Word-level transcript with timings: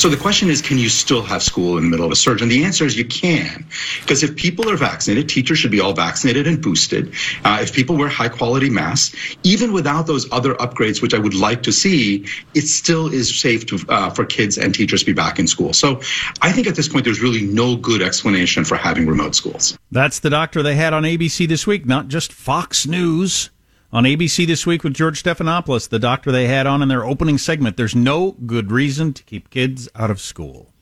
So 0.00 0.08
the 0.08 0.16
question 0.16 0.48
is, 0.48 0.62
can 0.62 0.78
you 0.78 0.88
still 0.88 1.20
have 1.20 1.42
school 1.42 1.76
in 1.76 1.84
the 1.84 1.90
middle 1.90 2.06
of 2.06 2.10
a 2.10 2.16
surge? 2.16 2.40
And 2.40 2.50
the 2.50 2.64
answer 2.64 2.86
is 2.86 2.96
you 2.96 3.04
can. 3.04 3.66
Because 4.00 4.22
if 4.22 4.34
people 4.34 4.70
are 4.70 4.76
vaccinated, 4.78 5.28
teachers 5.28 5.58
should 5.58 5.70
be 5.70 5.78
all 5.78 5.92
vaccinated 5.92 6.46
and 6.46 6.62
boosted. 6.62 7.12
Uh, 7.44 7.58
if 7.60 7.74
people 7.74 7.98
wear 7.98 8.08
high 8.08 8.30
quality 8.30 8.70
masks, 8.70 9.14
even 9.42 9.74
without 9.74 10.06
those 10.06 10.26
other 10.32 10.54
upgrades, 10.54 11.02
which 11.02 11.12
I 11.12 11.18
would 11.18 11.34
like 11.34 11.62
to 11.64 11.70
see, 11.70 12.24
it 12.54 12.62
still 12.62 13.12
is 13.12 13.38
safe 13.38 13.66
to, 13.66 13.78
uh, 13.90 14.08
for 14.08 14.24
kids 14.24 14.56
and 14.56 14.74
teachers 14.74 15.00
to 15.00 15.06
be 15.06 15.12
back 15.12 15.38
in 15.38 15.46
school. 15.46 15.74
So 15.74 16.00
I 16.40 16.50
think 16.50 16.66
at 16.66 16.76
this 16.76 16.88
point, 16.88 17.04
there's 17.04 17.20
really 17.20 17.42
no 17.42 17.76
good 17.76 18.00
explanation 18.00 18.64
for 18.64 18.76
having 18.76 19.06
remote 19.06 19.34
schools. 19.34 19.76
That's 19.92 20.20
the 20.20 20.30
doctor 20.30 20.62
they 20.62 20.76
had 20.76 20.94
on 20.94 21.02
ABC 21.02 21.46
this 21.46 21.66
week, 21.66 21.84
not 21.84 22.08
just 22.08 22.32
Fox 22.32 22.86
News 22.86 23.50
on 23.92 24.04
ABC 24.04 24.46
this 24.46 24.66
week 24.66 24.84
with 24.84 24.94
George 24.94 25.22
Stephanopoulos, 25.22 25.88
the 25.88 25.98
doctor 25.98 26.30
they 26.30 26.46
had 26.46 26.66
on 26.66 26.82
in 26.82 26.88
their 26.88 27.04
opening 27.04 27.38
segment. 27.38 27.76
There's 27.76 27.94
no 27.94 28.32
good 28.46 28.70
reason 28.70 29.12
to 29.14 29.22
keep 29.24 29.50
kids 29.50 29.88
out 29.94 30.10
of 30.10 30.20
school. 30.20 30.72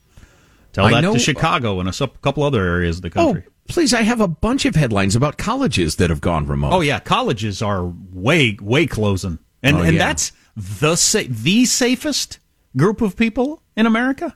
Tell 0.73 0.85
I 0.85 0.91
that 0.91 1.01
know- 1.01 1.13
to 1.13 1.19
Chicago 1.19 1.79
and 1.79 1.89
a 1.89 2.07
couple 2.21 2.43
other 2.43 2.63
areas 2.63 2.97
of 2.97 3.01
the 3.03 3.09
oh, 3.09 3.11
country. 3.33 3.43
Oh, 3.47 3.51
please, 3.67 3.93
I 3.93 4.03
have 4.03 4.21
a 4.21 4.27
bunch 4.27 4.65
of 4.65 4.75
headlines 4.75 5.15
about 5.15 5.37
colleges 5.37 5.95
that 5.95 6.09
have 6.09 6.21
gone 6.21 6.45
remote. 6.45 6.73
Oh, 6.73 6.81
yeah, 6.81 6.99
colleges 6.99 7.61
are 7.61 7.85
way 8.13 8.57
way 8.61 8.85
closing, 8.85 9.39
and 9.63 9.77
Oh, 9.77 9.81
and 9.81 9.95
yeah. 9.95 10.07
that's 10.07 10.31
the 10.55 10.95
sa- 10.95 11.23
the 11.27 11.65
safest 11.65 12.39
group 12.77 13.01
of 13.01 13.15
people 13.15 13.63
in 13.75 13.85
America. 13.87 14.35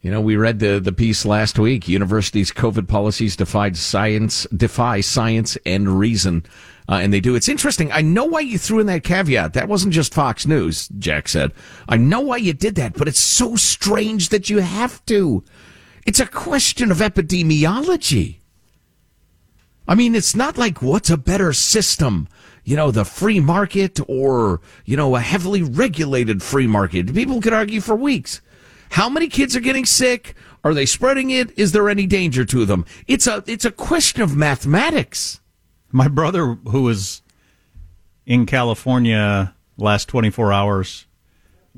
You 0.00 0.12
know, 0.12 0.20
we 0.20 0.36
read 0.36 0.60
the 0.60 0.78
the 0.78 0.92
piece 0.92 1.24
last 1.24 1.58
week. 1.58 1.88
Universities' 1.88 2.52
COVID 2.52 2.86
policies 2.86 3.34
defied 3.34 3.76
science, 3.76 4.46
defy 4.54 5.00
science 5.00 5.58
and 5.66 5.98
reason, 5.98 6.44
uh, 6.88 7.00
and 7.02 7.12
they 7.12 7.20
do. 7.20 7.34
It's 7.34 7.48
interesting. 7.48 7.90
I 7.90 8.02
know 8.02 8.24
why 8.24 8.40
you 8.40 8.58
threw 8.58 8.78
in 8.78 8.86
that 8.86 9.02
caveat. 9.02 9.54
That 9.54 9.68
wasn't 9.68 9.94
just 9.94 10.14
Fox 10.14 10.46
News. 10.46 10.88
Jack 10.98 11.28
said, 11.28 11.52
"I 11.88 11.96
know 11.96 12.20
why 12.20 12.36
you 12.36 12.52
did 12.52 12.76
that, 12.76 12.94
but 12.94 13.08
it's 13.08 13.18
so 13.18 13.56
strange 13.56 14.28
that 14.28 14.48
you 14.48 14.58
have 14.58 15.04
to. 15.06 15.42
It's 16.06 16.20
a 16.20 16.26
question 16.26 16.92
of 16.92 16.98
epidemiology." 16.98 18.36
I 19.88 19.94
mean, 19.94 20.14
it's 20.14 20.36
not 20.36 20.58
like 20.58 20.82
what's 20.82 21.08
a 21.10 21.16
better 21.16 21.54
system, 21.54 22.28
you 22.62 22.76
know, 22.76 22.90
the 22.90 23.06
free 23.06 23.40
market 23.40 23.98
or, 24.06 24.60
you 24.84 24.98
know, 24.98 25.16
a 25.16 25.20
heavily 25.20 25.62
regulated 25.62 26.42
free 26.42 26.66
market. 26.66 27.14
People 27.14 27.40
could 27.40 27.54
argue 27.54 27.80
for 27.80 27.96
weeks. 27.96 28.42
How 28.90 29.08
many 29.08 29.28
kids 29.28 29.54
are 29.56 29.60
getting 29.60 29.84
sick? 29.84 30.34
Are 30.64 30.74
they 30.74 30.86
spreading 30.86 31.30
it? 31.30 31.56
Is 31.58 31.72
there 31.72 31.88
any 31.88 32.06
danger 32.06 32.44
to 32.44 32.64
them? 32.64 32.84
It's 33.06 33.26
a, 33.26 33.44
it's 33.46 33.64
a 33.64 33.70
question 33.70 34.22
of 34.22 34.36
mathematics. 34.36 35.40
My 35.90 36.08
brother, 36.08 36.54
who 36.68 36.82
was 36.82 37.22
in 38.26 38.44
California 38.44 39.54
last 39.76 40.08
24 40.08 40.52
hours 40.52 41.06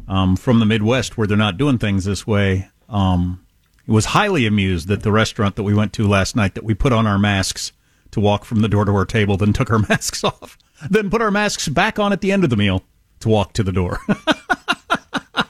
um, 0.08 0.36
from 0.36 0.58
the 0.58 0.66
Midwest, 0.66 1.16
where 1.16 1.26
they're 1.26 1.36
not 1.36 1.58
doing 1.58 1.78
things 1.78 2.04
this 2.04 2.26
way, 2.26 2.68
um, 2.88 3.44
was 3.86 4.06
highly 4.06 4.46
amused 4.46 4.88
that 4.88 5.02
the 5.02 5.12
restaurant 5.12 5.56
that 5.56 5.62
we 5.62 5.74
went 5.74 5.92
to 5.94 6.06
last 6.08 6.36
night 6.36 6.54
that 6.54 6.64
we 6.64 6.74
put 6.74 6.92
on 6.92 7.06
our 7.06 7.18
masks 7.18 7.72
to 8.12 8.20
walk 8.20 8.44
from 8.44 8.60
the 8.60 8.68
door 8.68 8.84
to 8.84 8.92
our 8.92 9.04
table, 9.04 9.36
then 9.36 9.52
took 9.52 9.70
our 9.70 9.78
masks 9.88 10.24
off, 10.24 10.56
then 10.88 11.10
put 11.10 11.22
our 11.22 11.30
masks 11.30 11.68
back 11.68 11.98
on 11.98 12.12
at 12.12 12.20
the 12.20 12.32
end 12.32 12.44
of 12.44 12.50
the 12.50 12.56
meal 12.56 12.82
to 13.20 13.28
walk 13.28 13.52
to 13.52 13.62
the 13.62 13.72
door. 13.72 13.98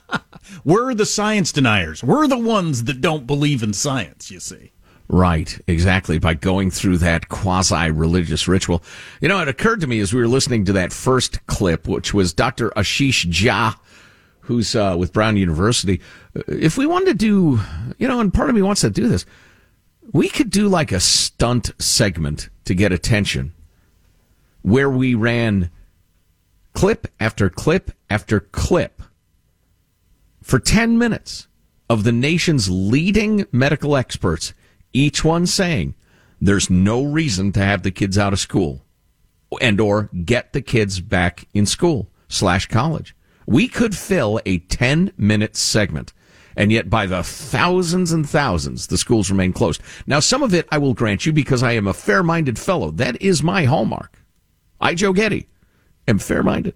We're 0.64 0.94
the 0.94 1.06
science 1.06 1.52
deniers. 1.52 2.02
We're 2.04 2.26
the 2.26 2.38
ones 2.38 2.84
that 2.84 3.00
don't 3.00 3.26
believe 3.26 3.62
in 3.62 3.72
science, 3.72 4.30
you 4.30 4.40
see. 4.40 4.72
Right, 5.08 5.60
exactly. 5.66 6.18
By 6.18 6.34
going 6.34 6.70
through 6.70 6.98
that 6.98 7.28
quasi 7.28 7.90
religious 7.90 8.46
ritual. 8.46 8.82
You 9.20 9.28
know, 9.28 9.40
it 9.40 9.48
occurred 9.48 9.80
to 9.80 9.88
me 9.88 9.98
as 10.00 10.14
we 10.14 10.20
were 10.20 10.28
listening 10.28 10.64
to 10.66 10.72
that 10.74 10.92
first 10.92 11.44
clip, 11.46 11.88
which 11.88 12.14
was 12.14 12.32
Dr. 12.32 12.70
Ashish 12.70 13.26
Jha, 13.26 13.76
who's 14.42 14.76
uh, 14.76 14.94
with 14.98 15.12
Brown 15.12 15.36
University. 15.36 16.00
Uh, 16.36 16.42
If 16.46 16.78
we 16.78 16.86
wanted 16.86 17.06
to 17.06 17.14
do, 17.14 17.60
you 17.98 18.06
know, 18.06 18.20
and 18.20 18.32
part 18.32 18.50
of 18.50 18.54
me 18.54 18.62
wants 18.62 18.82
to 18.82 18.90
do 18.90 19.08
this, 19.08 19.26
we 20.12 20.28
could 20.28 20.50
do 20.50 20.68
like 20.68 20.92
a 20.92 21.00
stunt 21.00 21.72
segment 21.82 22.48
to 22.64 22.74
get 22.74 22.92
attention 22.92 23.52
where 24.62 24.90
we 24.90 25.14
ran 25.14 25.70
clip 26.72 27.08
after 27.18 27.50
clip 27.50 27.90
after 28.08 28.40
clip 28.40 29.02
for 30.42 30.58
10 30.58 30.98
minutes 30.98 31.48
of 31.88 32.04
the 32.04 32.12
nation's 32.12 32.70
leading 32.70 33.46
medical 33.52 33.96
experts, 33.96 34.54
each 34.92 35.24
one 35.24 35.46
saying 35.46 35.94
there's 36.40 36.70
no 36.70 37.04
reason 37.04 37.52
to 37.52 37.60
have 37.60 37.82
the 37.82 37.90
kids 37.90 38.16
out 38.16 38.32
of 38.32 38.40
school 38.40 38.82
and 39.60 39.80
or 39.80 40.08
get 40.24 40.52
the 40.52 40.62
kids 40.62 41.00
back 41.00 41.46
in 41.52 41.66
school 41.66 42.08
slash 42.28 42.66
college. 42.66 43.14
We 43.46 43.68
could 43.68 43.96
fill 43.96 44.40
a 44.46 44.58
10 44.58 45.12
minute 45.16 45.56
segment. 45.56 46.12
And 46.56 46.72
yet 46.72 46.90
by 46.90 47.06
the 47.06 47.22
thousands 47.22 48.12
and 48.12 48.28
thousands, 48.28 48.88
the 48.88 48.98
schools 48.98 49.30
remain 49.30 49.52
closed. 49.52 49.80
Now, 50.06 50.20
some 50.20 50.42
of 50.42 50.52
it 50.52 50.68
I 50.70 50.78
will 50.78 50.94
grant 50.94 51.24
you 51.26 51.32
because 51.32 51.62
I 51.62 51.72
am 51.72 51.86
a 51.86 51.94
fair 51.94 52.22
minded 52.22 52.58
fellow. 52.58 52.90
That 52.90 53.20
is 53.22 53.42
my 53.42 53.64
hallmark. 53.64 54.22
I, 54.80 54.94
Joe 54.94 55.12
Getty, 55.12 55.48
am 56.08 56.18
fair 56.18 56.42
minded. 56.42 56.74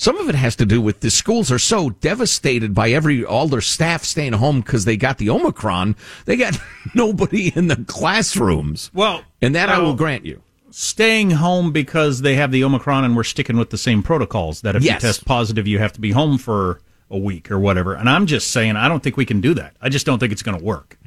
Some 0.00 0.16
of 0.18 0.28
it 0.28 0.34
has 0.36 0.54
to 0.56 0.64
do 0.64 0.80
with 0.80 1.00
the 1.00 1.10
schools 1.10 1.50
are 1.52 1.58
so 1.58 1.90
devastated 1.90 2.72
by 2.72 2.90
every 2.92 3.24
all 3.24 3.48
their 3.48 3.60
staff 3.60 4.04
staying 4.04 4.34
home 4.34 4.60
because 4.60 4.84
they 4.84 4.96
got 4.96 5.18
the 5.18 5.28
Omicron. 5.28 5.96
They 6.24 6.36
got 6.36 6.58
nobody 6.94 7.52
in 7.54 7.66
the 7.66 7.84
classrooms. 8.22 8.90
Well, 8.94 9.22
and 9.42 9.54
that 9.54 9.68
I 9.68 9.78
will 9.80 9.94
grant 9.94 10.24
you. 10.24 10.40
staying 10.70 11.32
home 11.32 11.72
because 11.72 12.20
they 12.22 12.36
have 12.36 12.52
the 12.52 12.62
Omicron 12.64 13.04
and 13.04 13.16
we're 13.16 13.24
sticking 13.24 13.56
with 13.56 13.70
the 13.70 13.78
same 13.78 14.02
protocols 14.02 14.60
that 14.62 14.76
if 14.76 14.82
Yes. 14.82 15.02
you 15.02 15.08
test 15.08 15.24
positive, 15.24 15.66
you 15.66 15.78
have 15.78 15.92
to 15.94 16.00
be 16.00 16.12
home 16.12 16.38
for 16.38 16.80
a 17.10 17.18
week 17.18 17.50
or 17.50 17.58
whatever. 17.58 17.94
And 17.94 18.08
I'm 18.08 18.26
just 18.26 18.50
saying, 18.52 18.76
I 18.76 18.86
don't 18.86 19.02
think 19.02 19.16
we 19.16 19.24
can 19.24 19.40
do 19.40 19.54
that. 19.54 19.74
I 19.82 19.88
just 19.88 20.06
don't 20.06 20.18
think 20.18 20.30
it's 20.32 20.42
going 20.42 20.58
to 20.58 20.64
work. 20.64 20.98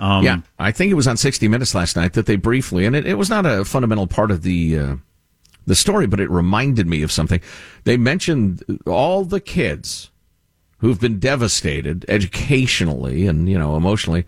Um, 0.00 0.22
yeah, 0.24 0.40
I 0.58 0.70
think 0.70 0.90
it 0.92 0.94
was 0.94 1.08
on 1.08 1.16
60 1.16 1.48
Minutes 1.48 1.74
last 1.74 1.96
night 1.96 2.12
that 2.12 2.26
they 2.26 2.36
briefly, 2.36 2.84
and 2.86 2.94
it, 2.94 3.06
it 3.06 3.14
was 3.14 3.30
not 3.30 3.46
a 3.46 3.64
fundamental 3.64 4.06
part 4.06 4.30
of 4.30 4.42
the 4.42 4.78
uh, 4.78 4.96
the 5.68 5.74
story, 5.74 6.06
but 6.06 6.20
it 6.20 6.30
reminded 6.30 6.86
me 6.86 7.02
of 7.02 7.12
something. 7.12 7.40
They 7.84 7.96
mentioned 7.96 8.80
all 8.86 9.24
the 9.24 9.40
kids 9.40 10.10
who've 10.78 11.00
been 11.00 11.18
devastated 11.18 12.04
educationally 12.08 13.26
and 13.26 13.48
you 13.48 13.58
know 13.58 13.76
emotionally 13.76 14.26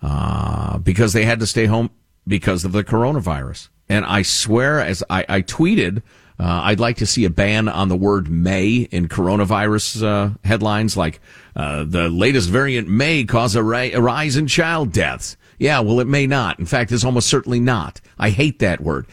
uh, 0.00 0.78
because 0.78 1.12
they 1.12 1.24
had 1.24 1.40
to 1.40 1.46
stay 1.46 1.66
home 1.66 1.90
because 2.26 2.64
of 2.64 2.72
the 2.72 2.84
coronavirus. 2.84 3.68
And 3.88 4.04
I 4.04 4.22
swear, 4.22 4.80
as 4.80 5.02
I, 5.10 5.24
I 5.28 5.42
tweeted, 5.42 6.02
uh, 6.38 6.62
I'd 6.64 6.80
like 6.80 6.96
to 6.98 7.06
see 7.06 7.24
a 7.24 7.30
ban 7.30 7.68
on 7.68 7.88
the 7.88 7.96
word 7.96 8.30
may 8.30 8.88
in 8.90 9.08
coronavirus 9.08 10.02
uh, 10.02 10.34
headlines 10.44 10.96
like 10.96 11.20
uh, 11.54 11.84
the 11.84 12.08
latest 12.08 12.48
variant 12.48 12.88
may 12.88 13.24
cause 13.24 13.54
a, 13.54 13.62
ri- 13.62 13.92
a 13.92 14.00
rise 14.00 14.36
in 14.36 14.46
child 14.46 14.92
deaths. 14.92 15.36
Yeah, 15.58 15.80
well, 15.80 16.00
it 16.00 16.06
may 16.06 16.26
not. 16.26 16.58
In 16.58 16.66
fact, 16.66 16.90
it's 16.90 17.04
almost 17.04 17.28
certainly 17.28 17.60
not. 17.60 18.00
I 18.18 18.30
hate 18.30 18.60
that 18.60 18.80
word. 18.80 19.06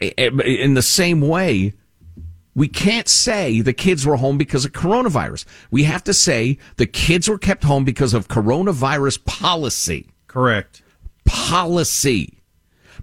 Eh, 0.00 0.28
in 0.28 0.74
the 0.74 0.82
same 0.82 1.20
way, 1.20 1.74
we 2.54 2.68
can't 2.68 3.08
say 3.08 3.60
the 3.60 3.72
kids 3.72 4.06
were 4.06 4.16
home 4.16 4.38
because 4.38 4.64
of 4.64 4.72
coronavirus. 4.72 5.44
We 5.70 5.84
have 5.84 6.02
to 6.04 6.14
say 6.14 6.58
the 6.76 6.86
kids 6.86 7.28
were 7.28 7.38
kept 7.38 7.64
home 7.64 7.84
because 7.84 8.14
of 8.14 8.28
coronavirus 8.28 9.24
policy. 9.26 10.08
Correct. 10.26 10.82
Policy. 11.26 12.42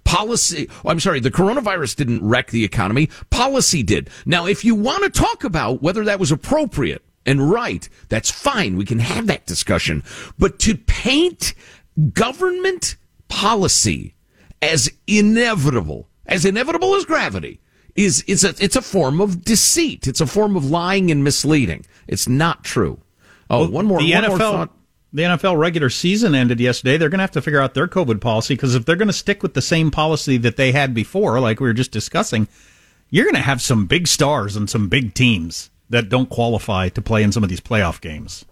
Policy. 0.02 0.68
Oh, 0.84 0.90
I'm 0.90 1.00
sorry. 1.00 1.20
The 1.20 1.30
coronavirus 1.30 1.96
didn't 1.96 2.26
wreck 2.26 2.50
the 2.50 2.64
economy. 2.64 3.08
Policy 3.30 3.82
did. 3.82 4.10
Now, 4.26 4.46
if 4.46 4.64
you 4.64 4.74
want 4.74 5.04
to 5.04 5.20
talk 5.20 5.44
about 5.44 5.82
whether 5.82 6.04
that 6.04 6.20
was 6.20 6.32
appropriate 6.32 7.04
and 7.24 7.50
right, 7.50 7.88
that's 8.08 8.30
fine. 8.30 8.76
We 8.76 8.84
can 8.84 8.98
have 8.98 9.28
that 9.28 9.46
discussion. 9.46 10.02
But 10.38 10.58
to 10.60 10.76
paint 10.76 11.54
government 12.12 12.96
policy 13.28 14.14
as 14.60 14.90
inevitable, 15.06 16.08
as 16.26 16.44
inevitable 16.44 16.94
as 16.94 17.04
gravity, 17.04 17.60
is 17.94 18.24
it's 18.26 18.44
a 18.44 18.54
it's 18.58 18.76
a 18.76 18.82
form 18.82 19.20
of 19.20 19.44
deceit. 19.44 20.06
It's 20.06 20.20
a 20.20 20.26
form 20.26 20.56
of 20.56 20.70
lying 20.70 21.10
and 21.10 21.22
misleading. 21.22 21.86
It's 22.08 22.28
not 22.28 22.64
true. 22.64 23.00
Oh, 23.50 23.68
one 23.68 23.86
more. 23.86 24.00
the 24.00 24.12
one 24.12 24.24
NFL, 24.24 24.56
more 24.56 24.68
the 25.14 25.22
NFL 25.22 25.56
regular 25.56 25.90
season 25.90 26.34
ended 26.34 26.58
yesterday. 26.58 26.96
They're 26.96 27.08
going 27.08 27.18
to 27.18 27.24
have 27.24 27.30
to 27.32 27.42
figure 27.42 27.60
out 27.60 27.74
their 27.74 27.86
COVID 27.86 28.20
policy 28.20 28.54
because 28.54 28.74
if 28.74 28.84
they're 28.84 28.96
going 28.96 29.08
to 29.08 29.12
stick 29.12 29.42
with 29.42 29.54
the 29.54 29.62
same 29.62 29.92
policy 29.92 30.36
that 30.38 30.56
they 30.56 30.72
had 30.72 30.92
before, 30.92 31.38
like 31.38 31.60
we 31.60 31.68
were 31.68 31.72
just 31.72 31.92
discussing, 31.92 32.48
you're 33.10 33.24
going 33.24 33.36
to 33.36 33.40
have 33.40 33.62
some 33.62 33.86
big 33.86 34.08
stars 34.08 34.56
and 34.56 34.68
some 34.68 34.88
big 34.88 35.14
teams 35.14 35.70
that 35.88 36.08
don't 36.08 36.28
qualify 36.30 36.88
to 36.88 37.00
play 37.00 37.22
in 37.22 37.30
some 37.30 37.44
of 37.44 37.48
these 37.48 37.60
playoff 37.60 38.00
games. 38.00 38.44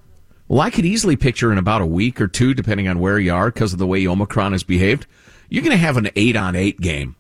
Well, 0.46 0.60
I 0.60 0.70
could 0.70 0.84
easily 0.84 1.16
picture 1.16 1.50
in 1.50 1.58
about 1.58 1.80
a 1.80 1.86
week 1.86 2.20
or 2.20 2.28
two, 2.28 2.54
depending 2.54 2.86
on 2.86 3.00
where 3.00 3.18
you 3.18 3.32
are, 3.32 3.50
because 3.50 3.72
of 3.72 3.80
the 3.80 3.86
way 3.86 4.06
Omicron 4.06 4.52
has 4.52 4.62
behaved, 4.62 5.06
you're 5.48 5.64
going 5.64 5.72
to 5.72 5.76
have 5.78 5.96
an 5.96 6.10
eight 6.14 6.36
on 6.36 6.54
eight 6.54 6.80
game 6.80 7.16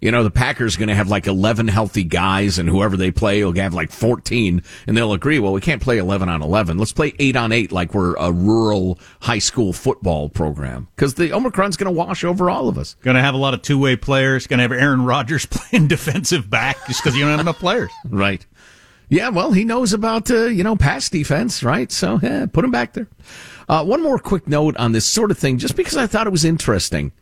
You 0.00 0.10
know, 0.10 0.22
the 0.22 0.30
Packers 0.30 0.76
going 0.76 0.88
to 0.88 0.94
have 0.94 1.08
like 1.08 1.26
11 1.26 1.68
healthy 1.68 2.04
guys 2.04 2.58
and 2.58 2.68
whoever 2.68 2.96
they 2.96 3.10
play 3.10 3.42
will 3.42 3.54
have 3.54 3.72
like 3.72 3.90
14 3.90 4.62
and 4.86 4.96
they'll 4.96 5.14
agree, 5.14 5.38
well, 5.38 5.52
we 5.52 5.60
can't 5.60 5.80
play 5.80 5.96
11 5.96 6.28
on 6.28 6.42
11. 6.42 6.76
Let's 6.76 6.92
play 6.92 7.14
8 7.18 7.34
on 7.36 7.50
8 7.50 7.72
like 7.72 7.94
we're 7.94 8.14
a 8.16 8.30
rural 8.30 8.98
high 9.22 9.38
school 9.38 9.72
football 9.72 10.28
program 10.28 10.88
because 10.94 11.14
the 11.14 11.32
Omicron's 11.32 11.76
going 11.78 11.92
to 11.92 11.98
wash 11.98 12.24
over 12.24 12.50
all 12.50 12.68
of 12.68 12.76
us. 12.76 12.94
Going 13.02 13.16
to 13.16 13.22
have 13.22 13.34
a 13.34 13.38
lot 13.38 13.54
of 13.54 13.62
two 13.62 13.78
way 13.78 13.96
players. 13.96 14.46
Going 14.46 14.58
to 14.58 14.62
have 14.62 14.72
Aaron 14.72 15.04
Rodgers 15.04 15.46
playing 15.50 15.88
defensive 15.88 16.50
back 16.50 16.76
just 16.86 17.02
because 17.02 17.16
you 17.16 17.22
don't 17.22 17.30
have 17.30 17.40
enough 17.40 17.58
players. 17.58 17.90
Right. 18.08 18.44
Yeah, 19.08 19.28
well, 19.28 19.52
he 19.52 19.64
knows 19.64 19.92
about, 19.92 20.30
uh, 20.30 20.46
you 20.46 20.64
know, 20.64 20.74
pass 20.74 21.08
defense, 21.08 21.62
right? 21.62 21.92
So, 21.92 22.18
yeah, 22.22 22.46
put 22.46 22.64
him 22.64 22.72
back 22.72 22.92
there. 22.94 23.06
Uh, 23.68 23.84
one 23.84 24.02
more 24.02 24.18
quick 24.18 24.48
note 24.48 24.76
on 24.76 24.92
this 24.92 25.06
sort 25.06 25.30
of 25.30 25.38
thing, 25.38 25.58
just 25.58 25.76
because 25.76 25.96
I 25.96 26.06
thought 26.06 26.26
it 26.26 26.30
was 26.30 26.44
interesting. 26.44 27.12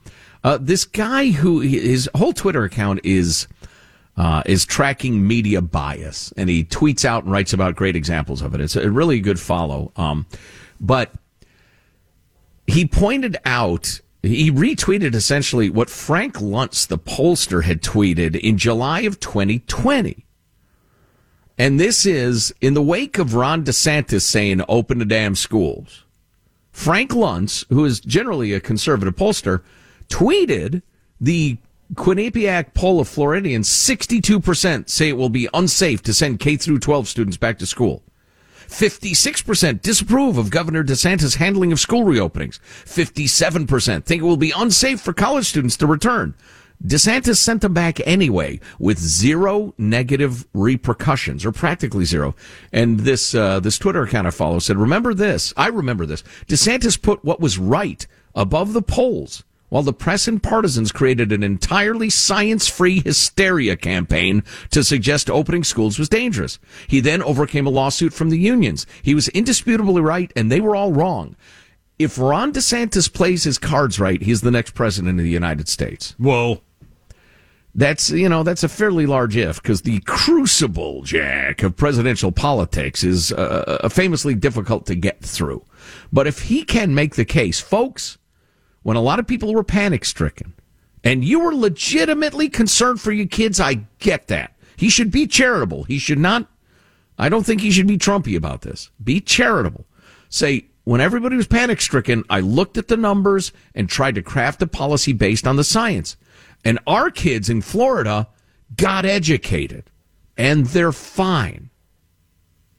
Uh, 0.45 0.59
this 0.61 0.85
guy 0.85 1.31
who 1.31 1.61
his 1.61 2.09
whole 2.15 2.35
Twitter 2.35 2.63
account 2.65 3.01
is 3.03 3.49
uh, 4.17 4.43
is 4.47 4.65
tracking 4.65 5.27
media 5.27 5.61
bias, 5.61 6.33
and 6.37 6.49
he 6.49 6.63
tweets 6.63 7.05
out 7.05 7.25
and 7.25 7.33
writes 7.33 7.53
about 7.53 7.75
great 7.75 7.97
examples 7.97 8.43
of 8.43 8.55
it. 8.55 8.61
It's 8.61 8.77
a 8.77 8.91
really 8.91 9.21
good 9.21 9.41
follow. 9.41 9.91
Um, 9.97 10.27
but 10.81 11.13
he 12.67 12.87
pointed 12.87 13.37
out 13.45 14.01
he 14.23 14.51
retweeted 14.51 15.15
essentially 15.15 15.69
what 15.69 15.91
Frank 15.91 16.35
Luntz, 16.35 16.87
the 16.87 16.99
pollster, 16.99 17.65
had 17.65 17.83
tweeted 17.83 18.37
in 18.39 18.57
July 18.57 19.01
of 19.01 19.21
2020. 19.21 20.25
And 21.57 21.79
this 21.79 22.05
is 22.05 22.53
in 22.61 22.75
the 22.75 22.83
wake 22.83 23.19
of 23.19 23.35
Ron 23.35 23.65
DeSantis 23.65 24.23
saying 24.23 24.63
open 24.69 24.99
the 24.99 25.05
damn 25.05 25.35
schools. 25.35 26.05
Frank 26.73 27.13
Luntz, 27.13 27.65
who 27.69 27.85
is 27.85 28.01
generally 28.01 28.53
a 28.53 28.61
conservative 28.61 29.15
pollster, 29.15 29.63
tweeted 30.09 30.83
the 31.21 31.59
Quinnipiac 31.95 32.75
poll 32.75 33.01
of 33.01 33.09
Floridians, 33.09 33.69
62% 33.69 34.89
say 34.89 35.09
it 35.09 35.17
will 35.17 35.29
be 35.29 35.49
unsafe 35.55 36.03
to 36.03 36.15
send 36.15 36.41
K 36.41 36.57
through 36.57 36.79
12 36.79 37.09
students 37.09 37.37
back 37.37 37.59
to 37.59 37.67
school. 37.67 38.03
56% 38.67 39.83
disapprove 39.83 40.39
of 40.39 40.51
Governor 40.51 40.83
DeSantis' 40.83 41.37
handling 41.37 41.71
of 41.71 41.79
school 41.79 42.05
reopenings. 42.05 42.59
57% 42.85 44.05
think 44.05 44.23
it 44.23 44.25
will 44.25 44.37
be 44.37 44.53
unsafe 44.57 45.01
for 45.01 45.13
college 45.13 45.47
students 45.47 45.77
to 45.77 45.87
return. 45.87 46.35
DeSantis 46.85 47.37
sent 47.37 47.61
them 47.61 47.73
back 47.73 48.01
anyway 48.07 48.61
with 48.79 48.99
zero 48.99 49.75
negative 49.79 50.47
repercussions, 50.53 51.45
or 51.45 51.53
practically 51.53 52.05
zero. 52.05 52.35
And 52.73 53.01
this 53.01 53.35
uh, 53.35 53.61
this 53.61 53.79
Twitter 53.79 54.03
account 54.03 54.27
I 54.27 54.31
follow 54.31 54.59
said, 54.59 54.77
"Remember 54.77 55.15
this? 55.15 55.55
I 55.57 55.69
remember 55.69 56.05
this. 56.05 56.23
DeSantis 56.47 57.01
put 57.01 57.25
what 57.25 57.41
was 57.41 57.59
right 57.59 58.07
above 58.35 58.73
the 58.73 58.83
polls." 58.83 59.45
While 59.75 59.83
the 59.83 59.93
press 59.93 60.29
and 60.29 60.41
partisans 60.41 60.93
created 60.93 61.33
an 61.33 61.43
entirely 61.43 62.09
science-free 62.09 63.01
hysteria 63.01 63.77
campaign 63.77 64.41
to 64.71 64.85
suggest 64.85 65.29
opening 65.29 65.65
schools 65.65 65.99
was 65.99 66.09
dangerous. 66.09 66.61
He 66.87 67.01
then 67.01 67.21
overcame 67.25 67.67
a 67.67 67.71
lawsuit 67.71 68.13
from 68.13 68.31
the 68.31 68.39
unions. 68.39 68.87
He 69.03 69.17
was 69.17 69.27
indisputably 69.31 70.01
right, 70.01 70.33
and 70.37 70.49
they 70.49 70.61
were 70.61 70.77
all 70.77 70.93
wrong. 70.93 71.35
If 71.99 72.21
Ron 72.21 72.53
DeSantis 72.53 73.13
plays 73.13 73.43
his 73.43 73.59
cards 73.59 73.99
right, 73.99 74.23
he's 74.23 74.43
the 74.43 74.53
next 74.53 74.75
president 74.75 75.19
of 75.19 75.25
the 75.25 75.31
United 75.31 75.69
States. 75.69 76.15
Whoa. 76.19 76.61
That's, 77.75 78.11
you 78.11 78.29
know, 78.29 78.45
that's 78.45 78.63
a 78.63 78.69
fairly 78.69 79.07
large 79.07 79.37
if 79.37 79.61
because 79.61 79.83
the 79.83 79.99
crucible, 80.03 81.03
Jack, 81.03 81.65
of 81.65 81.75
presidential 81.75 82.31
politics 82.31 83.03
is 83.03 83.33
uh, 83.33 83.89
famously 83.91 84.37
difficult 84.37 84.87
to 84.87 84.95
get 84.95 85.21
through. 85.21 85.65
But 86.13 86.29
if 86.29 86.43
he 86.43 86.63
can 86.63 86.95
make 86.95 87.17
the 87.17 87.25
case, 87.25 87.59
folks, 87.59 88.19
when 88.85 88.97
a 88.97 89.03
lot 89.03 89.19
of 89.19 89.27
people 89.27 89.53
were 89.53 89.65
panic 89.65 90.05
stricken 90.05 90.55
and 91.03 91.25
you 91.25 91.41
were 91.41 91.55
legitimately 91.55 92.49
concerned 92.49 93.01
for 93.01 93.11
your 93.11 93.27
kids, 93.27 93.59
I 93.59 93.87
get 93.99 94.29
that. 94.29 94.55
He 94.77 94.89
should 94.89 95.11
be 95.11 95.27
charitable. 95.27 95.85
He 95.85 95.99
should 95.99 96.19
not, 96.19 96.49
I 97.19 97.29
don't 97.29 97.45
think 97.45 97.63
he 97.63 97.71
should 97.71 97.87
be 97.87 97.99
Trumpy 97.99 98.37
about 98.37 98.61
this. 98.61 98.91
Be 99.03 99.21
charitable. 99.21 99.87
Say, 100.29 100.67
when 100.85 101.01
everybody 101.01 101.35
was 101.35 101.47
panic 101.47 101.81
stricken, 101.81 102.25
I 102.29 102.41
looked 102.41 102.77
at 102.77 102.89
the 102.89 102.97
numbers 102.97 103.53
and 103.75 103.89
tried 103.89 104.17
to 104.17 104.23
craft 104.23 104.61
a 104.61 104.67
policy 104.67 105.15
based 105.15 105.47
on 105.47 105.57
the 105.57 105.65
science. 105.65 106.19
And 106.63 106.79
our 106.87 107.11
kids 107.11 107.49
in 107.49 107.63
Florida 107.63 108.29
got 108.77 109.07
educated 109.07 109.91
and 110.37 110.67
they're 110.67 110.93
fine. 110.93 111.71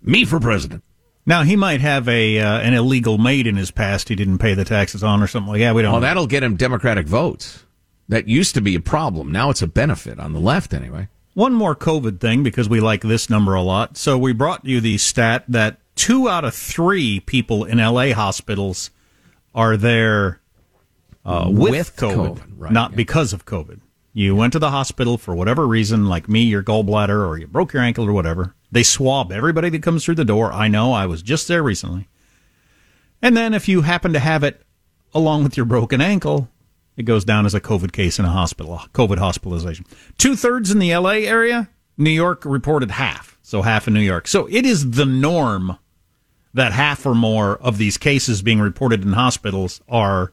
Me 0.04 0.24
for 0.24 0.40
president. 0.40 0.84
Now 1.26 1.44
he 1.44 1.56
might 1.56 1.82
have 1.82 2.08
a 2.08 2.40
uh, 2.40 2.60
an 2.60 2.74
illegal 2.74 3.18
maid 3.18 3.48
in 3.48 3.56
his 3.56 3.72
past 3.72 4.10
he 4.10 4.16
didn't 4.16 4.38
pay 4.38 4.54
the 4.54 4.66
taxes 4.66 5.04
on 5.04 5.22
or 5.22 5.28
something 5.28 5.52
like 5.52 5.62
that. 5.62 5.74
We 5.74 5.82
don't. 5.82 5.96
Oh, 5.96 6.00
that'll 6.00 6.28
get 6.28 6.44
him 6.44 6.56
Democratic 6.56 7.08
votes. 7.08 7.64
That 8.08 8.28
used 8.28 8.54
to 8.54 8.62
be 8.62 8.76
a 8.76 8.80
problem. 8.80 9.32
Now 9.32 9.50
it's 9.50 9.64
a 9.64 9.68
benefit 9.68 10.20
on 10.20 10.34
the 10.34 10.40
left, 10.40 10.74
anyway. 10.74 11.08
One 11.34 11.54
more 11.54 11.76
COVID 11.76 12.20
thing 12.20 12.44
because 12.44 12.70
we 12.70 12.80
like 12.80 13.02
this 13.02 13.30
number 13.30 13.56
a 13.56 13.64
lot. 13.64 13.98
So 13.98 14.18
we 14.18 14.32
brought 14.32 14.64
you 14.64 14.80
the 14.80 14.98
stat 15.00 15.44
that 15.48 15.80
two 15.96 16.30
out 16.30 16.46
of 16.46 16.54
three 16.54 17.20
people 17.20 17.66
in 17.66 17.80
LA 17.80 18.14
hospitals 18.14 18.92
are 19.56 19.76
there 19.76 20.40
uh, 21.26 21.48
with, 21.50 21.72
with, 21.72 21.96
COVID, 21.96 22.38
COVID 22.38 22.54
right, 22.58 22.72
not 22.72 22.92
yeah. 22.92 22.98
because 22.98 23.34
of 23.34 23.46
COVID. 23.46 23.80
You 24.18 24.34
went 24.34 24.54
to 24.54 24.60
the 24.60 24.72
hospital 24.72 25.18
for 25.18 25.36
whatever 25.36 25.68
reason, 25.68 26.06
like 26.06 26.30
me, 26.30 26.44
your 26.44 26.64
gallbladder, 26.64 27.28
or 27.28 27.38
you 27.38 27.48
broke 27.48 27.74
your 27.74 27.84
ankle 27.84 28.08
or 28.08 28.14
whatever. 28.14 28.56
They 28.72 28.82
swab 28.82 29.30
everybody 29.30 29.68
that 29.72 29.84
comes 29.84 30.06
through 30.06 30.16
the 30.16 30.24
door. 30.24 30.54
I 30.54 30.70
know, 30.70 30.94
I 30.94 31.06
was 31.06 31.22
just 31.22 31.50
there 31.50 31.62
recently. 31.62 32.08
And 33.22 33.36
then 33.36 33.54
if 33.54 33.68
you 33.68 33.82
happen 33.82 34.14
to 34.14 34.20
have 34.20 34.42
it 34.42 34.62
along 35.14 35.44
with 35.44 35.58
your 35.58 35.66
broken 35.66 36.00
ankle, 36.00 36.48
it 36.96 37.04
goes 37.04 37.26
down 37.26 37.46
as 37.46 37.54
a 37.54 37.60
COVID 37.60 37.92
case 37.92 38.18
in 38.18 38.24
a 38.24 38.30
hospital, 38.30 38.80
COVID 38.94 39.18
hospitalization. 39.18 39.86
Two 40.18 40.38
thirds 40.38 40.72
in 40.72 40.80
the 40.80 40.96
LA 40.96 41.26
area, 41.28 41.70
New 41.98 42.10
York 42.10 42.46
reported 42.46 42.92
half, 42.92 43.38
so 43.42 43.64
half 43.64 43.86
in 43.86 43.94
New 43.94 44.00
York. 44.00 44.30
So 44.30 44.48
it 44.50 44.66
is 44.66 44.92
the 44.92 45.06
norm 45.06 45.78
that 46.54 46.72
half 46.72 47.06
or 47.06 47.16
more 47.16 47.58
of 47.58 47.78
these 47.78 47.98
cases 47.98 48.42
being 48.42 48.62
reported 48.62 49.04
in 49.04 49.12
hospitals 49.12 49.82
are 49.90 50.32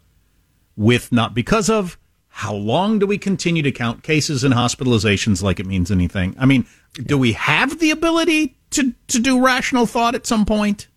with 0.76 1.10
not 1.10 1.34
because 1.34 1.68
of. 1.68 1.98
How 2.34 2.54
long 2.54 2.98
do 2.98 3.06
we 3.06 3.18
continue 3.18 3.62
to 3.62 3.70
count 3.70 4.02
cases 4.02 4.42
and 4.42 4.54
hospitalizations 4.54 5.42
like 5.42 5.60
it 5.60 5.66
means 5.66 5.90
anything? 5.90 6.34
I 6.38 6.46
mean, 6.46 6.66
do 6.94 7.16
we 7.18 7.32
have 7.32 7.78
the 7.78 7.90
ability 7.90 8.56
to, 8.70 8.94
to 9.08 9.18
do 9.18 9.44
rational 9.44 9.86
thought 9.86 10.14
at 10.14 10.26
some 10.26 10.46
point? 10.46 10.88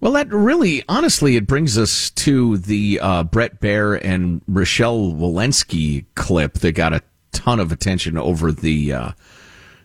Well, 0.00 0.12
that 0.12 0.30
really, 0.30 0.84
honestly, 0.86 1.36
it 1.36 1.46
brings 1.46 1.78
us 1.78 2.10
to 2.10 2.58
the 2.58 3.00
uh, 3.00 3.24
Bret 3.24 3.58
Baier 3.60 3.98
and 4.04 4.42
Rochelle 4.46 5.12
Walensky 5.12 6.04
clip 6.14 6.54
that 6.54 6.72
got 6.72 6.92
a 6.92 7.02
ton 7.32 7.58
of 7.58 7.72
attention 7.72 8.18
over 8.18 8.52
the 8.52 8.92
uh, 8.92 9.12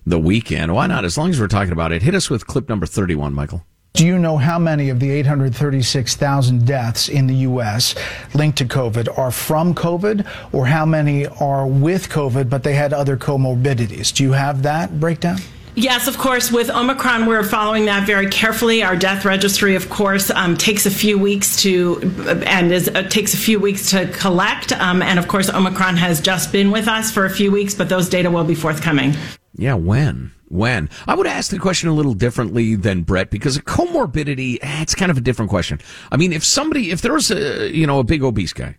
the 0.05 0.19
weekend. 0.19 0.73
Why 0.73 0.87
not? 0.87 1.05
As 1.05 1.17
long 1.17 1.29
as 1.29 1.39
we're 1.39 1.47
talking 1.47 1.71
about 1.71 1.93
it, 1.93 2.01
hit 2.01 2.15
us 2.15 2.29
with 2.29 2.47
clip 2.47 2.67
number 2.67 2.85
thirty-one, 2.85 3.33
Michael. 3.33 3.65
Do 3.93 4.05
you 4.05 4.19
know 4.19 4.37
how 4.37 4.59
many 4.59 4.89
of 4.89 4.99
the 4.99 5.09
836,000 5.09 6.65
deaths 6.65 7.09
in 7.09 7.27
the 7.27 7.35
U.S. 7.35 7.95
linked 8.33 8.59
to 8.59 8.65
COVID 8.65 9.17
are 9.17 9.31
from 9.31 9.73
COVID, 9.73 10.25
or 10.53 10.67
how 10.67 10.85
many 10.85 11.25
are 11.25 11.67
with 11.67 12.09
COVID 12.09 12.49
but 12.49 12.63
they 12.63 12.75
had 12.75 12.93
other 12.93 13.17
comorbidities? 13.17 14.13
Do 14.13 14.23
you 14.23 14.31
have 14.33 14.63
that 14.63 14.99
breakdown? 14.99 15.39
Yes, 15.75 16.07
of 16.07 16.17
course. 16.17 16.51
With 16.51 16.69
Omicron, 16.69 17.25
we're 17.25 17.43
following 17.43 17.85
that 17.85 18.05
very 18.05 18.27
carefully. 18.27 18.83
Our 18.83 18.95
death 18.95 19.23
registry, 19.23 19.75
of 19.75 19.89
course, 19.89 20.29
um, 20.29 20.57
takes 20.57 20.85
a 20.85 20.91
few 20.91 21.17
weeks 21.17 21.61
to 21.63 22.01
and 22.45 22.71
is, 22.71 22.89
uh, 22.89 23.03
takes 23.03 23.33
a 23.33 23.37
few 23.37 23.59
weeks 23.59 23.91
to 23.91 24.07
collect. 24.07 24.71
Um, 24.73 25.01
and 25.01 25.17
of 25.17 25.27
course, 25.27 25.49
Omicron 25.49 25.95
has 25.97 26.19
just 26.19 26.51
been 26.51 26.71
with 26.71 26.87
us 26.87 27.11
for 27.11 27.25
a 27.25 27.29
few 27.29 27.51
weeks, 27.51 27.75
but 27.75 27.87
those 27.87 28.09
data 28.09 28.29
will 28.29 28.43
be 28.43 28.55
forthcoming. 28.55 29.13
Yeah, 29.55 29.75
when? 29.75 30.31
When? 30.49 30.89
I 31.07 31.15
would 31.15 31.27
ask 31.27 31.51
the 31.51 31.59
question 31.59 31.89
a 31.89 31.93
little 31.93 32.15
differently 32.15 32.75
than 32.75 33.03
Bret 33.03 33.29
because 33.29 33.55
a 33.55 33.61
comorbidity, 33.61 34.57
eh, 34.61 34.81
it's 34.81 34.95
kind 34.95 35.11
of 35.11 35.17
a 35.17 35.21
different 35.21 35.49
question. 35.49 35.79
I 36.11 36.17
mean, 36.17 36.33
if 36.33 36.43
somebody, 36.43 36.91
if 36.91 37.01
there 37.01 37.13
was 37.13 37.31
a, 37.31 37.71
you 37.71 37.85
know, 37.85 37.99
a 37.99 38.03
big 38.03 38.23
obese 38.23 38.53
guy 38.53 38.77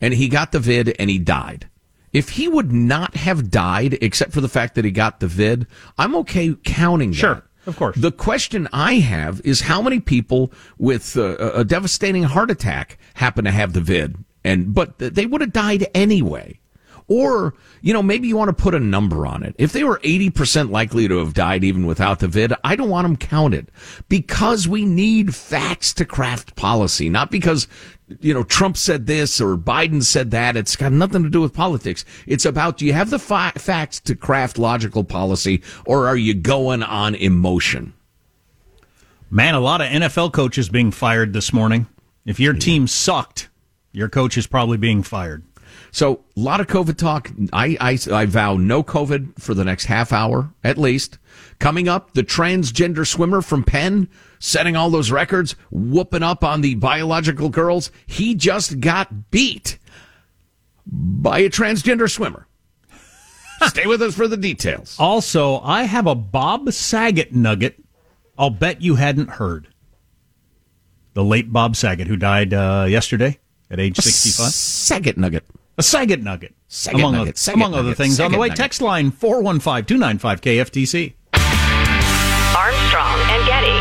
and 0.00 0.12
he 0.12 0.28
got 0.28 0.52
the 0.52 0.58
vid 0.58 0.94
and 0.98 1.08
he 1.08 1.18
died, 1.18 1.68
if 2.12 2.30
he 2.30 2.48
would 2.48 2.72
not 2.72 3.16
have 3.16 3.50
died 3.50 3.98
except 4.00 4.32
for 4.32 4.40
the 4.40 4.48
fact 4.48 4.74
that 4.74 4.84
he 4.84 4.90
got 4.90 5.20
the 5.20 5.26
vid, 5.28 5.66
I'm 5.98 6.14
okay 6.16 6.54
counting 6.64 7.12
sure. 7.12 7.34
that. 7.34 7.44
Of 7.66 7.76
course. 7.76 7.96
The 7.96 8.12
question 8.12 8.68
I 8.72 8.94
have 8.94 9.40
is 9.42 9.62
how 9.62 9.80
many 9.80 9.98
people 9.98 10.52
with 10.78 11.16
a, 11.16 11.60
a 11.60 11.64
devastating 11.64 12.24
heart 12.24 12.50
attack 12.50 12.98
happen 13.14 13.44
to 13.44 13.50
have 13.50 13.72
the 13.72 13.80
vid, 13.80 14.16
and 14.44 14.74
but 14.74 14.98
they 14.98 15.24
would 15.24 15.40
have 15.40 15.52
died 15.52 15.86
anyway. 15.94 16.60
Or, 17.06 17.54
you 17.82 17.92
know, 17.92 18.02
maybe 18.02 18.28
you 18.28 18.36
want 18.36 18.48
to 18.48 18.62
put 18.62 18.74
a 18.74 18.80
number 18.80 19.26
on 19.26 19.42
it. 19.42 19.54
If 19.58 19.72
they 19.72 19.84
were 19.84 19.98
80% 19.98 20.70
likely 20.70 21.06
to 21.06 21.18
have 21.18 21.34
died 21.34 21.62
even 21.62 21.86
without 21.86 22.20
the 22.20 22.28
vid, 22.28 22.54
I 22.64 22.76
don't 22.76 22.88
want 22.88 23.04
them 23.04 23.16
counted 23.16 23.70
because 24.08 24.66
we 24.66 24.86
need 24.86 25.34
facts 25.34 25.92
to 25.94 26.06
craft 26.06 26.56
policy, 26.56 27.10
not 27.10 27.30
because, 27.30 27.68
you 28.20 28.32
know, 28.32 28.42
Trump 28.42 28.78
said 28.78 29.06
this 29.06 29.38
or 29.38 29.56
Biden 29.58 30.02
said 30.02 30.30
that. 30.30 30.56
It's 30.56 30.76
got 30.76 30.92
nothing 30.92 31.22
to 31.24 31.30
do 31.30 31.42
with 31.42 31.52
politics. 31.52 32.06
It's 32.26 32.46
about 32.46 32.78
do 32.78 32.86
you 32.86 32.94
have 32.94 33.10
the 33.10 33.18
fa- 33.18 33.52
facts 33.56 34.00
to 34.00 34.14
craft 34.14 34.56
logical 34.56 35.04
policy 35.04 35.62
or 35.84 36.06
are 36.06 36.16
you 36.16 36.32
going 36.32 36.82
on 36.82 37.14
emotion? 37.14 37.92
Man, 39.30 39.54
a 39.54 39.60
lot 39.60 39.82
of 39.82 39.88
NFL 39.88 40.32
coaches 40.32 40.70
being 40.70 40.90
fired 40.90 41.32
this 41.34 41.52
morning. 41.52 41.86
If 42.24 42.40
your 42.40 42.54
team 42.54 42.86
sucked, 42.86 43.48
your 43.92 44.08
coach 44.08 44.38
is 44.38 44.46
probably 44.46 44.78
being 44.78 45.02
fired. 45.02 45.42
So 45.94 46.24
a 46.36 46.40
lot 46.40 46.60
of 46.60 46.66
COVID 46.66 46.96
talk. 46.96 47.30
I, 47.52 47.76
I, 47.80 47.98
I 48.12 48.26
vow 48.26 48.56
no 48.56 48.82
COVID 48.82 49.40
for 49.40 49.54
the 49.54 49.64
next 49.64 49.84
half 49.84 50.12
hour 50.12 50.52
at 50.64 50.76
least. 50.76 51.18
Coming 51.60 51.86
up, 51.86 52.14
the 52.14 52.24
transgender 52.24 53.06
swimmer 53.06 53.40
from 53.40 53.62
Penn 53.62 54.08
setting 54.40 54.74
all 54.74 54.90
those 54.90 55.12
records, 55.12 55.54
whooping 55.70 56.24
up 56.24 56.42
on 56.42 56.62
the 56.62 56.74
biological 56.74 57.48
girls. 57.48 57.92
He 58.06 58.34
just 58.34 58.80
got 58.80 59.30
beat 59.30 59.78
by 60.84 61.38
a 61.38 61.48
transgender 61.48 62.10
swimmer. 62.10 62.48
Stay 63.68 63.86
with 63.86 64.02
us 64.02 64.16
for 64.16 64.26
the 64.26 64.36
details. 64.36 64.96
Also, 64.98 65.60
I 65.60 65.84
have 65.84 66.08
a 66.08 66.16
Bob 66.16 66.72
Saget 66.72 67.32
nugget. 67.32 67.80
I'll 68.36 68.50
bet 68.50 68.82
you 68.82 68.96
hadn't 68.96 69.30
heard. 69.30 69.68
The 71.12 71.22
late 71.22 71.52
Bob 71.52 71.76
Saget, 71.76 72.08
who 72.08 72.16
died 72.16 72.52
uh, 72.52 72.86
yesterday 72.88 73.38
at 73.70 73.78
age 73.78 73.96
65. 73.96 74.50
Saget 74.50 75.16
nugget. 75.16 75.44
A 75.76 75.82
Saget 75.82 76.22
nugget. 76.22 76.54
Saget 76.68 77.00
among 77.00 77.12
nugget, 77.14 77.28
Other, 77.34 77.36
Saget 77.36 77.54
among 77.56 77.74
other 77.74 77.82
nugget, 77.82 77.96
things. 77.96 78.20
On 78.20 78.30
the 78.30 78.38
way, 78.38 78.48
nugget. 78.48 78.56
text 78.62 78.80
line 78.80 79.10
415 79.10 79.84
295 79.86 80.40
KFTC. 80.40 81.14
Armstrong 82.54 83.18
and 83.30 83.46
Getty. 83.46 83.80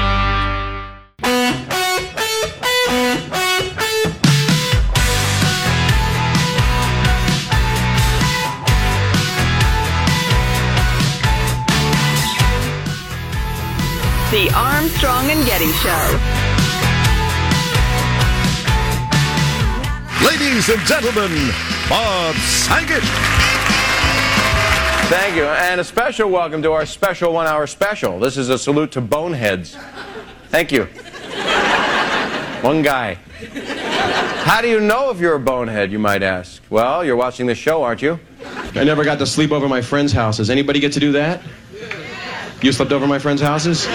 The 14.31 14.49
Armstrong 14.55 15.29
and 15.29 15.45
Getty 15.45 15.71
Show. 15.73 16.42
Ladies 20.25 20.69
and 20.69 20.79
gentlemen, 20.81 21.51
Bob 21.89 22.35
Saget. 22.35 23.03
Thank 25.09 25.35
you, 25.35 25.43
and 25.43 25.81
a 25.81 25.83
special 25.83 26.29
welcome 26.29 26.61
to 26.61 26.71
our 26.71 26.85
special 26.85 27.33
one 27.33 27.45
hour 27.45 27.67
special. 27.67 28.19
This 28.19 28.37
is 28.37 28.49
a 28.49 28.57
salute 28.57 28.91
to 28.93 29.01
boneheads. 29.01 29.75
Thank 30.47 30.71
you. 30.71 30.85
One 32.61 32.81
guy. 32.81 33.15
How 34.45 34.61
do 34.61 34.69
you 34.69 34.79
know 34.79 35.09
if 35.09 35.19
you're 35.19 35.35
a 35.35 35.39
bonehead, 35.39 35.91
you 35.91 35.99
might 35.99 36.23
ask? 36.23 36.61
Well, 36.69 37.03
you're 37.03 37.17
watching 37.17 37.45
this 37.45 37.57
show, 37.57 37.83
aren't 37.83 38.01
you? 38.01 38.17
I 38.75 38.85
never 38.85 39.03
got 39.03 39.19
to 39.19 39.25
sleep 39.25 39.51
over 39.51 39.67
my 39.67 39.81
friends' 39.81 40.13
houses. 40.13 40.49
Anybody 40.49 40.79
get 40.79 40.93
to 40.93 40.99
do 41.01 41.11
that? 41.11 41.41
You 42.61 42.71
slept 42.71 42.93
over 42.93 43.07
my 43.07 43.19
friends' 43.19 43.41
houses? 43.41 43.85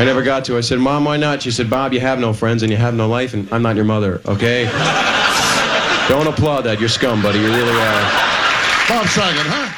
I 0.00 0.04
never 0.04 0.22
got 0.22 0.46
to. 0.46 0.56
I 0.56 0.62
said, 0.62 0.78
Mom, 0.78 1.04
why 1.04 1.18
not? 1.18 1.42
She 1.42 1.50
said, 1.50 1.68
Bob, 1.68 1.92
you 1.92 2.00
have 2.00 2.18
no 2.18 2.32
friends 2.32 2.62
and 2.62 2.72
you 2.72 2.78
have 2.78 2.94
no 2.94 3.06
life, 3.06 3.34
and 3.34 3.52
I'm 3.52 3.60
not 3.60 3.76
your 3.76 3.84
mother, 3.84 4.22
okay? 4.24 4.64
Don't 6.08 6.26
applaud 6.26 6.62
that. 6.62 6.78
You're 6.80 6.88
scum, 6.88 7.20
buddy. 7.20 7.38
You 7.38 7.48
really 7.48 7.70
are. 7.70 8.88
Bob 8.88 9.06
Saget, 9.08 9.44
huh? 9.44 9.76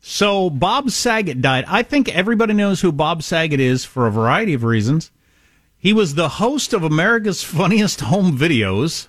So 0.00 0.50
Bob 0.50 0.90
Saget 0.90 1.40
died. 1.40 1.64
I 1.68 1.84
think 1.84 2.08
everybody 2.08 2.54
knows 2.54 2.80
who 2.80 2.90
Bob 2.90 3.22
Saget 3.22 3.60
is 3.60 3.84
for 3.84 4.08
a 4.08 4.10
variety 4.10 4.52
of 4.52 4.64
reasons. 4.64 5.12
He 5.78 5.92
was 5.92 6.16
the 6.16 6.28
host 6.28 6.72
of 6.72 6.82
America's 6.82 7.44
Funniest 7.44 8.00
Home 8.00 8.36
Videos 8.36 9.06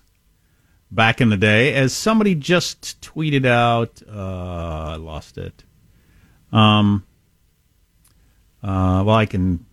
back 0.92 1.20
in 1.20 1.30
the 1.30 1.38
day, 1.38 1.74
as 1.74 1.94
somebody 1.94 2.36
just 2.36 3.02
tweeted 3.02 3.48
out. 3.48 4.04
Uh, 4.08 4.92
I 4.92 4.96
lost 4.98 5.40
it. 5.40 5.64
Um. 6.52 7.08
Uh, 8.62 9.04
well, 9.04 9.16
I 9.16 9.26
can. 9.26 9.66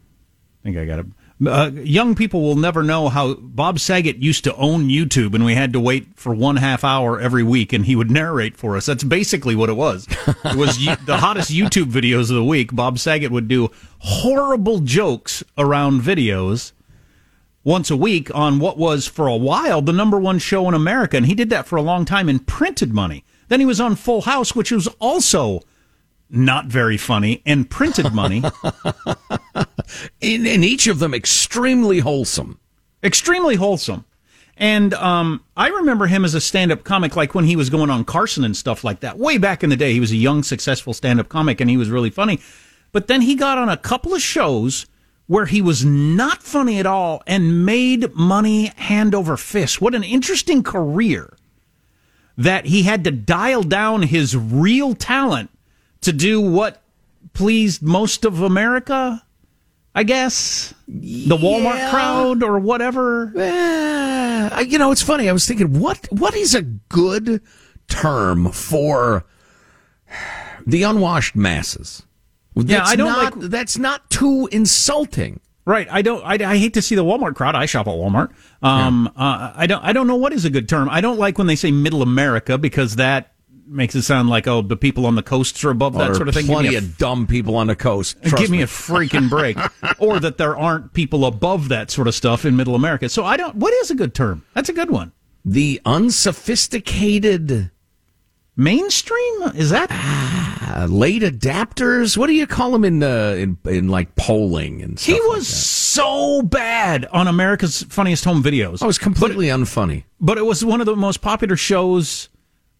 I 0.60 0.64
think 0.64 0.76
I 0.76 0.84
got 0.84 0.98
it. 0.98 1.06
Uh, 1.46 1.70
young 1.72 2.14
people 2.14 2.42
will 2.42 2.56
never 2.56 2.82
know 2.82 3.08
how 3.08 3.32
Bob 3.34 3.78
Saget 3.80 4.18
used 4.18 4.44
to 4.44 4.54
own 4.56 4.88
YouTube, 4.88 5.34
and 5.34 5.42
we 5.42 5.54
had 5.54 5.72
to 5.72 5.80
wait 5.80 6.08
for 6.16 6.34
one 6.34 6.56
half 6.56 6.84
hour 6.84 7.18
every 7.18 7.42
week, 7.42 7.72
and 7.72 7.86
he 7.86 7.96
would 7.96 8.10
narrate 8.10 8.58
for 8.58 8.76
us. 8.76 8.84
That's 8.84 9.04
basically 9.04 9.54
what 9.54 9.70
it 9.70 9.74
was. 9.74 10.06
It 10.44 10.56
was 10.56 10.76
the 11.06 11.16
hottest 11.16 11.50
YouTube 11.50 11.90
videos 11.90 12.28
of 12.28 12.36
the 12.36 12.44
week. 12.44 12.74
Bob 12.74 12.98
Saget 12.98 13.30
would 13.30 13.48
do 13.48 13.70
horrible 14.00 14.80
jokes 14.80 15.42
around 15.56 16.02
videos 16.02 16.72
once 17.64 17.90
a 17.90 17.96
week 17.96 18.34
on 18.34 18.58
what 18.58 18.76
was 18.78 19.06
for 19.06 19.26
a 19.26 19.36
while 19.36 19.82
the 19.82 19.92
number 19.92 20.18
one 20.18 20.38
show 20.38 20.68
in 20.68 20.74
America, 20.74 21.16
and 21.16 21.24
he 21.24 21.34
did 21.34 21.48
that 21.48 21.66
for 21.66 21.76
a 21.76 21.82
long 21.82 22.04
time 22.04 22.28
in 22.28 22.38
printed 22.38 22.92
money. 22.92 23.24
Then 23.48 23.60
he 23.60 23.66
was 23.66 23.80
on 23.80 23.96
Full 23.96 24.22
House, 24.22 24.54
which 24.54 24.70
was 24.70 24.88
also 24.98 25.62
not 26.30 26.66
very 26.66 26.96
funny, 26.96 27.42
and 27.44 27.68
printed 27.68 28.12
money. 28.12 28.42
In, 30.20 30.46
in 30.46 30.62
each 30.62 30.86
of 30.86 31.00
them, 31.00 31.12
extremely 31.12 31.98
wholesome. 31.98 32.60
extremely 33.02 33.56
wholesome. 33.56 34.04
And 34.56 34.94
um, 34.94 35.42
I 35.56 35.68
remember 35.68 36.06
him 36.06 36.24
as 36.24 36.34
a 36.34 36.40
stand-up 36.40 36.84
comic, 36.84 37.16
like 37.16 37.34
when 37.34 37.46
he 37.46 37.56
was 37.56 37.70
going 37.70 37.90
on 37.90 38.04
Carson 38.04 38.44
and 38.44 38.56
stuff 38.56 38.84
like 38.84 39.00
that. 39.00 39.18
Way 39.18 39.38
back 39.38 39.64
in 39.64 39.70
the 39.70 39.76
day, 39.76 39.92
he 39.92 40.00
was 40.00 40.12
a 40.12 40.16
young, 40.16 40.42
successful 40.42 40.92
stand-up 40.92 41.28
comic, 41.28 41.60
and 41.60 41.68
he 41.68 41.76
was 41.76 41.90
really 41.90 42.10
funny. 42.10 42.40
But 42.92 43.08
then 43.08 43.22
he 43.22 43.34
got 43.34 43.58
on 43.58 43.68
a 43.68 43.76
couple 43.76 44.14
of 44.14 44.20
shows 44.20 44.86
where 45.26 45.46
he 45.46 45.62
was 45.62 45.84
not 45.84 46.42
funny 46.42 46.78
at 46.78 46.86
all 46.86 47.22
and 47.26 47.64
made 47.64 48.14
money 48.14 48.66
hand 48.76 49.14
over 49.14 49.36
fist. 49.36 49.80
What 49.80 49.94
an 49.94 50.04
interesting 50.04 50.62
career! 50.62 51.36
That 52.36 52.66
he 52.66 52.82
had 52.82 53.04
to 53.04 53.10
dial 53.10 53.62
down 53.62 54.02
his 54.02 54.36
real 54.36 54.94
talent 54.94 55.49
to 56.02 56.12
do 56.12 56.40
what 56.40 56.82
pleased 57.32 57.82
most 57.82 58.24
of 58.24 58.42
America. 58.42 59.22
I 59.94 60.04
guess 60.04 60.72
the 60.86 61.36
Walmart 61.36 61.90
crowd 61.90 62.42
or 62.42 62.58
whatever. 62.60 63.32
Eh, 63.36 64.60
you 64.62 64.78
know, 64.78 64.92
it's 64.92 65.02
funny. 65.02 65.28
I 65.28 65.32
was 65.32 65.46
thinking, 65.46 65.80
what 65.80 66.06
what 66.10 66.34
is 66.34 66.54
a 66.54 66.62
good 66.62 67.42
term 67.88 68.52
for 68.52 69.24
the 70.66 70.84
unwashed 70.84 71.34
masses? 71.34 72.04
That's 72.54 72.90
I 72.90 72.96
don't 72.96 73.08
not, 73.12 73.36
like- 73.36 73.50
That's 73.50 73.78
not 73.78 74.08
too 74.10 74.48
insulting. 74.52 75.40
Right. 75.66 75.86
I 75.90 76.02
don't. 76.02 76.22
I, 76.24 76.34
I 76.52 76.56
hate 76.56 76.74
to 76.74 76.82
see 76.82 76.94
the 76.94 77.04
Walmart 77.04 77.36
crowd. 77.36 77.54
I 77.54 77.66
shop 77.66 77.86
at 77.86 77.92
Walmart. 77.94 78.30
Um. 78.62 79.08
Uh, 79.16 79.52
I 79.54 79.66
don't. 79.66 79.84
I 79.84 79.92
don't 79.92 80.06
know 80.06 80.16
what 80.16 80.32
is 80.32 80.44
a 80.44 80.50
good 80.50 80.68
term. 80.68 80.88
I 80.88 81.00
don't 81.00 81.18
like 81.18 81.36
when 81.38 81.46
they 81.46 81.54
say 81.56 81.70
Middle 81.70 82.02
America 82.02 82.58
because 82.58 82.96
that 82.96 83.34
makes 83.70 83.94
it 83.94 84.02
sound 84.02 84.28
like 84.28 84.46
oh 84.48 84.60
the 84.62 84.76
people 84.76 85.06
on 85.06 85.14
the 85.14 85.22
coasts 85.22 85.64
are 85.64 85.70
above 85.70 85.94
that 85.94 86.16
sort 86.16 86.28
of 86.28 86.34
thing. 86.34 86.46
Plenty 86.46 86.70
me 86.70 86.74
a 86.74 86.78
of 86.78 86.98
dumb 86.98 87.26
people 87.26 87.56
on 87.56 87.68
the 87.68 87.76
coast. 87.76 88.20
Give 88.36 88.50
me 88.50 88.62
a 88.62 88.66
freaking 88.66 89.30
break. 89.30 89.56
or 89.98 90.18
that 90.20 90.36
there 90.38 90.56
aren't 90.58 90.92
people 90.92 91.24
above 91.24 91.68
that 91.68 91.90
sort 91.90 92.08
of 92.08 92.14
stuff 92.14 92.44
in 92.44 92.56
Middle 92.56 92.74
America. 92.74 93.08
So 93.08 93.24
I 93.24 93.36
don't. 93.36 93.56
What 93.56 93.72
is 93.74 93.90
a 93.90 93.94
good 93.94 94.14
term? 94.14 94.44
That's 94.54 94.68
a 94.68 94.72
good 94.72 94.90
one. 94.90 95.12
the 95.44 95.80
unsophisticated 95.84 97.70
Mainstream 98.56 99.42
is 99.54 99.70
that? 99.70 99.88
uh, 99.90 100.86
late 100.86 101.22
adapters. 101.22 102.16
What 102.18 102.26
do 102.26 102.34
you 102.34 102.46
call 102.46 102.72
them 102.72 102.84
in 102.84 103.02
uh, 103.02 103.34
in 103.38 103.56
in 103.64 103.88
like 103.88 104.14
polling 104.16 104.82
and 104.82 104.98
stuff 104.98 105.14
He 105.14 105.20
like 105.20 105.30
was 105.30 105.48
that? 105.48 105.54
so 105.54 106.42
bad 106.42 107.06
on 107.06 107.26
America's 107.26 107.84
Funniest 107.84 108.24
Home 108.26 108.42
Videos. 108.42 108.82
I 108.82 108.86
was 108.86 108.98
completely 108.98 109.46
unfunny. 109.46 110.04
but 110.20 110.36
it 110.36 110.44
was 110.44 110.62
one 110.64 110.80
of 110.80 110.86
the 110.86 110.96
most 110.96 111.22
popular 111.22 111.56
shows 111.56 112.28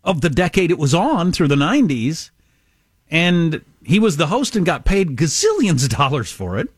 of 0.04 0.20
the 0.20 0.30
decade 0.30 0.70
it 0.70 0.78
was 0.78 0.94
on 0.94 1.32
through 1.32 1.48
the 1.48 1.54
90s 1.56 2.30
and 3.10 3.62
he 3.84 3.98
was 3.98 4.16
the 4.16 4.28
host 4.28 4.56
and 4.56 4.64
got 4.66 4.84
paid 4.84 5.16
gazillions 5.16 5.82
of 5.84 5.90
dollars 5.90 6.30
for 6.32 6.58
it 6.58 6.68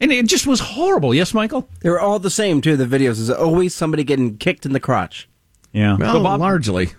and 0.00 0.12
it 0.12 0.26
just 0.26 0.46
was 0.46 0.60
horrible 0.60 1.14
yes 1.14 1.32
michael 1.34 1.68
They 1.80 1.90
were 1.90 2.00
all 2.00 2.18
the 2.18 2.30
same 2.30 2.60
too. 2.60 2.76
The 2.76 2.84
videos 2.86 3.18
is 3.18 3.30
always 3.30 3.74
somebody 3.74 4.04
getting 4.04 4.36
kicked 4.36 4.66
in 4.66 4.72
the 4.72 4.80
crotch. 4.80 5.28
yeah 5.72 5.96
Well, 5.96 6.14
so, 6.14 6.22
bob, 6.22 6.40
largely. 6.40 6.90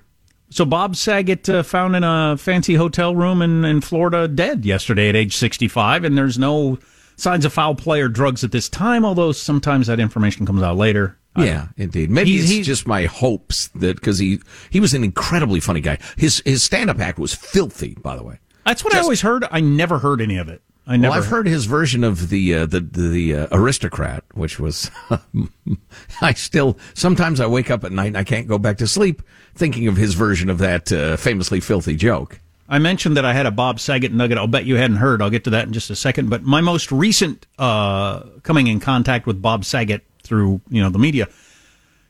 so 0.49 0.65
bob 0.65 0.95
saget 0.95 1.47
uh, 1.49 1.63
found 1.63 1.95
in 1.95 2.03
a 2.03 2.35
fancy 2.37 2.75
hotel 2.75 3.15
room 3.15 3.41
in, 3.41 3.63
in 3.65 3.81
florida 3.81 4.27
dead 4.27 4.65
yesterday 4.65 5.09
at 5.09 5.15
age 5.15 5.35
65 5.35 6.03
and 6.03 6.17
there's 6.17 6.37
no 6.39 6.77
signs 7.15 7.45
of 7.45 7.53
foul 7.53 7.75
play 7.75 8.01
or 8.01 8.09
drugs 8.09 8.43
at 8.43 8.51
this 8.51 8.67
time 8.69 9.05
although 9.05 9.31
sometimes 9.31 9.87
that 9.87 9.99
information 9.99 10.45
comes 10.45 10.61
out 10.63 10.75
later 10.77 11.17
I 11.35 11.45
Yeah, 11.45 11.67
indeed. 11.77 12.11
Maybe 12.11 12.31
He's- 12.31 12.43
it's 12.43 12.51
he's- 12.51 12.65
just 12.67 12.87
my 12.87 13.05
hopes 13.05 13.69
that 13.75 13.95
because 13.95 14.19
he 14.19 14.39
he 14.69 14.79
was 14.79 14.93
an 14.93 15.03
incredibly 15.03 15.59
funny 15.59 15.81
guy. 15.81 15.97
His 16.17 16.41
his 16.45 16.61
stand 16.63 16.89
up 16.89 16.99
act 16.99 17.17
was 17.19 17.33
filthy, 17.33 17.97
by 18.01 18.15
the 18.15 18.23
way. 18.23 18.39
that's 18.65 18.83
what 18.83 18.95
i 18.95 18.99
always 18.99 19.19
heard 19.21 19.43
i 19.51 19.59
never 19.59 19.99
heard 19.99 20.21
any 20.21 20.37
of 20.37 20.47
it 20.47 20.61
i 20.87 20.95
never 20.95 21.11
Well, 21.11 21.19
I've 21.19 21.27
heard 21.27 21.47
his 21.47 21.65
version 21.65 22.03
of 22.05 22.29
the 22.29 22.53
uh, 22.55 22.65
the 22.65 22.79
the, 22.79 23.07
the 23.09 23.35
uh, 23.35 23.47
aristocrat, 23.51 24.23
which 24.35 24.57
was 24.59 24.89
I 26.21 26.33
still 26.33 26.77
sometimes 26.93 27.39
I 27.39 27.47
wake 27.47 27.69
up 27.71 27.83
at 27.83 27.91
night 27.91 28.07
and 28.07 28.17
I 28.17 28.23
can't 28.23 28.47
go 28.47 28.57
back 28.57 28.77
to 28.77 28.87
sleep 28.87 29.21
thinking 29.55 29.87
of 29.87 29.97
his 29.97 30.13
version 30.13 30.49
of 30.49 30.57
that 30.59 30.91
uh, 30.91 31.17
famously 31.17 31.59
filthy 31.59 31.95
joke. 31.95 32.39
I 32.69 32.79
mentioned 32.79 33.17
that 33.17 33.25
I 33.25 33.33
had 33.33 33.45
a 33.45 33.51
Bob 33.51 33.79
Saget 33.79 34.13
nugget. 34.13 34.37
I'll 34.37 34.47
bet 34.47 34.65
you 34.65 34.77
hadn't 34.77 34.97
heard. 34.97 35.21
I'll 35.21 35.29
get 35.29 35.43
to 35.43 35.49
that 35.51 35.67
in 35.67 35.73
just 35.73 35.89
a 35.89 35.95
second. 35.95 36.29
But 36.29 36.43
my 36.43 36.61
most 36.61 36.91
recent 36.91 37.45
uh, 37.59 38.21
coming 38.43 38.67
in 38.67 38.79
contact 38.79 39.27
with 39.27 39.41
Bob 39.41 39.65
Saget 39.65 40.03
through 40.23 40.61
you 40.69 40.81
know 40.81 40.89
the 40.89 40.99
media, 40.99 41.27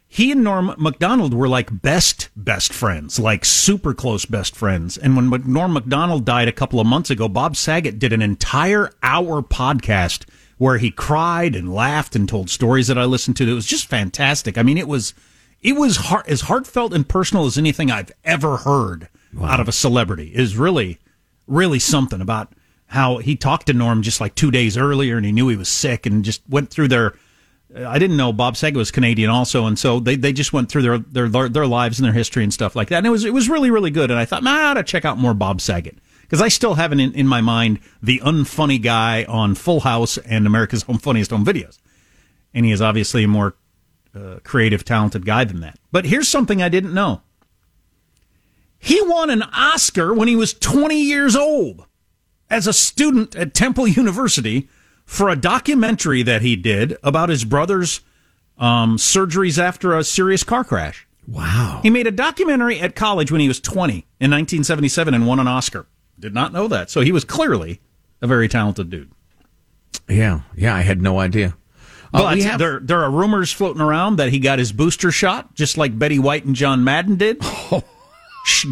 he 0.08 0.32
and 0.32 0.44
Norm 0.44 0.76
Macdonald 0.78 1.34
were 1.34 1.48
like 1.48 1.82
best 1.82 2.30
best 2.36 2.72
friends, 2.72 3.20
like 3.20 3.46
super 3.46 3.94
close 3.94 4.26
best 4.26 4.56
friends. 4.56 4.98
And 4.98 5.16
when 5.16 5.52
Norm 5.52 5.74
Macdonald 5.74 6.26
died 6.26 6.48
a 6.48 6.54
couple 6.54 6.80
of 6.80 6.88
months 6.88 7.10
ago, 7.10 7.28
Bob 7.28 7.56
Saget 7.56 8.00
did 8.00 8.14
an 8.14 8.22
entire 8.22 8.92
hour 9.02 9.42
podcast 9.42 10.26
where 10.58 10.78
he 10.78 10.92
cried 10.92 11.56
and 11.56 11.74
laughed 11.74 12.16
and 12.16 12.30
told 12.30 12.50
stories 12.50 12.88
that 12.88 12.98
I 12.98 13.06
listened 13.06 13.38
to. 13.38 13.50
It 13.50 13.54
was 13.54 13.66
just 13.66 13.88
fantastic. 13.88 14.58
I 14.58 14.64
mean, 14.64 14.78
it 14.78 14.88
was 14.88 15.14
it 15.64 15.76
was 15.76 15.96
heart, 15.98 16.28
as 16.28 16.42
heartfelt 16.42 16.94
and 16.94 17.08
personal 17.08 17.46
as 17.46 17.58
anything 17.58 17.90
I've 17.90 18.12
ever 18.24 18.58
heard 18.58 19.08
out 19.42 19.60
of 19.60 19.68
a 19.68 19.72
celebrity. 19.72 20.32
Is 20.36 20.58
really, 20.58 21.00
really 21.48 21.80
something 21.80 22.22
about 22.22 22.54
how 22.88 23.18
he 23.18 23.36
talked 23.36 23.66
to 23.68 23.74
Norm 23.74 24.04
just 24.04 24.22
like 24.22 24.36
two 24.36 24.52
days 24.52 24.78
earlier, 24.78 25.18
and 25.18 25.26
he 25.26 25.32
knew 25.32 25.48
he 25.48 25.56
was 25.56 25.70
sick, 25.70 26.06
and 26.06 26.24
just 26.24 26.42
went 26.48 26.70
through 26.70 26.90
their. 26.90 27.16
I 27.76 27.98
didn't 27.98 28.18
know 28.18 28.32
Bob 28.32 28.56
Saget 28.56 28.78
was 28.78 28.92
Canadian 28.92 29.30
also, 29.30 29.66
and 29.66 29.80
so 29.80 30.00
they, 30.00 30.16
they 30.16 30.32
just 30.32 30.54
went 30.54 30.70
through 30.70 30.84
their, 30.84 31.28
their 31.28 31.50
their 31.50 31.68
lives 31.68 32.00
and 32.00 32.06
their 32.06 32.14
history 32.14 32.44
and 32.44 32.54
stuff 32.54 32.76
like 32.76 32.90
that. 32.90 32.98
And 32.98 33.08
it 33.08 33.10
was 33.10 33.26
it 33.26 33.34
was 33.34 33.50
really 33.50 33.72
really 33.72 33.92
good. 33.92 34.12
And 34.12 34.20
I 34.20 34.26
thought, 34.26 34.44
man, 34.44 34.56
I 34.56 34.64
ought 34.66 34.74
to 34.76 34.84
check 34.84 35.06
out 35.06 35.18
more 35.18 35.34
Bob 35.34 35.60
Saget 35.60 35.98
because 36.22 36.42
I 36.42 36.50
still 36.50 36.76
have 36.76 36.92
in, 36.92 37.00
in 37.00 37.28
my 37.28 37.42
mind 37.42 37.80
the 38.02 38.20
unfunny 38.24 38.82
guy 38.82 39.24
on 39.24 39.56
Full 39.56 39.82
House 39.82 40.18
and 40.20 40.46
America's 40.46 40.84
Home 40.84 41.00
Funniest 41.00 41.32
Home 41.32 41.46
Videos, 41.46 41.80
and 42.54 42.66
he 42.66 42.72
is 42.72 42.82
obviously 42.82 43.24
a 43.24 43.28
more 43.28 43.56
uh, 44.16 44.40
creative, 44.44 44.86
talented 44.86 45.26
guy 45.26 45.44
than 45.44 45.62
that. 45.62 45.80
But 45.92 46.06
here's 46.06 46.28
something 46.28 46.62
I 46.62 46.70
didn't 46.70 46.94
know. 46.94 47.22
He 48.78 49.02
won 49.02 49.30
an 49.30 49.44
Oscar 49.44 50.14
when 50.14 50.28
he 50.28 50.36
was 50.36 50.54
20 50.54 51.02
years 51.02 51.36
old 51.36 51.86
as 52.50 52.68
a 52.68 52.74
student 52.74 53.36
at 53.36 53.54
Temple 53.54 53.88
University 53.88 54.70
for 55.14 55.30
a 55.30 55.36
documentary 55.36 56.24
that 56.24 56.42
he 56.42 56.56
did 56.56 56.98
about 57.04 57.30
his 57.30 57.46
brother's 57.46 58.02
um, 58.58 58.98
surgeries 58.98 59.60
after 59.60 59.96
a 59.96 60.04
serious 60.04 60.44
car 60.44 60.64
crash. 60.64 61.08
Wow. 61.28 61.82
He 61.84 61.90
made 61.92 62.08
a 62.08 62.12
documentary 62.12 62.80
at 62.80 62.96
college 62.96 63.32
when 63.32 63.40
he 63.40 63.48
was 63.48 63.60
20 63.60 63.94
in 63.94 64.32
1977 64.32 65.14
and 65.14 65.28
won 65.28 65.40
an 65.40 65.48
Oscar. 65.48 65.86
Did 66.20 66.34
not 66.34 66.52
know 66.52 66.68
that. 66.68 66.90
So 66.90 67.02
he 67.02 67.12
was 67.12 67.24
clearly 67.24 67.80
a 68.22 68.28
very 68.28 68.48
talented 68.48 68.90
dude. 68.90 69.12
Yeah, 70.10 70.42
yeah, 70.56 70.76
I 70.76 70.82
had 70.82 71.02
no 71.02 71.20
idea. 71.20 71.56
Uh, 72.14 72.24
But 72.24 72.40
have- 72.40 72.60
there, 72.60 72.80
there 72.80 73.04
are 73.04 73.12
rumors 73.12 73.52
floating 73.52 73.82
around 73.82 74.16
that 74.18 74.30
he 74.30 74.40
got 74.40 74.58
his 74.60 74.72
booster 74.72 75.12
shot, 75.12 75.54
just 75.54 75.78
like 75.78 75.98
Betty 75.98 76.18
White 76.20 76.46
and 76.46 76.56
John 76.56 76.84
Madden 76.84 77.16
did. 77.18 77.44
Sh- 77.44 77.74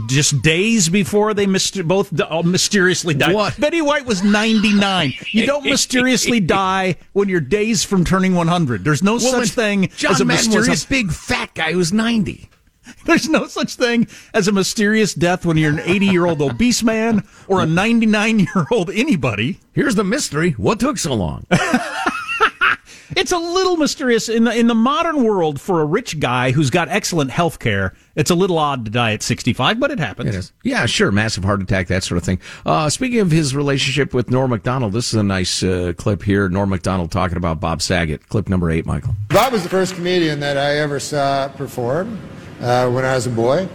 Just 0.07 0.41
days 0.41 0.89
before 0.89 1.33
they 1.33 1.45
myster- 1.45 1.87
both 1.87 2.17
uh, 2.19 2.41
mysteriously 2.43 3.13
died. 3.13 3.33
What? 3.33 3.59
Betty 3.59 3.81
White 3.81 4.05
was 4.05 4.21
99. 4.23 5.13
You 5.31 5.45
don't 5.45 5.63
mysteriously 5.65 6.39
die 6.41 6.97
when 7.13 7.29
you're 7.29 7.39
days 7.39 7.83
from 7.83 8.03
turning 8.03 8.35
100. 8.35 8.83
There's 8.83 9.01
no 9.01 9.13
Well, 9.13 9.19
such 9.31 9.49
thing 9.49 9.87
John 9.95 10.11
as 10.11 10.21
a 10.21 10.25
Madden 10.25 10.45
mysterious 10.47 10.69
was 10.69 10.83
a 10.85 10.87
big 10.89 11.11
fat 11.11 11.53
guy 11.53 11.71
who's 11.71 11.93
90. 11.93 12.49
There's 13.05 13.29
no 13.29 13.47
such 13.47 13.75
thing 13.75 14.07
as 14.33 14.47
a 14.47 14.51
mysterious 14.51 15.13
death 15.13 15.45
when 15.45 15.55
you're 15.55 15.71
an 15.71 15.79
80 15.79 16.05
year 16.07 16.25
old 16.25 16.41
obese 16.41 16.83
man 16.83 17.25
or 17.47 17.61
a 17.61 17.65
99 17.65 18.39
year 18.39 18.67
old 18.71 18.89
anybody. 18.89 19.59
Here's 19.71 19.95
the 19.95 20.03
mystery. 20.03 20.51
What 20.51 20.79
took 20.79 20.97
so 20.97 21.13
long? 21.13 21.45
It's 23.15 23.31
a 23.31 23.37
little 23.37 23.77
mysterious 23.77 24.29
in 24.29 24.45
the 24.45 24.57
in 24.57 24.67
the 24.67 24.75
modern 24.75 25.23
world 25.23 25.59
for 25.59 25.81
a 25.81 25.85
rich 25.85 26.19
guy 26.19 26.51
who's 26.51 26.69
got 26.69 26.87
excellent 26.89 27.31
health 27.31 27.59
care. 27.59 27.93
It's 28.15 28.31
a 28.31 28.35
little 28.35 28.57
odd 28.57 28.85
to 28.85 28.91
die 28.91 29.13
at 29.13 29.23
65, 29.23 29.79
but 29.79 29.91
it 29.91 29.99
happens. 29.99 30.29
It 30.29 30.35
is. 30.35 30.53
Yeah, 30.63 30.85
sure. 30.85 31.11
Massive 31.11 31.43
heart 31.43 31.61
attack, 31.61 31.87
that 31.87 32.03
sort 32.03 32.17
of 32.17 32.23
thing. 32.23 32.39
Uh, 32.65 32.89
speaking 32.89 33.19
of 33.19 33.31
his 33.31 33.55
relationship 33.55 34.13
with 34.13 34.29
Norm 34.29 34.51
Macdonald, 34.51 34.93
this 34.93 35.07
is 35.09 35.15
a 35.15 35.23
nice 35.23 35.63
uh, 35.63 35.93
clip 35.97 36.23
here. 36.23 36.49
Norm 36.49 36.69
Macdonald 36.69 37.11
talking 37.11 37.37
about 37.37 37.59
Bob 37.59 37.81
Saget. 37.81 38.27
Clip 38.29 38.47
number 38.49 38.69
eight, 38.71 38.85
Michael. 38.85 39.15
Bob 39.29 39.53
was 39.53 39.63
the 39.63 39.69
first 39.69 39.95
comedian 39.95 40.39
that 40.39 40.57
I 40.57 40.77
ever 40.79 40.99
saw 40.99 41.47
perform 41.49 42.19
uh, 42.61 42.89
when 42.89 43.05
I 43.05 43.15
was 43.15 43.27
a 43.27 43.31
boy, 43.31 43.67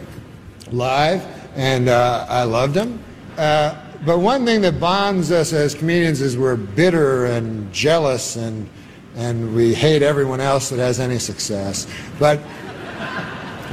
live, 0.70 1.24
and 1.54 1.88
uh, 1.88 2.26
I 2.28 2.44
loved 2.44 2.76
him. 2.76 3.02
Uh, 3.36 3.82
but 4.04 4.18
one 4.18 4.44
thing 4.44 4.60
that 4.62 4.78
bonds 4.78 5.32
us 5.32 5.52
as 5.52 5.74
comedians 5.74 6.20
is 6.20 6.36
we're 6.38 6.56
bitter 6.56 7.26
and 7.26 7.72
jealous, 7.72 8.36
and 8.36 8.68
and 9.16 9.54
we 9.54 9.74
hate 9.74 10.02
everyone 10.02 10.40
else 10.40 10.68
that 10.70 10.78
has 10.78 11.00
any 11.00 11.18
success. 11.18 11.86
But 12.18 12.40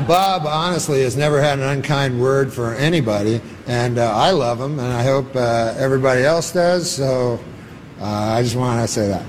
Bob, 0.07 0.45
honestly, 0.45 1.01
has 1.03 1.15
never 1.15 1.41
had 1.41 1.59
an 1.59 1.65
unkind 1.65 2.19
word 2.19 2.51
for 2.51 2.73
anybody, 2.75 3.41
and 3.67 3.97
uh, 3.97 4.12
I 4.15 4.31
love 4.31 4.59
him, 4.59 4.79
and 4.79 4.91
I 4.93 5.03
hope 5.03 5.35
uh, 5.35 5.75
everybody 5.77 6.23
else 6.23 6.51
does. 6.51 6.89
So 6.89 7.39
uh, 8.00 8.05
I 8.05 8.41
just 8.41 8.55
want 8.55 8.81
to 8.81 8.88
say 8.88 9.07
that. 9.07 9.23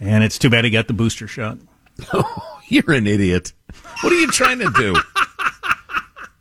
And 0.00 0.22
it's 0.24 0.38
too 0.38 0.50
bad 0.50 0.64
he 0.64 0.70
got 0.70 0.86
the 0.86 0.94
booster 0.94 1.26
shot. 1.26 1.58
You're 2.68 2.92
an 2.92 3.06
idiot. 3.06 3.52
What 4.00 4.12
are 4.12 4.16
you 4.18 4.28
trying 4.28 4.58
to 4.60 4.70
do? 4.76 4.94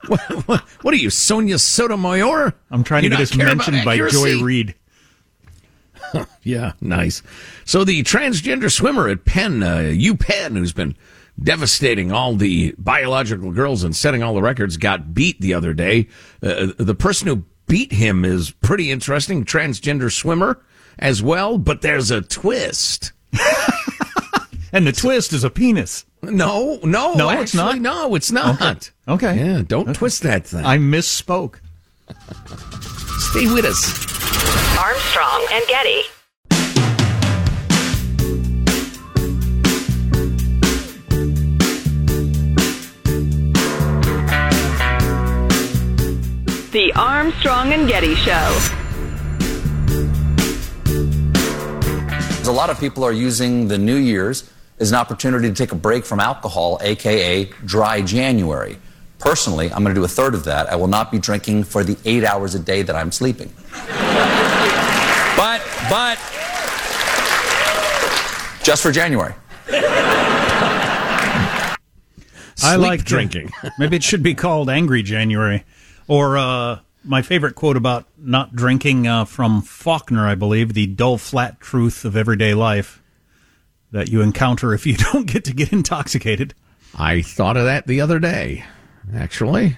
what, 0.08 0.22
what, 0.48 0.62
what 0.82 0.94
are 0.94 0.98
you, 0.98 1.10
Sonia 1.10 1.60
Sotomayor? 1.60 2.54
I'm 2.72 2.84
trying 2.84 3.04
You 3.04 3.10
to 3.10 3.16
get 3.16 3.20
not 3.20 3.30
this 3.30 3.36
mentioned 3.38 3.86
by? 3.86 3.98
Joy 3.98 4.42
Reid. 4.42 4.76
Yeah, 6.44 6.74
nice. 6.82 7.22
So 7.66 7.84
the 7.84 8.02
transgender 8.04 8.72
swimmer 8.72 9.08
at 9.08 9.26
Penn, 9.26 9.62
uh, 9.62 9.92
UPenn, 9.94 10.58
who's 10.58 10.74
been 10.74 10.96
devastating 11.42 12.12
all 12.12 12.36
the 12.36 12.74
biological 12.78 13.52
girls 13.52 13.84
and 13.84 13.96
setting 13.96 14.24
all 14.24 14.34
the 14.34 14.42
records, 14.42 14.78
got 14.78 15.14
beat 15.14 15.40
the 15.40 15.54
other 15.54 15.74
day. 15.74 16.08
Uh, 16.42 16.68
the 16.78 16.96
person 16.96 17.28
who 17.28 17.44
beat 17.68 17.92
him 17.92 18.26
is 18.26 18.52
pretty 18.52 18.90
interesting, 18.92 19.46
transgender 19.46 20.12
swimmer 20.12 20.60
as 21.00 21.22
well, 21.22 21.58
but 21.58 21.82
there's 21.82 22.10
a 22.12 22.22
twist. 22.22 23.12
And 24.74 24.88
the 24.88 24.94
twist 24.94 25.34
is 25.34 25.44
a 25.44 25.50
penis. 25.50 26.06
No, 26.22 26.80
no, 26.84 27.14
No, 27.16 27.30
it's 27.30 27.54
not? 27.54 27.78
No, 27.80 28.16
it's 28.16 28.32
not. 28.32 28.90
Okay. 29.08 29.38
Yeah, 29.38 29.64
don't 29.68 29.94
twist 29.94 30.24
that 30.24 30.46
thing. 30.48 30.64
I 30.66 30.78
misspoke. 30.78 31.56
Stay 33.20 33.54
with 33.54 33.66
us. 33.66 34.21
Armstrong 34.84 35.46
and 35.52 35.64
Getty. 35.68 36.02
The 46.72 46.92
Armstrong 46.96 47.74
and 47.74 47.88
Getty 47.88 48.16
Show. 48.16 48.32
A 52.50 52.52
lot 52.52 52.72
of 52.72 52.80
people 52.80 53.04
are 53.04 53.12
using 53.12 53.68
the 53.68 53.78
New 53.78 53.98
Year's 53.98 54.50
as 54.80 54.90
an 54.90 54.98
opportunity 54.98 55.48
to 55.48 55.54
take 55.54 55.72
a 55.72 55.76
break 55.76 56.06
from 56.06 56.20
alcohol, 56.20 56.80
aka 56.82 57.46
dry 57.66 58.02
January. 58.02 58.80
Personally, 59.20 59.72
I'm 59.72 59.84
going 59.84 59.94
to 59.94 60.02
do 60.02 60.06
a 60.06 60.08
third 60.08 60.34
of 60.34 60.46
that. 60.46 60.72
I 60.72 60.76
will 60.76 60.88
not 60.88 61.12
be 61.12 61.20
drinking 61.20 61.66
for 61.66 61.84
the 61.84 61.96
eight 62.04 62.24
hours 62.24 62.56
a 62.56 62.60
day 62.60 62.82
that 62.82 62.96
I'm 62.96 63.12
sleeping. 63.12 63.54
But, 65.92 66.18
but, 66.18 66.18
just 68.64 68.82
for 68.82 68.94
January. 68.94 69.34
I 72.64 72.78
like 72.78 73.04
drinking. 73.04 73.52
maybe 73.78 73.98
it 73.98 74.04
should 74.04 74.24
be 74.24 74.34
called 74.34 74.70
Angry 74.70 75.04
January, 75.04 75.66
or 76.08 76.38
uh, 76.38 76.80
my 77.04 77.22
favorite 77.22 77.56
quote 77.56 77.76
about 77.76 78.08
not 78.18 78.56
drinking 78.56 79.06
uh, 79.06 79.26
from 79.26 79.62
Faulkner, 79.62 80.26
I 80.26 80.36
believe, 80.36 80.74
the 80.74 80.88
dull, 80.88 81.18
flat 81.18 81.60
truth 81.60 82.06
of 82.06 82.16
everyday 82.16 82.54
life 82.54 83.04
that 83.92 84.10
you 84.10 84.22
encounter 84.22 84.74
if 84.74 84.86
you 84.86 84.96
don't 85.12 85.28
get 85.28 85.44
to 85.46 85.54
get 85.54 85.74
intoxicated. 85.74 86.54
I 86.96 87.22
thought 87.22 87.58
of 87.58 87.66
that 87.66 87.86
the 87.88 88.00
other 88.00 88.20
day, 88.20 88.64
actually. 89.14 89.78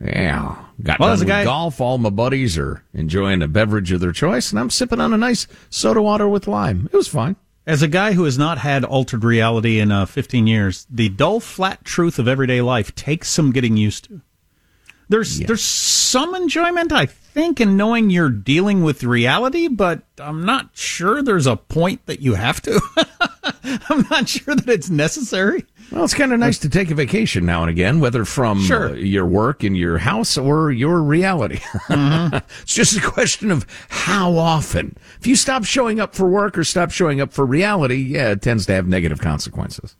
Yeah. 0.00 0.56
Got 0.82 1.00
Well, 1.00 1.08
done 1.08 1.14
as 1.14 1.20
a 1.20 1.24
with 1.24 1.28
guy- 1.28 1.44
golf. 1.44 1.80
All 1.80 1.98
my 1.98 2.10
buddies 2.10 2.56
are 2.56 2.82
enjoying 2.94 3.42
a 3.42 3.48
beverage 3.48 3.90
of 3.92 4.00
their 4.00 4.12
choice, 4.12 4.50
and 4.50 4.58
I'm 4.60 4.70
sipping 4.70 5.00
on 5.00 5.12
a 5.12 5.18
nice 5.18 5.46
soda 5.70 6.00
water 6.02 6.28
with 6.28 6.46
lime. 6.46 6.88
It 6.92 6.96
was 6.96 7.08
fine. 7.08 7.36
As 7.66 7.82
a 7.82 7.88
guy 7.88 8.12
who 8.12 8.24
has 8.24 8.38
not 8.38 8.58
had 8.58 8.84
altered 8.84 9.24
reality 9.24 9.78
in 9.80 9.90
uh, 9.92 10.06
15 10.06 10.46
years, 10.46 10.86
the 10.88 11.08
dull, 11.10 11.40
flat 11.40 11.84
truth 11.84 12.18
of 12.18 12.26
everyday 12.28 12.60
life 12.62 12.94
takes 12.94 13.28
some 13.28 13.52
getting 13.52 13.76
used 13.76 14.04
to. 14.04 14.20
There's 15.10 15.38
there's 15.40 15.64
some 15.64 16.34
enjoyment, 16.34 16.92
I 16.92 17.06
think, 17.06 17.60
in 17.62 17.76
knowing 17.78 18.10
you're 18.10 18.28
dealing 18.28 18.82
with 18.82 19.02
reality, 19.04 19.66
but 19.66 20.02
I'm 20.18 20.44
not 20.44 20.70
sure 20.74 21.22
there's 21.22 21.46
a 21.46 21.56
point 21.56 22.04
that 22.06 22.20
you 22.20 22.34
have 22.34 22.60
to. 22.62 22.78
I'm 23.88 24.06
not 24.10 24.28
sure 24.28 24.54
that 24.54 24.68
it's 24.68 24.90
necessary. 24.90 25.64
Well, 25.90 26.04
it's 26.04 26.12
kind 26.14 26.32
of 26.34 26.38
nice 26.38 26.58
to 26.58 26.68
take 26.68 26.90
a 26.90 26.94
vacation 26.94 27.46
now 27.46 27.62
and 27.62 27.70
again, 27.70 27.98
whether 27.98 28.24
from 28.26 28.60
Sure. 28.62 28.90
uh, 28.90 28.92
your 28.94 29.24
work 29.24 29.64
in 29.64 29.74
your 29.74 29.96
house 29.98 30.36
or 30.36 30.70
your 30.70 31.00
reality. 31.02 31.60
it's 31.88 32.74
just 32.74 32.96
a 32.96 33.00
question 33.00 33.50
of 33.50 33.66
how 33.88 34.36
often. 34.36 34.96
If 35.18 35.26
you 35.26 35.34
stop 35.34 35.64
showing 35.64 35.98
up 35.98 36.14
for 36.14 36.28
work 36.28 36.58
or 36.58 36.64
stop 36.64 36.90
showing 36.90 37.20
up 37.22 37.32
for 37.32 37.46
reality, 37.46 37.96
yeah, 37.96 38.30
it 38.32 38.42
tends 38.42 38.66
to 38.66 38.74
have 38.74 38.86
negative 38.86 39.20
consequences. 39.20 39.96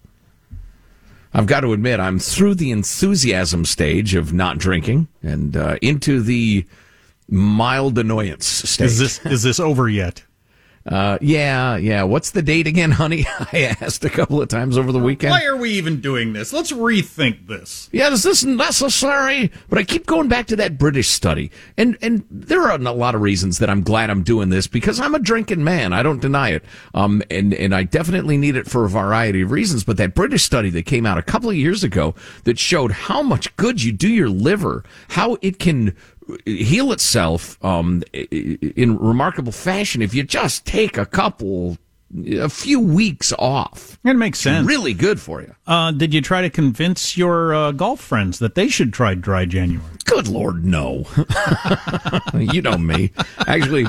I've 1.32 1.46
got 1.46 1.60
to 1.60 1.72
admit, 1.72 2.00
I'm 2.00 2.18
through 2.18 2.56
the 2.56 2.70
enthusiasm 2.70 3.64
stage 3.64 4.14
of 4.14 4.32
not 4.32 4.58
drinking 4.58 5.08
and 5.22 5.56
uh, 5.56 5.76
into 5.80 6.20
the 6.20 6.66
mild 7.28 7.98
annoyance 7.98 8.46
stage. 8.46 8.86
Is 8.86 8.98
this 8.98 9.24
is 9.26 9.42
this 9.42 9.60
over 9.60 9.88
yet? 9.88 10.22
Uh, 10.86 11.18
yeah, 11.20 11.76
yeah. 11.76 12.02
What's 12.02 12.30
the 12.30 12.42
date 12.42 12.66
again, 12.66 12.90
honey? 12.92 13.26
I 13.52 13.76
asked 13.80 14.04
a 14.04 14.10
couple 14.10 14.40
of 14.40 14.48
times 14.48 14.78
over 14.78 14.92
the 14.92 14.98
weekend. 14.98 15.32
Why 15.32 15.44
are 15.44 15.56
we 15.56 15.70
even 15.72 16.00
doing 16.00 16.32
this? 16.32 16.52
Let's 16.52 16.72
rethink 16.72 17.46
this. 17.46 17.88
Yeah, 17.92 18.10
is 18.10 18.22
this 18.22 18.44
necessary? 18.44 19.50
But 19.68 19.78
I 19.78 19.84
keep 19.84 20.06
going 20.06 20.28
back 20.28 20.46
to 20.48 20.56
that 20.56 20.78
British 20.78 21.08
study, 21.08 21.50
and 21.76 21.98
and 22.00 22.24
there 22.30 22.62
are 22.62 22.72
a 22.72 22.78
lot 22.92 23.14
of 23.14 23.20
reasons 23.20 23.58
that 23.58 23.68
I'm 23.68 23.82
glad 23.82 24.10
I'm 24.10 24.22
doing 24.22 24.48
this 24.48 24.66
because 24.66 25.00
I'm 25.00 25.14
a 25.14 25.18
drinking 25.18 25.62
man. 25.62 25.92
I 25.92 26.02
don't 26.02 26.20
deny 26.20 26.50
it. 26.50 26.64
Um, 26.94 27.22
and 27.30 27.52
and 27.52 27.74
I 27.74 27.82
definitely 27.84 28.36
need 28.36 28.56
it 28.56 28.66
for 28.66 28.84
a 28.84 28.88
variety 28.88 29.42
of 29.42 29.50
reasons. 29.50 29.84
But 29.84 29.96
that 29.98 30.14
British 30.14 30.44
study 30.44 30.70
that 30.70 30.86
came 30.86 31.06
out 31.06 31.18
a 31.18 31.22
couple 31.22 31.50
of 31.50 31.56
years 31.56 31.84
ago 31.84 32.14
that 32.44 32.58
showed 32.58 32.92
how 32.92 33.22
much 33.22 33.54
good 33.56 33.82
you 33.82 33.92
do 33.92 34.08
your 34.08 34.30
liver, 34.30 34.84
how 35.08 35.36
it 35.42 35.58
can 35.58 35.94
heal 36.44 36.92
itself 36.92 37.62
um, 37.64 38.02
in 38.12 38.98
remarkable 38.98 39.52
fashion 39.52 40.02
if 40.02 40.14
you 40.14 40.22
just 40.22 40.66
take 40.66 40.98
a 40.98 41.06
couple 41.06 41.78
a 42.26 42.48
few 42.48 42.80
weeks 42.80 43.32
off. 43.38 43.98
It 44.04 44.14
makes 44.14 44.38
sense. 44.38 44.66
Really 44.66 44.94
good 44.94 45.20
for 45.20 45.42
you. 45.42 45.54
Uh, 45.66 45.92
did 45.92 46.14
you 46.14 46.20
try 46.20 46.42
to 46.42 46.50
convince 46.50 47.16
your 47.16 47.54
uh, 47.54 47.72
golf 47.72 48.00
friends 48.00 48.38
that 48.38 48.54
they 48.54 48.68
should 48.68 48.92
try 48.92 49.14
dry 49.14 49.44
January? 49.44 49.84
Good 50.04 50.28
Lord, 50.28 50.64
no. 50.64 51.04
you 52.34 52.62
know 52.62 52.78
me. 52.78 53.12
Actually, 53.46 53.86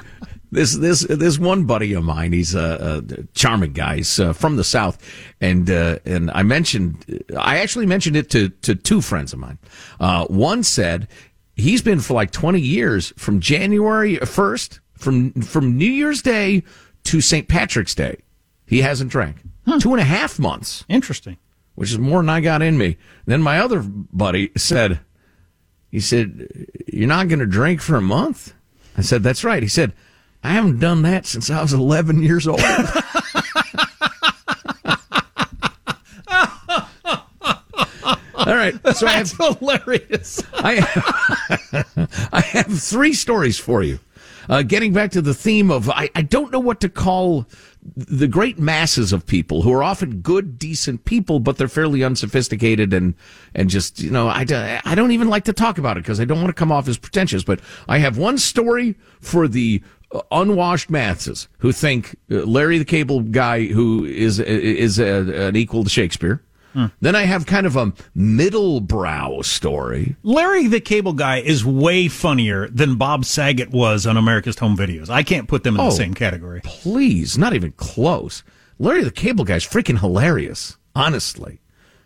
this 0.51 0.75
this 0.75 1.01
this 1.01 1.39
one 1.39 1.65
buddy 1.65 1.93
of 1.93 2.03
mine, 2.03 2.33
he's 2.33 2.55
a, 2.55 3.03
a 3.07 3.23
charming 3.33 3.71
guy. 3.71 3.97
He's 3.97 4.19
uh, 4.19 4.33
from 4.33 4.55
the 4.55 4.63
south, 4.63 4.97
and 5.39 5.69
uh, 5.69 5.99
and 6.05 6.31
I 6.31 6.43
mentioned, 6.43 7.23
I 7.37 7.59
actually 7.59 7.85
mentioned 7.85 8.15
it 8.15 8.29
to 8.31 8.49
to 8.49 8.75
two 8.75 9.01
friends 9.01 9.31
of 9.31 9.39
mine. 9.39 9.59
Uh, 9.99 10.25
one 10.25 10.63
said 10.63 11.07
he's 11.59 11.81
been 11.81 11.99
for 11.99 12.13
like 12.13 12.31
20 12.31 12.59
years 12.59 13.13
from 13.17 13.39
January 13.39 14.17
1st, 14.17 14.79
from, 14.97 15.33
from 15.33 15.77
New 15.77 15.89
Year's 15.89 16.21
Day 16.21 16.63
to 17.05 17.21
St. 17.21 17.47
Patrick's 17.47 17.95
Day. 17.95 18.17
He 18.65 18.81
hasn't 18.81 19.11
drank. 19.11 19.37
Huh. 19.65 19.79
Two 19.79 19.91
and 19.91 20.01
a 20.01 20.05
half 20.05 20.39
months. 20.39 20.85
Interesting. 20.87 21.37
Which 21.75 21.91
is 21.91 21.97
more 21.97 22.19
than 22.19 22.29
I 22.29 22.41
got 22.41 22.61
in 22.61 22.77
me. 22.77 22.97
then 23.25 23.41
my 23.41 23.59
other 23.59 23.81
buddy 23.81 24.51
said, 24.57 24.99
he 25.89 25.99
said, 25.99 26.67
You're 26.87 27.07
not 27.07 27.29
going 27.29 27.39
to 27.39 27.45
drink 27.45 27.81
for 27.81 27.95
a 27.95 28.01
month? 28.01 28.53
I 28.97 29.01
said, 29.01 29.23
That's 29.23 29.43
right. 29.43 29.63
He 29.63 29.69
said, 29.69 29.93
I 30.43 30.49
haven't 30.49 30.79
done 30.79 31.01
that 31.03 31.25
since 31.25 31.49
I 31.49 31.61
was 31.61 31.73
11 31.73 32.21
years 32.21 32.47
old. 32.47 32.61
All 38.39 38.55
right. 38.55 38.75
So 38.95 39.07
I 39.07 39.11
have 39.11 39.31
hilarious. 39.31 40.43
I 40.53 40.75
have, 40.75 42.29
I 42.33 42.41
have 42.41 42.81
three 42.81 43.13
stories 43.13 43.57
for 43.57 43.83
you. 43.83 43.99
Uh, 44.49 44.63
getting 44.63 44.93
back 44.93 45.11
to 45.11 45.21
the 45.21 45.33
theme 45.33 45.69
of, 45.69 45.89
I, 45.89 46.09
I 46.15 46.23
don't 46.23 46.51
know 46.51 46.59
what 46.59 46.81
to 46.81 46.89
call 46.89 47.45
the 47.95 48.27
great 48.27 48.57
masses 48.57 49.13
of 49.13 49.25
people 49.27 49.61
who 49.61 49.71
are 49.71 49.83
often 49.83 50.21
good, 50.21 50.57
decent 50.57 51.05
people, 51.05 51.39
but 51.39 51.57
they're 51.57 51.67
fairly 51.67 52.03
unsophisticated 52.03 52.91
and, 52.93 53.13
and 53.53 53.69
just, 53.69 53.99
you 54.01 54.09
know, 54.09 54.27
I, 54.27 54.45
I 54.83 54.95
don't 54.95 55.11
even 55.11 55.29
like 55.29 55.45
to 55.45 55.53
talk 55.53 55.77
about 55.77 55.97
it 55.97 56.03
because 56.03 56.19
I 56.19 56.25
don't 56.25 56.39
want 56.39 56.49
to 56.49 56.59
come 56.59 56.71
off 56.71 56.87
as 56.87 56.97
pretentious, 56.97 57.43
but 57.43 57.59
I 57.87 57.99
have 57.99 58.17
one 58.17 58.39
story 58.39 58.95
for 59.21 59.47
the 59.47 59.83
unwashed 60.31 60.89
masses 60.89 61.47
who 61.59 61.71
think 61.71 62.15
uh, 62.31 62.37
Larry 62.37 62.79
the 62.79 62.85
Cable 62.85 63.21
Guy, 63.21 63.67
who 63.67 64.03
is, 64.03 64.39
is 64.39 64.97
a, 64.99 65.47
an 65.47 65.55
equal 65.55 65.83
to 65.83 65.89
Shakespeare. 65.89 66.41
Hmm. 66.73 66.85
Then 67.01 67.15
I 67.15 67.23
have 67.23 67.45
kind 67.45 67.65
of 67.65 67.75
a 67.75 67.93
middle 68.13 68.79
brow 68.79 69.41
story. 69.41 70.15
Larry 70.23 70.67
the 70.67 70.79
Cable 70.79 71.13
Guy 71.13 71.37
is 71.37 71.65
way 71.65 72.07
funnier 72.07 72.67
than 72.69 72.95
Bob 72.95 73.25
Saget 73.25 73.71
was 73.71 74.05
on 74.05 74.17
America's 74.17 74.59
Home 74.59 74.77
Videos. 74.77 75.09
I 75.09 75.23
can't 75.23 75.47
put 75.47 75.63
them 75.63 75.75
in 75.75 75.81
oh, 75.81 75.85
the 75.85 75.91
same 75.91 76.13
category. 76.13 76.61
Please, 76.63 77.37
not 77.37 77.53
even 77.53 77.71
close. 77.73 78.43
Larry 78.77 79.03
the 79.03 79.11
Cable 79.11 79.45
Guy 79.45 79.55
is 79.55 79.65
freaking 79.65 79.99
hilarious, 79.99 80.77
honestly. 80.95 81.59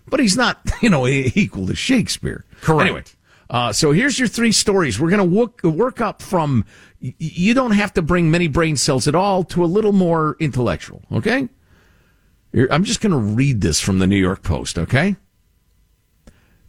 But 0.07 0.19
he's 0.19 0.37
not, 0.37 0.59
you 0.81 0.89
know, 0.89 1.07
equal 1.07 1.67
to 1.67 1.75
Shakespeare. 1.75 2.45
Correct. 2.61 2.81
Anyway, 2.81 3.03
uh, 3.49 3.73
so 3.73 3.91
here's 3.91 4.17
your 4.17 4.27
three 4.27 4.51
stories. 4.51 4.99
We're 4.99 5.09
going 5.09 5.29
to 5.29 5.37
work, 5.37 5.63
work 5.63 6.01
up 6.01 6.21
from 6.21 6.65
you 6.99 7.53
don't 7.53 7.71
have 7.71 7.93
to 7.93 8.01
bring 8.01 8.31
many 8.31 8.47
brain 8.47 8.77
cells 8.77 9.07
at 9.07 9.15
all 9.15 9.43
to 9.43 9.63
a 9.63 9.67
little 9.67 9.91
more 9.91 10.37
intellectual, 10.39 11.03
okay? 11.11 11.49
I'm 12.71 12.83
just 12.83 13.01
going 13.01 13.11
to 13.11 13.17
read 13.17 13.61
this 13.61 13.79
from 13.79 13.99
the 13.99 14.07
New 14.07 14.17
York 14.17 14.43
Post, 14.43 14.77
okay? 14.77 15.15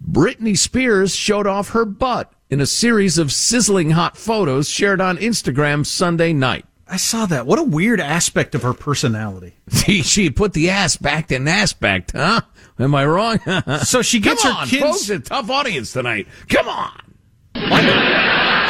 Britney 0.03 0.57
Spears 0.57 1.15
showed 1.15 1.47
off 1.47 1.71
her 1.71 1.85
butt 1.85 2.33
in 2.51 2.61
a 2.61 2.67
series 2.67 3.19
of 3.19 3.33
sizzling 3.33 3.91
hot 3.91 4.17
photos 4.17 4.69
shared 4.69 5.01
on 5.01 5.17
Instagram 5.19 5.85
Sunday 5.85 6.33
night. 6.33 6.65
I 6.87 6.97
saw 6.99 7.27
that. 7.27 7.47
What 7.47 7.59
a 7.59 7.63
weird 7.63 8.01
aspect 8.01 8.55
of 8.55 8.63
her 8.63 8.75
personality. 8.75 9.55
she, 9.73 10.03
she 10.03 10.31
put 10.31 10.53
the 10.53 10.71
ass 10.71 10.97
back 10.97 11.33
in 11.33 11.49
aspect, 11.49 12.13
huh? 12.13 12.43
Am 12.79 12.95
I 12.95 13.07
wrong? 13.07 13.39
so 13.85 14.03
she 14.03 14.21
gets 14.21 14.43
Come 14.43 14.55
her 14.55 14.61
on, 14.61 14.69
kids. 14.69 14.83
Folks, 14.83 15.11
a 15.11 15.19
tough 15.21 15.51
audience 15.51 15.93
tonight. 15.93 16.27
Come 16.49 16.69
on. 16.69 17.01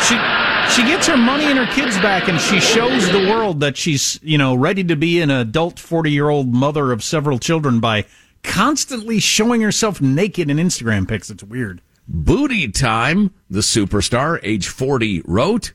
She 0.08 0.16
she 0.74 0.82
gets 0.82 1.06
her 1.06 1.16
money 1.16 1.44
and 1.44 1.58
her 1.58 1.66
kids 1.72 1.96
back, 1.98 2.28
and 2.28 2.40
she 2.40 2.58
shows 2.60 3.10
the 3.10 3.28
world 3.30 3.60
that 3.60 3.76
she's 3.76 4.18
you 4.22 4.38
know 4.38 4.54
ready 4.54 4.84
to 4.84 4.96
be 4.96 5.20
an 5.20 5.30
adult 5.30 5.78
forty 5.78 6.10
year 6.10 6.28
old 6.28 6.52
mother 6.52 6.92
of 6.92 7.02
several 7.02 7.38
children 7.38 7.80
by 7.80 8.04
constantly 8.42 9.18
showing 9.18 9.60
herself 9.60 10.00
naked 10.00 10.50
in 10.50 10.56
Instagram 10.58 11.08
pics. 11.08 11.30
It's 11.30 11.42
weird. 11.42 11.80
Booty 12.06 12.68
time. 12.70 13.32
The 13.48 13.60
superstar, 13.60 14.38
age 14.42 14.68
forty, 14.68 15.22
wrote. 15.24 15.72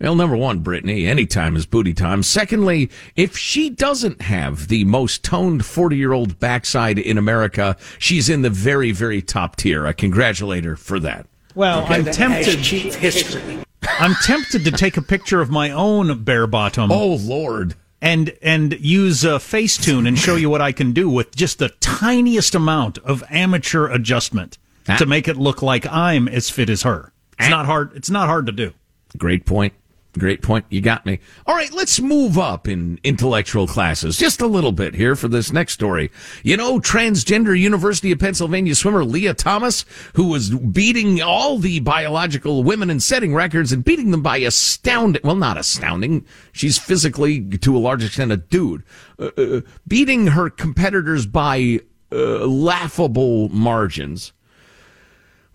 Well, 0.00 0.16
number 0.16 0.36
one, 0.36 0.62
Britney, 0.62 1.06
anytime 1.06 1.56
is 1.56 1.66
booty 1.66 1.94
time. 1.94 2.22
Secondly, 2.22 2.90
if 3.16 3.38
she 3.38 3.70
doesn't 3.70 4.22
have 4.22 4.66
the 4.68 4.84
most 4.84 5.22
toned 5.24 5.64
40 5.64 5.96
year 5.96 6.12
old 6.12 6.38
backside 6.40 6.98
in 6.98 7.16
America, 7.16 7.76
she's 7.98 8.28
in 8.28 8.42
the 8.42 8.50
very, 8.50 8.90
very 8.90 9.22
top 9.22 9.54
tier. 9.56 9.86
I 9.86 9.92
congratulate 9.92 10.64
her 10.64 10.76
for 10.76 10.98
that. 11.00 11.26
Well, 11.54 11.84
Okay. 11.84 11.94
I'm 11.94 12.04
tempted. 12.06 12.62
cheap 12.62 12.92
history. 12.92 13.63
I'm 13.98 14.14
tempted 14.22 14.64
to 14.64 14.70
take 14.72 14.96
a 14.96 15.02
picture 15.02 15.40
of 15.40 15.50
my 15.50 15.70
own 15.70 16.22
bare 16.24 16.46
bottom. 16.46 16.90
Oh 16.92 17.14
Lord. 17.14 17.74
And 18.00 18.36
and 18.42 18.78
use 18.80 19.24
uh, 19.24 19.38
Facetune 19.38 20.06
and 20.06 20.18
show 20.18 20.36
you 20.36 20.50
what 20.50 20.60
I 20.60 20.72
can 20.72 20.92
do 20.92 21.08
with 21.08 21.34
just 21.34 21.58
the 21.58 21.70
tiniest 21.80 22.54
amount 22.54 22.98
of 22.98 23.24
amateur 23.30 23.86
adjustment 23.88 24.58
Ah. 24.86 24.96
to 24.98 25.06
make 25.06 25.28
it 25.28 25.38
look 25.38 25.62
like 25.62 25.86
I'm 25.86 26.28
as 26.28 26.50
fit 26.50 26.68
as 26.68 26.82
her. 26.82 27.12
It's 27.38 27.48
not 27.48 27.64
hard. 27.64 27.92
It's 27.94 28.10
not 28.10 28.28
hard 28.28 28.44
to 28.46 28.52
do. 28.52 28.74
Great 29.16 29.46
point. 29.46 29.72
Great 30.16 30.42
point. 30.42 30.64
You 30.68 30.80
got 30.80 31.04
me. 31.04 31.18
All 31.44 31.56
right, 31.56 31.72
let's 31.72 32.00
move 32.00 32.38
up 32.38 32.68
in 32.68 33.00
intellectual 33.02 33.66
classes 33.66 34.16
just 34.16 34.40
a 34.40 34.46
little 34.46 34.70
bit 34.70 34.94
here 34.94 35.16
for 35.16 35.26
this 35.26 35.52
next 35.52 35.72
story. 35.72 36.12
You 36.44 36.56
know, 36.56 36.78
transgender 36.78 37.58
University 37.58 38.12
of 38.12 38.20
Pennsylvania 38.20 38.76
swimmer 38.76 39.04
Lia 39.04 39.34
Thomas, 39.34 39.84
who 40.14 40.28
was 40.28 40.50
beating 40.50 41.20
all 41.20 41.58
the 41.58 41.80
biological 41.80 42.62
women 42.62 42.90
and 42.90 43.02
setting 43.02 43.34
records 43.34 43.72
and 43.72 43.84
beating 43.84 44.12
them 44.12 44.22
by 44.22 44.36
astounding, 44.36 45.22
well, 45.24 45.34
not 45.34 45.58
astounding. 45.58 46.24
She's 46.52 46.78
physically, 46.78 47.40
to 47.58 47.76
a 47.76 47.78
large 47.78 48.04
extent, 48.04 48.30
a 48.30 48.36
dude, 48.36 48.84
uh, 49.18 49.30
uh, 49.36 49.60
beating 49.88 50.28
her 50.28 50.48
competitors 50.48 51.26
by 51.26 51.80
uh, 52.12 52.46
laughable 52.46 53.48
margins. 53.48 54.32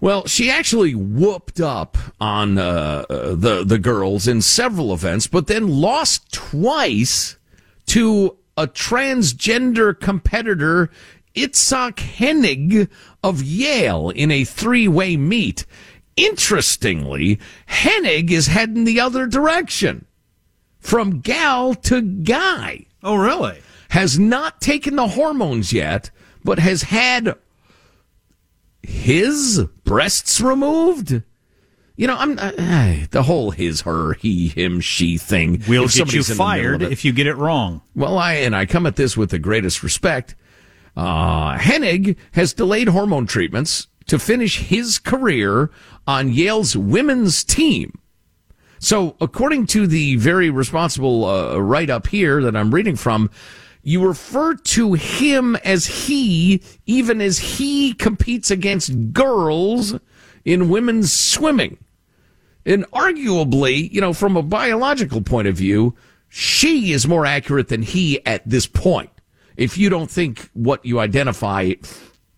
Well, 0.02 0.28
she 0.28 0.50
actually 0.50 0.96
whooped 0.96 1.60
up 1.60 1.98
on 2.22 2.58
uh, 2.58 3.06
uh, 3.10 3.36
the 3.36 3.64
the 3.66 3.78
girls 3.78 4.28
in 4.28 4.42
several 4.42 4.94
events, 4.94 5.28
but 5.28 5.48
then 5.48 5.68
lost 5.68 6.32
twice 6.32 7.38
to 7.88 8.38
a 8.56 8.68
transgender 8.68 9.98
competitor, 10.00 10.90
Iszac 11.36 11.98
Henig 11.98 12.90
of 13.24 13.42
Yale, 13.44 14.10
in 14.10 14.32
a 14.32 14.46
three 14.46 14.88
way 14.88 15.18
meet. 15.18 15.66
Interestingly, 16.16 17.40
Henig 17.68 18.32
is 18.32 18.48
heading 18.48 18.84
the 18.84 19.00
other 19.00 19.26
direction, 19.26 20.06
from 20.80 21.20
gal 21.20 21.74
to 21.76 22.02
guy. 22.02 22.86
Oh, 23.04 23.16
really? 23.16 23.62
Has 23.90 24.20
not 24.20 24.62
taken 24.62 24.96
the 24.96 25.10
hormones 25.10 25.74
yet, 25.74 26.10
but 26.44 26.60
has 26.60 26.84
had 26.84 27.36
his 28.84 29.66
breasts 29.84 30.42
removed? 30.42 31.24
You 31.96 32.08
know, 32.08 32.16
I'm 32.16 32.40
uh, 32.40 32.52
the 33.12 33.24
whole 33.24 33.52
his, 33.52 33.82
her, 33.82 34.14
he, 34.14 34.48
him, 34.48 34.80
she 34.80 35.18
thing. 35.18 35.64
We'll 35.68 35.84
If 35.84 35.96
get 35.96 36.14
you 36.14 36.22
somebody's 36.24 36.30
in 36.32 36.38
the 36.38 36.44
middle 36.44 36.80
fired 36.80 36.82
if 36.84 37.04
you 37.04 37.12
get 37.12 37.28
it 37.28 37.36
wrong. 37.36 37.82
well, 37.94 38.18
I 38.18 38.36
and 38.36 38.56
I 38.56 38.66
come 38.66 38.86
at 38.86 38.96
this 38.96 39.18
with 39.18 39.32
the 39.32 39.40
greatest 39.40 39.84
respect. 39.84 40.36
Uh, 40.96 41.58
Henig 41.58 42.16
has 42.32 42.54
delayed 42.54 42.88
hormone 42.88 43.28
treatments 43.28 43.88
to 44.08 44.18
finish 44.18 44.60
his 44.60 44.98
career 44.98 45.72
on 46.08 46.30
Yale's 46.30 46.76
women's 46.76 47.44
team. 47.44 48.00
So, 48.80 49.18
according 49.20 49.68
to 49.68 49.86
the 49.88 50.16
very 50.16 50.50
responsible 50.50 51.26
uh, 51.26 51.58
write 51.58 51.90
up 51.90 52.08
here 52.08 52.42
that 52.44 52.56
I'm 52.56 52.74
reading 52.74 52.96
from, 52.96 53.30
you 53.90 54.06
refer 54.06 54.54
to 54.54 54.94
him 54.94 55.56
as 55.58 55.88
he, 55.88 56.62
even 56.86 57.20
as 57.20 57.40
he 57.40 57.92
competes 57.96 58.52
against 58.52 59.14
girls 59.14 59.96
in 60.46 60.70
women's 60.70 61.12
swimming. 61.12 61.76
And 62.68 62.86
arguably, 62.92 63.92
you 63.92 64.00
know, 64.00 64.14
from 64.14 64.38
a 64.38 64.44
biological 64.44 65.24
point 65.24 65.48
of 65.48 65.56
view, 65.56 65.96
she 66.28 66.92
is 66.92 67.08
more 67.08 67.26
accurate 67.26 67.70
than 67.70 67.82
he 67.82 68.24
at 68.28 68.48
this 68.48 68.68
point. 68.68 69.10
If 69.58 69.76
you 69.76 69.90
don't 69.90 70.12
think 70.12 70.52
what 70.54 70.86
you 70.86 71.00
identify 71.00 71.74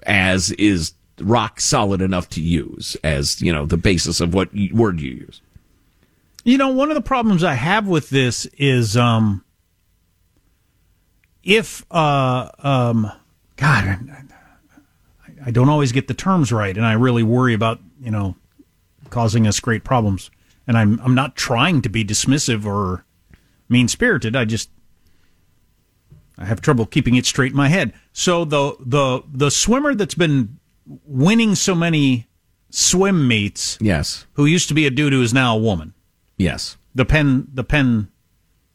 as 0.03 0.51
is 0.51 0.93
rock 1.19 1.59
solid 1.59 2.01
enough 2.01 2.29
to 2.29 2.41
use 2.41 2.95
as, 3.03 3.41
you 3.41 3.51
know, 3.51 3.65
the 3.65 3.75
basis 3.75 4.21
of 4.21 4.33
what 4.33 4.47
word 4.71 5.01
you 5.01 5.11
use. 5.11 5.41
You 6.45 6.57
know, 6.57 6.69
one 6.69 6.89
of 6.89 6.95
the 6.95 7.01
problems 7.01 7.43
I 7.43 7.55
have 7.55 7.89
with 7.89 8.09
this 8.09 8.45
is 8.57 8.95
um, 8.95 9.43
if, 11.43 11.85
uh, 11.91 12.49
um, 12.59 13.11
God, 13.57 13.85
I, 13.85 14.23
I 15.47 15.51
don't 15.51 15.69
always 15.69 15.91
get 15.91 16.07
the 16.07 16.13
terms 16.13 16.51
right, 16.51 16.75
and 16.75 16.85
I 16.85 16.93
really 16.93 17.23
worry 17.23 17.53
about, 17.53 17.79
you 18.01 18.11
know, 18.11 18.35
causing 19.09 19.47
us 19.47 19.59
great 19.59 19.83
problems. 19.83 20.29
And 20.67 20.77
I'm, 20.77 20.99
I'm 21.03 21.15
not 21.15 21.35
trying 21.35 21.81
to 21.81 21.89
be 21.89 22.05
dismissive 22.05 22.65
or 22.65 23.03
mean 23.67 23.87
spirited. 23.87 24.35
I 24.35 24.45
just, 24.45 24.69
I 26.37 26.45
have 26.45 26.61
trouble 26.61 26.85
keeping 26.85 27.15
it 27.15 27.25
straight 27.25 27.51
in 27.51 27.57
my 27.57 27.67
head. 27.67 27.93
So 28.13 28.45
the, 28.45 28.75
the, 28.79 29.23
the 29.31 29.51
swimmer 29.51 29.95
that's 29.95 30.15
been 30.15 30.59
winning 31.05 31.55
so 31.55 31.75
many 31.75 32.27
swim 32.69 33.27
meets, 33.27 33.77
Yes. 33.81 34.25
who 34.33 34.45
used 34.45 34.67
to 34.69 34.73
be 34.73 34.85
a 34.85 34.91
dude 34.91 35.13
who 35.13 35.21
is 35.21 35.33
now 35.33 35.55
a 35.57 35.59
woman. 35.59 35.93
Yes. 36.37 36.77
The 36.95 37.05
pen, 37.05 37.47
the 37.53 37.63
pen 37.63 38.09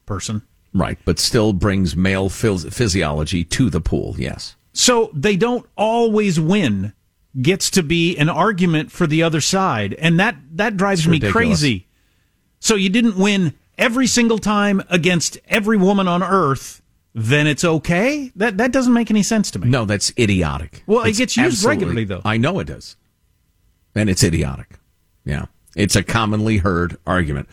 person. 0.04 0.42
Right. 0.76 0.98
But 1.04 1.18
still 1.18 1.52
brings 1.52 1.96
male 1.96 2.28
phys- 2.28 2.72
physiology 2.72 3.44
to 3.44 3.70
the 3.70 3.80
pool. 3.80 4.14
Yes. 4.18 4.56
So 4.72 5.10
they 5.14 5.36
don't 5.36 5.66
always 5.76 6.38
win. 6.38 6.92
Gets 7.40 7.70
to 7.72 7.82
be 7.82 8.16
an 8.16 8.30
argument 8.30 8.90
for 8.90 9.06
the 9.06 9.22
other 9.22 9.42
side, 9.42 9.92
and 9.94 10.18
that 10.18 10.36
that 10.52 10.78
drives 10.78 11.00
It's 11.00 11.08
me 11.08 11.20
crazy. 11.20 11.86
So 12.60 12.76
you 12.76 12.88
didn't 12.88 13.18
win 13.18 13.52
every 13.76 14.06
single 14.06 14.38
time 14.38 14.82
against 14.88 15.36
every 15.46 15.76
woman 15.76 16.08
on 16.08 16.22
earth, 16.22 16.80
then 17.14 17.46
it's 17.46 17.62
okay? 17.62 18.32
That 18.36 18.56
that 18.56 18.72
doesn't 18.72 18.92
make 18.92 19.10
any 19.10 19.22
sense 19.22 19.50
to 19.50 19.58
me. 19.58 19.68
No, 19.68 19.84
that's 19.84 20.12
idiotic. 20.18 20.82
Well, 20.86 21.04
it 21.04 21.16
gets 21.16 21.36
used 21.36 21.62
regularly, 21.64 22.04
though. 22.04 22.22
I 22.24 22.38
know 22.38 22.58
it 22.58 22.68
does. 22.68 22.96
And 23.94 24.08
it's 24.08 24.24
idiotic. 24.24 24.78
Yeah. 25.24 25.46
It's 25.74 25.96
a 25.96 26.02
commonly 26.02 26.58
heard 26.58 26.96
argument. 27.06 27.48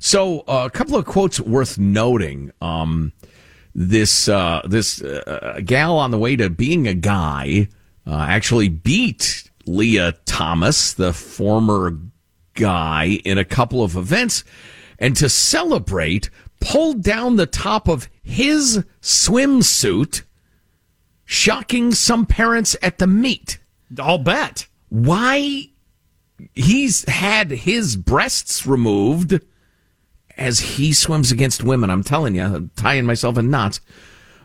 So, 0.00 0.40
uh, 0.40 0.64
a 0.66 0.70
couple 0.70 0.96
of 0.96 1.04
quotes 1.04 1.40
worth 1.40 1.78
noting. 1.78 2.52
Um, 2.60 3.12
this 3.74 4.28
uh, 4.28 4.62
this 4.64 5.00
uh, 5.02 5.60
gal 5.64 5.98
on 5.98 6.10
the 6.10 6.18
way 6.18 6.36
to 6.36 6.50
being 6.50 6.88
a 6.88 6.94
guy 6.94 7.68
uh, 8.06 8.26
actually 8.28 8.68
beat 8.68 9.50
Lia 9.66 10.12
Thomas, 10.24 10.94
the 10.94 11.12
former 11.12 11.98
guy, 12.54 13.20
in 13.24 13.38
a 13.38 13.44
couple 13.44 13.82
of 13.82 13.96
events, 13.96 14.42
and 14.98 15.16
to 15.16 15.28
celebrate, 15.28 16.30
pulled 16.60 17.02
down 17.02 17.36
the 17.36 17.46
top 17.46 17.88
of 17.88 18.08
his 18.22 18.84
swimsuit, 19.00 20.22
shocking 21.24 21.92
some 21.92 22.26
parents 22.26 22.74
at 22.82 22.98
the 22.98 23.06
meet. 23.06 23.58
I'll 23.98 24.18
bet. 24.18 24.66
Why 24.88 25.70
he's 26.54 27.08
had 27.08 27.50
his 27.50 27.96
breasts 27.96 28.66
removed 28.66 29.40
as 30.38 30.60
he 30.60 30.92
swims 30.92 31.32
against 31.32 31.62
women. 31.62 31.90
I'm 31.90 32.04
telling 32.04 32.34
you, 32.34 32.42
I'm 32.42 32.70
tying 32.76 33.04
myself 33.04 33.38
in 33.38 33.50
knots. 33.50 33.80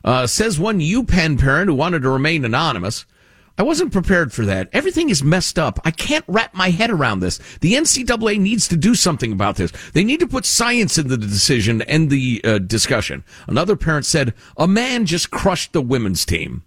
Uh, 0.04 0.28
says 0.28 0.60
one 0.60 0.80
UPenn 0.80 1.40
parent 1.40 1.70
who 1.70 1.76
wanted 1.76 2.02
to 2.02 2.10
remain 2.10 2.44
anonymous. 2.44 3.06
I 3.58 3.64
wasn't 3.64 3.94
prepared 3.94 4.34
for 4.34 4.46
that. 4.46 4.68
Everything 4.74 5.10
is 5.10 5.24
messed 5.24 5.60
up. 5.60 5.80
I 5.86 5.92
can't 5.92 6.26
wrap 6.28 6.56
my 6.56 6.72
head 6.72 6.90
around 6.90 7.20
this. 7.20 7.38
The 7.62 7.74
NCAA 7.74 8.40
needs 8.40 8.68
to 8.70 8.76
do 8.76 8.96
something 8.96 9.32
about 9.32 9.58
this. 9.58 9.72
They 9.94 10.04
need 10.04 10.20
to 10.22 10.28
put 10.28 10.46
science 10.46 10.98
into 10.98 11.16
the 11.16 11.28
decision 11.28 11.84
and 11.84 12.10
the 12.10 12.42
uh, 12.44 12.58
discussion. 12.58 13.24
Another 13.48 13.76
parent 13.76 14.08
said, 14.08 14.34
a 14.58 14.68
man 14.68 15.06
just 15.06 15.30
crushed 15.30 15.72
the 15.72 15.82
women's 15.82 16.26
team. 16.26 16.64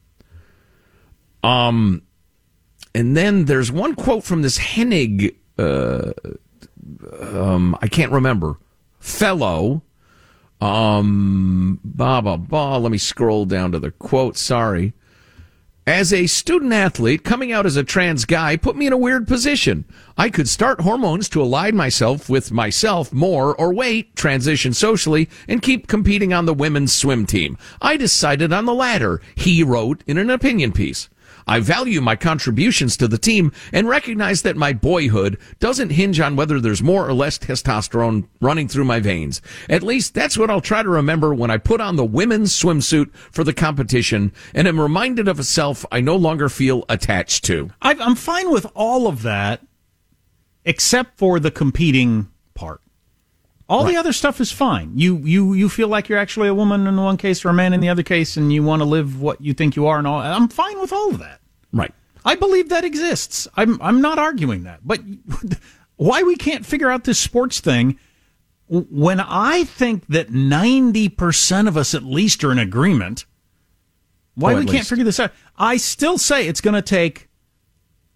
Um, 1.42 2.02
and 2.94 3.16
then 3.16 3.46
there's 3.46 3.72
one 3.72 3.96
quote 3.96 4.22
from 4.22 4.42
this 4.42 4.56
Henig, 4.56 5.34
uh, 5.58 6.12
um, 7.20 7.76
I 7.82 7.88
can't 7.88 8.12
remember, 8.12 8.58
fellow. 9.06 9.82
Um, 10.60 11.80
blah, 11.84 12.20
blah, 12.20 12.36
blah. 12.36 12.76
Let 12.76 12.90
me 12.90 12.98
scroll 12.98 13.46
down 13.46 13.72
to 13.72 13.78
the 13.78 13.90
quote. 13.92 14.36
Sorry. 14.36 14.92
As 15.86 16.12
a 16.12 16.26
student 16.26 16.72
athlete, 16.72 17.22
coming 17.22 17.52
out 17.52 17.64
as 17.64 17.76
a 17.76 17.84
trans 17.84 18.24
guy 18.24 18.56
put 18.56 18.74
me 18.74 18.88
in 18.88 18.92
a 18.92 18.98
weird 18.98 19.28
position. 19.28 19.84
I 20.18 20.30
could 20.30 20.48
start 20.48 20.80
hormones 20.80 21.28
to 21.28 21.40
align 21.40 21.76
myself 21.76 22.28
with 22.28 22.50
myself 22.50 23.12
more 23.12 23.54
or 23.54 23.72
wait, 23.72 24.16
transition 24.16 24.72
socially, 24.72 25.30
and 25.46 25.62
keep 25.62 25.86
competing 25.86 26.32
on 26.32 26.46
the 26.46 26.54
women's 26.54 26.92
swim 26.92 27.24
team. 27.24 27.56
I 27.80 27.96
decided 27.96 28.52
on 28.52 28.64
the 28.64 28.74
latter, 28.74 29.20
he 29.36 29.62
wrote 29.62 30.02
in 30.08 30.18
an 30.18 30.28
opinion 30.28 30.72
piece. 30.72 31.08
I 31.46 31.60
value 31.60 32.00
my 32.00 32.16
contributions 32.16 32.96
to 32.96 33.08
the 33.08 33.18
team 33.18 33.52
and 33.72 33.88
recognize 33.88 34.42
that 34.42 34.56
my 34.56 34.72
boyhood 34.72 35.38
doesn't 35.60 35.90
hinge 35.90 36.18
on 36.18 36.34
whether 36.34 36.60
there's 36.60 36.82
more 36.82 37.08
or 37.08 37.14
less 37.14 37.38
testosterone 37.38 38.28
running 38.40 38.66
through 38.66 38.84
my 38.84 38.98
veins. 38.98 39.40
At 39.68 39.82
least 39.84 40.14
that's 40.14 40.36
what 40.36 40.50
I'll 40.50 40.60
try 40.60 40.82
to 40.82 40.88
remember 40.88 41.32
when 41.34 41.50
I 41.50 41.58
put 41.58 41.80
on 41.80 41.96
the 41.96 42.04
women's 42.04 42.52
swimsuit 42.52 43.14
for 43.14 43.44
the 43.44 43.52
competition 43.52 44.32
and 44.54 44.66
am 44.66 44.80
reminded 44.80 45.28
of 45.28 45.38
a 45.38 45.44
self 45.44 45.86
I 45.92 46.00
no 46.00 46.16
longer 46.16 46.48
feel 46.48 46.84
attached 46.88 47.44
to. 47.44 47.70
I'm 47.80 48.16
fine 48.16 48.50
with 48.50 48.66
all 48.74 49.06
of 49.06 49.22
that, 49.22 49.62
except 50.64 51.18
for 51.18 51.38
the 51.38 51.50
competing 51.52 52.28
All 53.68 53.82
the 53.84 53.96
other 53.96 54.12
stuff 54.12 54.40
is 54.40 54.52
fine. 54.52 54.92
You 54.96 55.16
you 55.18 55.52
you 55.54 55.68
feel 55.68 55.88
like 55.88 56.08
you're 56.08 56.18
actually 56.18 56.46
a 56.46 56.54
woman 56.54 56.86
in 56.86 56.96
one 56.96 57.16
case 57.16 57.44
or 57.44 57.48
a 57.48 57.52
man 57.54 57.72
in 57.72 57.80
the 57.80 57.88
other 57.88 58.04
case, 58.04 58.36
and 58.36 58.52
you 58.52 58.62
want 58.62 58.80
to 58.80 58.86
live 58.86 59.20
what 59.20 59.40
you 59.40 59.54
think 59.54 59.74
you 59.74 59.86
are, 59.88 59.98
and 59.98 60.06
all. 60.06 60.20
I'm 60.20 60.48
fine 60.48 60.80
with 60.80 60.92
all 60.92 61.10
of 61.10 61.18
that. 61.18 61.40
Right. 61.72 61.92
I 62.24 62.36
believe 62.36 62.68
that 62.68 62.84
exists. 62.84 63.48
I'm 63.56 63.80
I'm 63.82 64.00
not 64.00 64.18
arguing 64.20 64.64
that, 64.64 64.80
but 64.84 65.00
why 65.96 66.22
we 66.22 66.36
can't 66.36 66.64
figure 66.64 66.90
out 66.90 67.04
this 67.04 67.18
sports 67.18 67.58
thing? 67.60 67.98
When 68.68 69.18
I 69.20 69.64
think 69.64 70.06
that 70.08 70.30
ninety 70.30 71.08
percent 71.08 71.66
of 71.66 71.76
us 71.76 71.92
at 71.92 72.04
least 72.04 72.44
are 72.44 72.52
in 72.52 72.58
agreement, 72.60 73.24
why 74.36 74.52
Oh, 74.54 74.58
we 74.58 74.62
at 74.62 74.68
can't 74.68 74.86
figure 74.86 75.04
this 75.04 75.18
out? 75.18 75.32
I 75.56 75.76
still 75.76 76.18
say 76.18 76.46
it's 76.46 76.60
going 76.60 76.74
to 76.74 76.82
take 76.82 77.28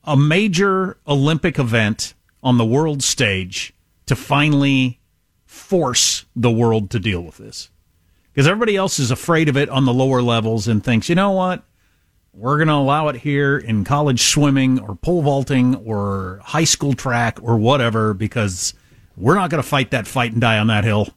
a 0.04 0.16
major 0.16 0.98
Olympic 1.08 1.58
event 1.58 2.14
on 2.42 2.56
the 2.56 2.64
world 2.64 3.02
stage 3.02 3.74
to 4.06 4.14
finally 4.14 4.99
force 5.50 6.26
the 6.36 6.50
world 6.50 6.90
to 6.90 7.00
deal 7.00 7.20
with 7.20 7.36
this. 7.36 7.70
Because 8.32 8.46
everybody 8.46 8.76
else 8.76 9.00
is 9.00 9.10
afraid 9.10 9.48
of 9.48 9.56
it 9.56 9.68
on 9.68 9.84
the 9.84 9.92
lower 9.92 10.22
levels 10.22 10.68
and 10.68 10.82
thinks, 10.82 11.08
you 11.08 11.16
know 11.16 11.32
what? 11.32 11.64
We're 12.32 12.56
going 12.58 12.68
to 12.68 12.74
allow 12.74 13.08
it 13.08 13.16
here 13.16 13.58
in 13.58 13.82
college 13.82 14.22
swimming 14.22 14.78
or 14.78 14.94
pole 14.94 15.22
vaulting 15.22 15.74
or 15.74 16.38
high 16.44 16.62
school 16.64 16.92
track 16.94 17.40
or 17.42 17.56
whatever 17.58 18.14
because 18.14 18.74
we're 19.16 19.34
not 19.34 19.50
going 19.50 19.60
to 19.60 19.68
fight 19.68 19.90
that 19.90 20.06
fight 20.06 20.30
and 20.30 20.40
die 20.40 20.58
on 20.58 20.68
that 20.68 20.84
hill. 20.84 21.08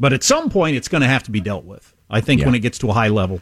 But 0.00 0.12
at 0.12 0.24
some 0.24 0.50
point, 0.50 0.76
it's 0.76 0.88
going 0.88 1.02
to 1.02 1.06
have 1.08 1.22
to 1.22 1.30
be 1.30 1.40
dealt 1.40 1.64
with. 1.64 1.94
I 2.10 2.20
think 2.20 2.40
Yeah. 2.40 2.46
when 2.46 2.56
it 2.56 2.58
gets 2.60 2.78
to 2.78 2.90
a 2.90 2.92
high 2.92 3.08
level. 3.08 3.40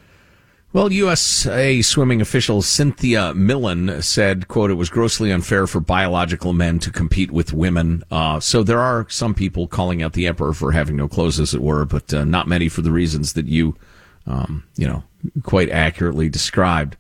Well, 0.74 0.92
USA 0.92 1.82
swimming 1.82 2.20
official 2.20 2.60
Cynthia 2.60 3.32
Millen 3.32 4.02
said, 4.02 4.48
quote, 4.48 4.72
it 4.72 4.74
was 4.74 4.88
grossly 4.88 5.30
unfair 5.30 5.68
for 5.68 5.78
biological 5.78 6.52
men 6.52 6.80
to 6.80 6.90
compete 6.90 7.30
with 7.30 7.52
women. 7.52 8.02
Uh, 8.10 8.40
so 8.40 8.64
there 8.64 8.80
are 8.80 9.08
some 9.08 9.34
people 9.34 9.68
calling 9.68 10.02
out 10.02 10.14
the 10.14 10.26
emperor 10.26 10.52
for 10.52 10.72
having 10.72 10.96
no 10.96 11.06
clothes, 11.06 11.38
as 11.38 11.54
it 11.54 11.62
were, 11.62 11.84
but 11.84 12.12
uh, 12.12 12.24
not 12.24 12.48
many 12.48 12.68
for 12.68 12.82
the 12.82 12.90
reasons 12.90 13.34
that 13.34 13.46
you, 13.46 13.76
um, 14.26 14.64
you 14.74 14.84
know, 14.84 15.04
quite 15.44 15.70
accurately 15.70 16.28
described. 16.28 16.96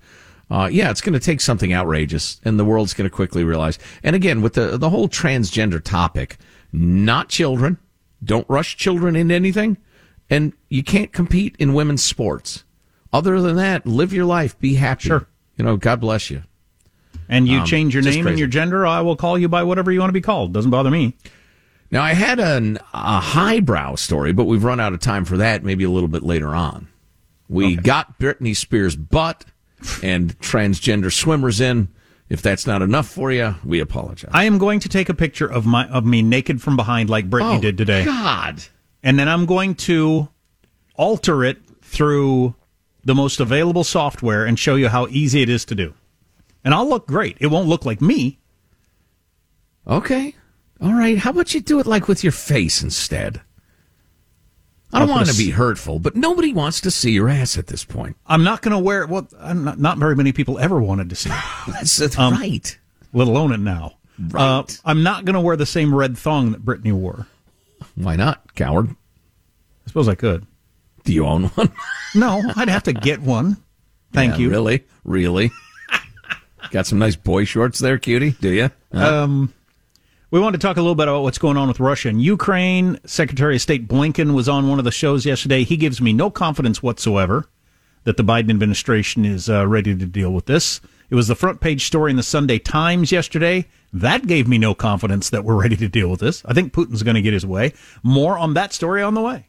Uh, 0.48 0.68
yeah, 0.70 0.88
it's 0.92 1.00
going 1.00 1.12
to 1.12 1.18
take 1.18 1.40
something 1.40 1.74
outrageous, 1.74 2.40
and 2.44 2.60
the 2.60 2.64
world's 2.64 2.94
going 2.94 3.10
to 3.10 3.16
quickly 3.16 3.42
realize. 3.42 3.76
And 4.04 4.14
again, 4.14 4.40
with 4.40 4.52
the 4.52 4.78
the 4.78 4.90
whole 4.90 5.08
transgender 5.08 5.82
topic, 5.82 6.36
not 6.72 7.28
children, 7.28 7.78
don't 8.22 8.48
rush 8.48 8.76
children 8.76 9.16
into 9.16 9.34
anything, 9.34 9.78
and 10.30 10.52
you 10.68 10.84
can't 10.84 11.12
compete 11.12 11.56
in 11.58 11.74
women's 11.74 12.04
sports. 12.04 12.62
Other 13.14 13.40
than 13.40 13.56
that, 13.56 13.86
live 13.86 14.12
your 14.12 14.24
life, 14.26 14.58
be 14.58 14.74
happy. 14.74 15.04
Sure, 15.08 15.26
you 15.56 15.64
know, 15.64 15.76
God 15.76 16.00
bless 16.00 16.30
you. 16.30 16.42
And 17.28 17.48
you 17.48 17.60
Um, 17.60 17.64
change 17.66 17.94
your 17.94 18.02
name 18.02 18.26
and 18.26 18.38
your 18.38 18.48
gender, 18.48 18.84
I 18.86 19.00
will 19.00 19.16
call 19.16 19.38
you 19.38 19.48
by 19.48 19.62
whatever 19.62 19.90
you 19.92 20.00
want 20.00 20.10
to 20.10 20.14
be 20.14 20.20
called. 20.20 20.52
Doesn't 20.52 20.70
bother 20.70 20.90
me. 20.90 21.16
Now, 21.90 22.02
I 22.02 22.12
had 22.14 22.40
an, 22.40 22.78
a 22.92 23.20
highbrow 23.20 23.94
story, 23.94 24.32
but 24.32 24.44
we've 24.44 24.64
run 24.64 24.80
out 24.80 24.92
of 24.92 25.00
time 25.00 25.24
for 25.24 25.36
that. 25.36 25.62
Maybe 25.62 25.84
a 25.84 25.90
little 25.90 26.08
bit 26.08 26.24
later 26.24 26.54
on. 26.54 26.88
We 27.48 27.76
got 27.76 28.18
Britney 28.18 28.56
Spears' 28.56 28.96
butt 28.96 29.44
and 30.02 30.36
transgender 30.40 31.12
swimmers 31.12 31.60
in. 31.60 31.88
If 32.28 32.42
that's 32.42 32.66
not 32.66 32.82
enough 32.82 33.06
for 33.06 33.30
you, 33.30 33.54
we 33.64 33.80
apologize. 33.80 34.30
I 34.34 34.44
am 34.44 34.58
going 34.58 34.80
to 34.80 34.88
take 34.88 35.08
a 35.08 35.14
picture 35.14 35.46
of 35.46 35.66
my 35.66 35.86
of 35.88 36.04
me 36.04 36.20
naked 36.22 36.60
from 36.60 36.74
behind 36.74 37.10
like 37.10 37.30
Britney 37.30 37.58
Oh, 37.58 37.60
did 37.60 37.76
today. 37.78 38.04
God. 38.04 38.64
And 39.02 39.18
then 39.18 39.28
I'm 39.28 39.44
going 39.46 39.74
to 39.86 40.28
alter 40.96 41.44
it 41.44 41.58
through 41.82 42.54
the 43.04 43.14
most 43.14 43.40
available 43.40 43.84
software 43.84 44.44
and 44.44 44.58
show 44.58 44.74
you 44.74 44.88
how 44.88 45.06
easy 45.08 45.42
it 45.42 45.48
is 45.48 45.64
to 45.66 45.74
do. 45.74 45.94
And 46.64 46.72
I'll 46.72 46.88
look 46.88 47.06
great. 47.06 47.36
It 47.40 47.48
won't 47.48 47.68
look 47.68 47.84
like 47.84 48.00
me. 48.00 48.38
Okay. 49.86 50.34
All 50.80 50.92
right. 50.94 51.18
How 51.18 51.30
about 51.30 51.54
you 51.54 51.60
do 51.60 51.78
it 51.80 51.86
like 51.86 52.08
with 52.08 52.22
your 52.24 52.32
face 52.32 52.82
instead? 52.82 53.40
I 54.92 55.00
don't 55.00 55.08
want 55.08 55.28
to 55.28 55.36
be 55.36 55.50
hurtful, 55.50 55.98
but 55.98 56.14
nobody 56.14 56.52
wants 56.52 56.80
to 56.82 56.90
see 56.90 57.10
your 57.10 57.28
ass 57.28 57.58
at 57.58 57.66
this 57.66 57.84
point. 57.84 58.16
I'm 58.26 58.44
not 58.44 58.62
going 58.62 58.72
to 58.72 58.78
wear. 58.78 59.02
it. 59.02 59.08
Well, 59.08 59.26
I'm 59.40 59.64
not, 59.64 59.78
not 59.80 59.98
very 59.98 60.14
many 60.14 60.30
people 60.32 60.58
ever 60.58 60.80
wanted 60.80 61.10
to 61.10 61.16
see. 61.16 61.30
it. 61.30 61.42
That's, 61.72 61.96
that's 61.96 62.16
Um, 62.18 62.34
right. 62.34 62.78
Let 63.12 63.26
alone 63.26 63.52
it 63.52 63.58
now. 63.60 63.94
Uh, 64.32 64.62
I'm 64.84 65.02
not 65.02 65.24
going 65.24 65.34
to 65.34 65.40
wear 65.40 65.56
the 65.56 65.66
same 65.66 65.92
red 65.92 66.16
thong 66.16 66.52
that 66.52 66.64
Britney 66.64 66.92
wore. 66.92 67.26
Why 67.96 68.14
not, 68.14 68.54
coward? 68.54 68.90
I 68.90 69.88
suppose 69.88 70.06
I 70.08 70.14
could. 70.14 70.46
Do 71.04 71.12
you 71.12 71.26
own 71.26 71.44
one? 71.44 71.70
No, 72.16 72.40
I'd 72.54 72.68
have 72.68 72.84
to 72.84 72.92
get 72.92 73.20
one. 73.22 73.56
Thank 74.12 74.34
Yeah, 74.34 74.38
you. 74.38 74.50
Really? 74.50 74.84
Really? 75.02 75.50
Got 76.70 76.86
some 76.86 77.00
nice 77.00 77.16
boy 77.16 77.44
shorts 77.44 77.80
there, 77.80 77.98
cutie? 77.98 78.36
Do 78.40 78.50
you? 78.50 78.70
Um, 78.92 79.52
we 80.30 80.38
want 80.38 80.54
to 80.54 80.60
talk 80.60 80.76
a 80.76 80.80
little 80.80 80.94
bit 80.94 81.08
about 81.08 81.22
what's 81.22 81.38
going 81.38 81.56
on 81.56 81.66
with 81.66 81.80
Russia 81.80 82.08
and 82.08 82.22
Ukraine. 82.22 83.00
Secretary 83.04 83.56
of 83.56 83.62
State 83.62 83.88
Blinken 83.88 84.32
was 84.34 84.48
on 84.48 84.68
one 84.68 84.78
of 84.78 84.84
the 84.84 84.92
shows 84.92 85.26
yesterday. 85.26 85.64
He 85.64 85.76
gives 85.76 86.00
me 86.00 86.12
no 86.12 86.30
confidence 86.30 86.84
whatsoever 86.84 87.46
that 88.04 88.16
the 88.16 88.22
Biden 88.22 88.50
administration 88.50 89.24
is 89.24 89.50
uh, 89.50 89.66
ready 89.66 89.96
to 89.96 90.06
deal 90.06 90.30
with 90.32 90.46
this. 90.46 90.80
It 91.10 91.16
was 91.16 91.26
the 91.26 91.34
front 91.34 91.60
page 91.60 91.84
story 91.84 92.12
in 92.12 92.16
the 92.16 92.22
Sunday 92.22 92.60
Times 92.60 93.10
yesterday. 93.10 93.66
That 93.92 94.28
gave 94.28 94.46
me 94.46 94.58
no 94.58 94.72
confidence 94.74 95.30
that 95.30 95.44
we're 95.44 95.60
ready 95.60 95.76
to 95.76 95.88
deal 95.88 96.08
with 96.08 96.20
this. 96.20 96.44
I 96.46 96.54
think 96.54 96.72
Putin's 96.72 97.02
going 97.02 97.16
to 97.16 97.22
get 97.22 97.32
his 97.32 97.44
way. 97.44 97.72
More 98.04 98.38
on 98.38 98.54
that 98.54 98.72
story 98.72 99.02
on 99.02 99.14
the 99.14 99.20
way. 99.20 99.48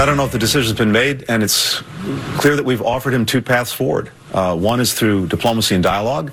I 0.00 0.06
don't 0.06 0.16
know 0.16 0.24
if 0.24 0.32
the 0.32 0.38
decision's 0.38 0.78
been 0.78 0.92
made, 0.92 1.26
and 1.28 1.42
it's 1.42 1.82
clear 2.38 2.56
that 2.56 2.64
we've 2.64 2.80
offered 2.80 3.12
him 3.12 3.26
two 3.26 3.42
paths 3.42 3.70
forward. 3.70 4.10
Uh, 4.32 4.56
one 4.56 4.80
is 4.80 4.94
through 4.94 5.26
diplomacy 5.26 5.74
and 5.74 5.84
dialogue. 5.84 6.32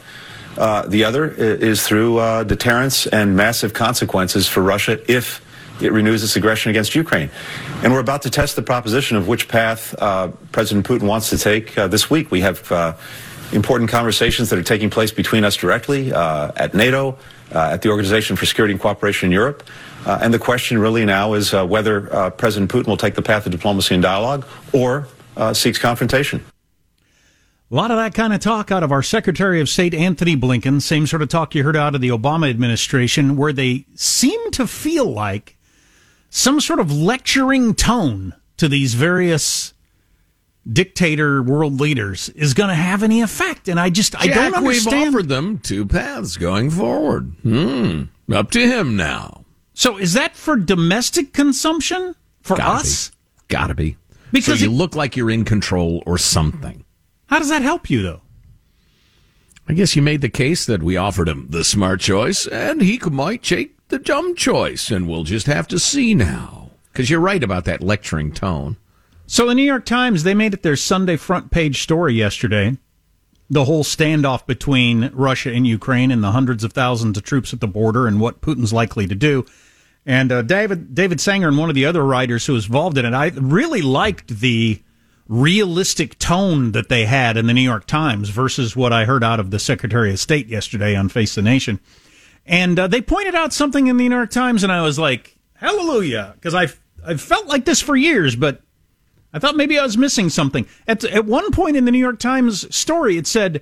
Uh, 0.58 0.88
the 0.88 1.04
other 1.04 1.28
is 1.28 1.86
through 1.86 2.18
uh, 2.18 2.44
deterrence 2.46 3.08
and 3.08 3.36
massive 3.36 3.74
consequences 3.74 4.48
for 4.48 4.64
Russia 4.64 5.02
if 5.12 5.44
it 5.82 5.92
renews 5.92 6.24
its 6.24 6.38
aggression 6.38 6.70
against 6.70 6.96
Ukraine. 6.96 7.30
And 7.84 7.92
we're 7.92 8.00
about 8.00 8.22
to 8.22 8.30
test 8.30 8.56
the 8.56 8.62
proposition 8.62 9.18
of 9.18 9.28
which 9.28 9.50
path 9.50 9.94
uh, 10.00 10.30
President 10.54 10.88
Putin 10.88 11.06
wants 11.06 11.30
to 11.32 11.38
take 11.38 11.78
uh, 11.78 11.90
this 11.90 12.10
week. 12.10 12.32
We 12.32 12.40
have 12.40 12.72
uh, 12.72 12.94
important 13.52 13.90
conversations 13.90 14.50
that 14.50 14.58
are 14.58 14.64
taking 14.64 14.90
place 14.90 15.12
between 15.12 15.44
us 15.44 15.58
directly 15.58 16.14
at 16.14 16.74
NATO, 16.74 17.18
at 17.52 17.82
the 17.82 17.90
Organization 17.90 18.36
for 18.36 18.46
Security 18.46 18.74
and 18.74 18.82
Cooperation 18.82 19.28
in 19.28 19.32
Europe. 19.32 19.64
Uh, 20.06 20.20
and 20.22 20.34
the 20.34 20.40
question 20.40 20.80
really 20.80 21.06
now 21.06 21.34
is 21.34 21.54
uh, 21.54 21.66
whether 21.66 22.14
uh, 22.14 22.30
President 22.30 22.72
Putin 22.72 22.88
will 22.88 22.98
take 22.98 23.16
the 23.16 23.22
path 23.22 23.46
of 23.46 23.52
diplomacy 23.52 23.94
and 23.94 24.02
dialogue 24.02 24.46
or 24.74 25.08
uh, 25.36 25.54
seeks 25.54 25.78
confrontation. 25.78 26.44
A 27.70 27.76
lot 27.76 27.92
of 27.92 27.98
that 27.98 28.14
kind 28.14 28.34
of 28.34 28.40
talk 28.40 28.72
out 28.72 28.82
of 28.82 28.94
our 28.94 29.04
Secretary 29.04 29.60
of 29.60 29.68
State, 29.68 29.94
Antony 29.94 30.38
Blinken. 30.38 30.82
Same 30.82 31.06
sort 31.06 31.22
of 31.22 31.28
talk 31.28 31.54
you 31.54 31.64
heard 31.64 31.76
out 31.76 31.96
of 31.96 32.00
the 32.00 32.08
Obama 32.08 32.50
administration, 32.50 33.36
where 33.36 33.52
they 33.52 33.86
seem 33.96 34.52
to 34.52 34.66
feel 34.66 35.12
like 35.12 35.58
some 36.30 36.62
sort 36.62 36.80
of 36.80 36.90
lecturing 36.90 37.76
tone 37.76 38.34
to 38.56 38.70
these 38.70 38.94
various 38.94 39.74
dictator 40.72 41.42
world 41.42 41.80
leaders 41.80 42.30
is 42.30 42.54
going 42.54 42.70
to 42.70 42.76
have 42.76 43.04
any 43.04 43.22
effect. 43.22 43.68
And 43.68 43.80
I 43.80 43.90
just, 43.90 44.16
I 44.16 44.28
don't 44.28 44.54
Jack, 44.54 44.62
we've 44.64 44.88
offered 44.88 45.30
them 45.30 45.60
two 45.60 45.86
paths 45.86 46.38
going 46.38 46.70
forward. 46.70 47.34
Hmm. 47.44 48.04
Up 48.32 48.52
to 48.52 48.60
him 48.68 48.96
now. 48.96 49.46
So 49.74 49.98
is 49.98 50.14
that 50.14 50.36
for 50.36 50.58
domestic 50.58 51.34
consumption 51.34 52.16
for 52.42 52.58
Gotta 52.58 52.80
us? 52.82 53.10
Be. 53.10 53.16
Gotta 53.50 53.76
be. 53.76 53.98
Because 54.32 54.60
so 54.60 54.66
you 54.66 54.72
it- 54.72 54.76
look 54.76 54.96
like 54.96 55.16
you're 55.16 55.32
in 55.32 55.46
control 55.46 56.04
or 56.06 56.18
something. 56.18 56.84
How 57.28 57.40
does 57.40 57.50
that 57.50 57.62
help 57.62 57.90
you, 57.90 58.02
though? 58.02 58.22
I 59.70 59.74
guess 59.74 59.96
you 59.96 60.02
made 60.02 60.22
the 60.22 60.30
case 60.30 60.66
that 60.66 60.82
we 60.82 60.96
offered 60.96 61.28
him 61.28 61.48
the 61.50 61.64
smart 61.64 62.00
choice, 62.00 62.48
and 62.48 62.82
he 62.82 63.00
might 63.12 63.44
take 63.44 63.76
the 63.90 64.00
dumb 64.00 64.34
choice, 64.36 64.90
and 64.92 65.08
we'll 65.08 65.24
just 65.26 65.46
have 65.46 65.68
to 65.70 65.80
see 65.80 66.14
now. 66.14 66.72
Because 66.92 67.10
you're 67.10 67.20
right 67.20 67.44
about 67.44 67.66
that 67.66 67.84
lecturing 67.84 68.32
tone. 68.32 68.78
So 69.30 69.46
the 69.46 69.56
New 69.56 69.64
York 69.64 69.86
Times, 69.86 70.24
they 70.24 70.34
made 70.34 70.54
it 70.54 70.64
their 70.64 70.78
Sunday 70.78 71.18
front 71.18 71.52
page 71.52 71.84
story 71.84 72.14
yesterday. 72.14 72.78
The 73.50 73.66
whole 73.66 73.84
standoff 73.84 74.46
between 74.46 75.12
Russia 75.14 75.52
and 75.52 75.68
Ukraine 75.68 76.12
and 76.12 76.24
the 76.24 76.32
hundreds 76.32 76.64
of 76.64 76.72
thousands 76.72 77.18
of 77.18 77.24
troops 77.24 77.54
at 77.54 77.60
the 77.60 77.68
border 77.68 78.08
and 78.08 78.22
what 78.22 78.40
Putin's 78.40 78.72
likely 78.72 79.06
to 79.06 79.16
do. 79.16 79.46
And 80.06 80.32
uh, 80.32 80.44
David 80.44 80.96
David 80.96 81.20
Sanger 81.20 81.50
and 81.50 81.58
one 81.58 81.68
of 81.68 81.76
the 81.76 81.86
other 81.86 82.06
writers 82.06 82.46
who 82.46 82.54
was 82.54 82.68
involved 82.68 82.98
in 82.98 83.04
it, 83.04 83.14
I 83.14 83.28
really 83.36 83.82
liked 83.82 84.40
the 84.40 84.82
realistic 85.28 86.18
tone 86.20 86.72
that 86.72 86.88
they 86.88 87.06
had 87.06 87.36
in 87.36 87.48
the 87.48 87.54
New 87.54 87.62
York 87.62 87.86
Times 87.86 88.30
versus 88.30 88.78
what 88.78 88.94
I 88.94 89.04
heard 89.04 89.26
out 89.26 89.42
of 89.42 89.52
the 89.52 89.60
Secretary 89.60 90.12
of 90.12 90.20
State 90.20 90.48
yesterday 90.48 90.96
on 90.96 91.10
Face 91.10 91.36
the 91.36 91.42
Nation. 91.42 91.82
And 92.46 92.80
uh, 92.80 92.88
they 92.88 93.02
pointed 93.02 93.36
out 93.36 93.52
something 93.52 93.88
in 93.88 93.98
the 93.98 94.08
New 94.08 94.16
York 94.16 94.32
Times, 94.32 94.64
and 94.64 94.72
I 94.72 94.82
was 94.82 94.98
like, 94.98 95.38
"Hallelujah!" 95.56 96.32
Because 96.36 96.56
I've 96.56 96.80
I've 97.06 97.20
felt 97.20 97.48
like 97.48 97.66
this 97.66 97.82
for 97.82 97.98
years, 97.98 98.38
but 98.38 98.62
I 99.34 99.40
thought 99.40 99.58
maybe 99.58 99.78
I 99.78 99.84
was 99.84 99.98
missing 99.98 100.30
something. 100.30 100.66
At 100.88 101.04
at 101.04 101.26
one 101.26 101.52
point 101.52 101.78
in 101.78 101.86
the 101.86 101.92
New 101.92 102.00
York 102.00 102.20
Times 102.20 102.74
story, 102.76 103.18
it 103.18 103.28
said 103.28 103.62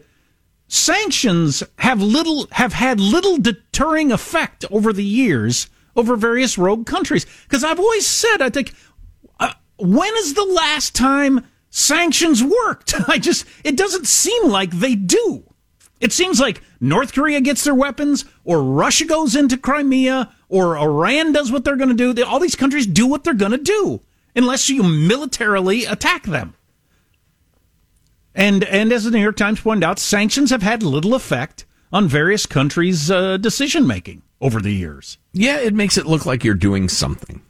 sanctions 0.67 1.63
have 1.79 2.01
little 2.01 2.47
have 2.51 2.73
had 2.73 2.99
little 2.99 3.37
deterring 3.37 4.11
effect 4.11 4.65
over 4.71 4.93
the 4.93 5.03
years 5.03 5.67
over 5.95 6.15
various 6.15 6.57
rogue 6.57 6.85
countries. 6.85 7.25
Because 7.43 7.63
I've 7.63 7.79
always 7.79 8.05
said, 8.05 8.41
I 8.41 8.49
think, 8.49 8.73
uh, 9.39 9.53
when 9.77 10.13
is 10.17 10.33
the 10.33 10.43
last 10.43 10.95
time 10.95 11.45
sanctions 11.69 12.43
worked? 12.43 12.93
I 13.07 13.17
just 13.17 13.45
it 13.63 13.77
doesn't 13.77 14.07
seem 14.07 14.49
like 14.49 14.71
they 14.71 14.95
do. 14.95 15.43
It 16.01 16.11
seems 16.11 16.39
like 16.39 16.61
North 16.81 17.13
Korea 17.13 17.39
gets 17.39 17.63
their 17.63 17.73
weapons, 17.73 18.25
or 18.43 18.61
Russia 18.61 19.05
goes 19.05 19.35
into 19.35 19.57
Crimea, 19.57 20.31
or 20.49 20.77
Iran 20.77 21.31
does 21.31 21.51
what 21.51 21.63
they're 21.63 21.77
going 21.77 21.95
to 21.95 22.13
do. 22.13 22.23
All 22.23 22.39
these 22.39 22.55
countries 22.55 22.85
do 22.85 23.07
what 23.07 23.23
they're 23.23 23.33
going 23.33 23.53
to 23.53 23.57
do, 23.57 24.01
unless 24.35 24.69
you 24.69 24.83
militarily 24.83 25.85
attack 25.85 26.23
them. 26.23 26.55
And 28.33 28.63
and 28.65 28.91
as 28.91 29.05
the 29.05 29.11
New 29.11 29.21
York 29.21 29.37
Times 29.37 29.61
pointed 29.61 29.85
out, 29.85 29.97
sanctions 29.99 30.49
have 30.49 30.61
had 30.61 30.83
little 30.83 31.15
effect 31.15 31.65
on 31.93 32.07
various 32.07 32.45
countries' 32.45 33.09
uh, 33.09 33.37
decision 33.37 33.87
making 33.87 34.21
over 34.41 34.59
the 34.59 34.71
years. 34.71 35.17
Yeah, 35.31 35.59
it 35.59 35.73
makes 35.73 35.97
it 35.97 36.05
look 36.05 36.25
like 36.25 36.43
you're 36.43 36.53
doing 36.53 36.89
something. 36.89 37.41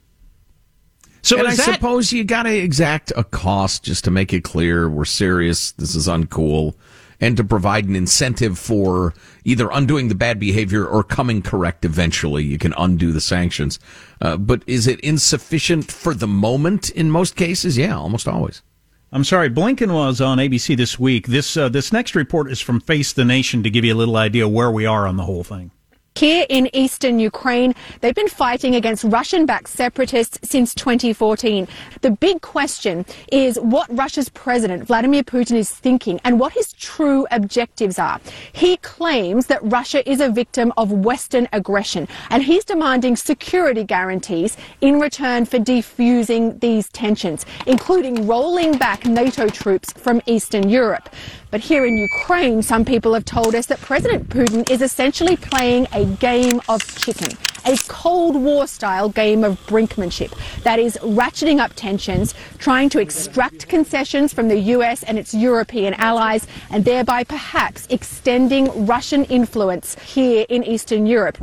So 1.23 1.39
I 1.39 1.55
that- 1.55 1.73
suppose 1.73 2.13
you 2.13 2.23
got 2.23 2.43
to 2.43 2.55
exact 2.55 3.11
a 3.17 3.23
cost 3.23 3.83
just 3.83 4.03
to 4.03 4.11
make 4.11 4.31
it 4.31 4.43
clear 4.43 4.87
we're 4.87 5.05
serious. 5.05 5.71
This 5.71 5.95
is 5.95 6.07
uncool, 6.07 6.75
and 7.19 7.37
to 7.37 7.43
provide 7.43 7.85
an 7.85 7.95
incentive 7.95 8.57
for 8.57 9.13
either 9.43 9.69
undoing 9.71 10.07
the 10.07 10.15
bad 10.15 10.39
behavior 10.39 10.85
or 10.85 11.03
coming 11.03 11.41
correct 11.41 11.85
eventually. 11.85 12.43
You 12.43 12.57
can 12.57 12.73
undo 12.77 13.11
the 13.11 13.21
sanctions, 13.21 13.79
uh, 14.21 14.37
but 14.37 14.63
is 14.67 14.87
it 14.87 14.99
insufficient 14.99 15.91
for 15.91 16.13
the 16.13 16.27
moment? 16.27 16.89
In 16.91 17.11
most 17.11 17.35
cases, 17.35 17.77
yeah, 17.77 17.95
almost 17.95 18.27
always. 18.27 18.61
I'm 19.11 19.23
sorry, 19.23 19.49
Blinken 19.49 19.93
was 19.93 20.19
on 20.19 20.39
ABC 20.39 20.75
this 20.75 20.99
week. 20.99 21.27
This 21.27 21.55
uh, 21.55 21.69
this 21.69 21.93
next 21.93 22.15
report 22.15 22.51
is 22.51 22.59
from 22.59 22.81
Face 22.81 23.13
the 23.13 23.23
Nation 23.23 23.63
to 23.63 23.69
give 23.69 23.85
you 23.85 23.93
a 23.93 23.95
little 23.95 24.17
idea 24.17 24.47
where 24.47 24.71
we 24.71 24.85
are 24.85 25.07
on 25.07 25.15
the 25.15 25.23
whole 25.23 25.43
thing. 25.43 25.71
Here 26.17 26.45
in 26.47 26.73
eastern 26.73 27.19
Ukraine, 27.19 27.75
they've 27.99 28.15
been 28.15 28.29
fighting 28.29 28.73
against 28.73 29.03
Russian 29.03 29.45
backed 29.45 29.67
separatists 29.67 30.39
since 30.49 30.73
2014. 30.73 31.67
The 31.99 32.11
big 32.11 32.39
question 32.39 33.05
is 33.33 33.59
what 33.59 33.87
Russia's 33.89 34.29
president, 34.29 34.87
Vladimir 34.87 35.23
Putin, 35.23 35.57
is 35.57 35.69
thinking 35.69 36.21
and 36.23 36.39
what 36.39 36.53
his 36.53 36.71
true 36.71 37.27
objectives 37.31 37.99
are. 37.99 38.21
He 38.53 38.77
claims 38.77 39.47
that 39.47 39.59
Russia 39.63 40.09
is 40.09 40.21
a 40.21 40.29
victim 40.29 40.71
of 40.77 40.89
Western 40.89 41.49
aggression 41.51 42.07
and 42.29 42.41
he's 42.41 42.63
demanding 42.63 43.17
security 43.17 43.83
guarantees 43.83 44.55
in 44.79 45.01
return 45.01 45.43
for 45.43 45.59
defusing 45.59 46.57
these 46.61 46.87
tensions, 46.91 47.45
including 47.65 48.25
rolling 48.25 48.77
back 48.77 49.05
NATO 49.05 49.49
troops 49.49 49.91
from 49.91 50.21
Eastern 50.27 50.69
Europe. 50.69 51.09
But 51.55 51.63
here 51.63 51.85
in 51.85 51.97
Ukraine, 51.97 52.61
some 52.61 52.83
people 52.83 53.13
have 53.13 53.23
told 53.23 53.55
us 53.55 53.67
that 53.67 53.79
President 53.79 54.27
Putin 54.27 54.69
is 54.69 54.81
essentially 54.81 55.37
playing 55.37 55.87
a 55.93 56.03
game 56.03 56.59
of 56.67 56.81
chicken, 56.97 57.37
a 57.65 57.77
Cold 57.87 58.35
War 58.35 58.67
style 58.67 59.07
game 59.07 59.45
of 59.45 59.57
brinkmanship 59.65 60.37
that 60.63 60.79
is 60.79 60.97
ratcheting 61.01 61.59
up 61.61 61.71
tensions, 61.77 62.33
trying 62.57 62.89
to 62.89 62.99
extract 62.99 63.69
concessions 63.69 64.33
from 64.33 64.49
the 64.49 64.59
US 64.75 65.03
and 65.03 65.17
its 65.17 65.33
European 65.33 65.93
allies, 65.93 66.45
and 66.71 66.83
thereby 66.83 67.23
perhaps 67.23 67.87
extending 67.89 68.85
Russian 68.85 69.23
influence 69.23 69.97
here 69.99 70.45
in 70.49 70.61
Eastern 70.61 71.05
Europe. 71.05 71.37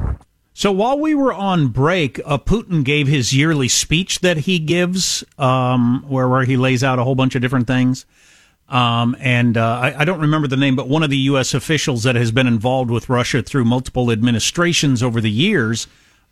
So 0.53 0.71
while 0.71 0.99
we 0.99 1.15
were 1.15 1.33
on 1.33 1.69
break, 1.69 2.21
uh, 2.27 2.37
Putin 2.37 2.85
gave 2.85 3.09
his 3.09 3.33
yearly 3.33 3.69
speech 3.69 4.21
that 4.21 4.37
he 4.37 4.59
gives, 4.59 5.25
um, 5.39 6.05
where 6.07 6.29
where 6.29 6.45
he 6.45 6.59
lays 6.59 6.85
out 6.85 6.99
a 6.99 7.05
whole 7.05 7.15
bunch 7.15 7.35
of 7.35 7.41
different 7.41 7.67
things. 7.67 8.05
Um, 8.73 9.15
and 9.21 9.59
uh, 9.59 9.81
I, 9.83 10.01
I 10.01 10.05
don't 10.07 10.21
remember 10.21 10.49
the 10.49 10.57
name, 10.57 10.77
but 10.77 10.89
one 10.89 11.03
of 11.03 11.11
the 11.11 11.19
U.S. 11.19 11.53
officials 11.53 12.05
that 12.05 12.15
has 12.15 12.33
been 12.33 12.47
involved 12.47 12.91
with 12.91 13.11
Russia 13.11 13.43
through 13.43 13.67
multiple 13.67 14.11
administrations 14.11 15.03
over 15.03 15.21
the 15.21 15.31
years 15.31 15.87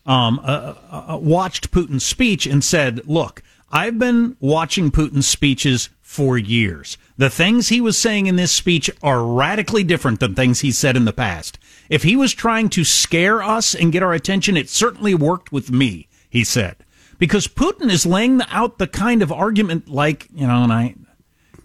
um, 0.06 0.40
uh, 0.42 0.74
uh, 0.90 1.18
watched 1.20 1.70
Putin's 1.70 2.04
speech 2.04 2.46
and 2.46 2.64
said, 2.64 3.06
"Look, 3.06 3.42
I've 3.70 3.98
been 3.98 4.38
watching 4.40 4.90
Putin's 4.90 5.28
speeches 5.28 5.90
for 6.00 6.38
years. 6.38 6.96
The 7.18 7.28
things 7.28 7.68
he 7.68 7.82
was 7.82 7.98
saying 7.98 8.26
in 8.26 8.36
this 8.36 8.52
speech 8.52 8.90
are 9.02 9.22
radically 9.22 9.84
different 9.84 10.18
than 10.20 10.34
things 10.34 10.60
he 10.60 10.72
said 10.72 10.96
in 10.96 11.04
the 11.04 11.12
past. 11.12 11.58
If 11.90 12.04
he 12.04 12.16
was 12.16 12.32
trying 12.32 12.70
to 12.70 12.84
scare 12.84 13.42
us 13.42 13.74
and 13.74 13.92
get 13.92 14.02
our 14.02 14.14
attention, 14.14 14.56
it 14.56 14.70
certainly 14.70 15.14
worked 15.14 15.52
with 15.52 15.70
me." 15.70 16.08
He 16.30 16.44
said, 16.44 16.76
because 17.18 17.46
Putin 17.46 17.90
is 17.90 18.06
laying 18.06 18.40
out 18.50 18.78
the 18.78 18.86
kind 18.86 19.20
of 19.20 19.30
argument 19.30 19.90
like 19.90 20.26
you 20.34 20.46
know, 20.46 20.62
and 20.64 20.72
I 20.72 20.94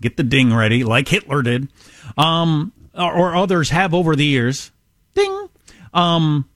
get 0.01 0.17
the 0.17 0.23
ding 0.23 0.53
ready, 0.53 0.83
like 0.83 1.07
Hitler 1.07 1.41
did, 1.41 1.69
um, 2.17 2.71
or, 2.93 3.35
others 3.35 3.69
have 3.69 3.93
over 3.93 4.15
the 4.15 4.25
years. 4.25 4.71
Ding. 5.13 5.49
Um, 5.93 6.49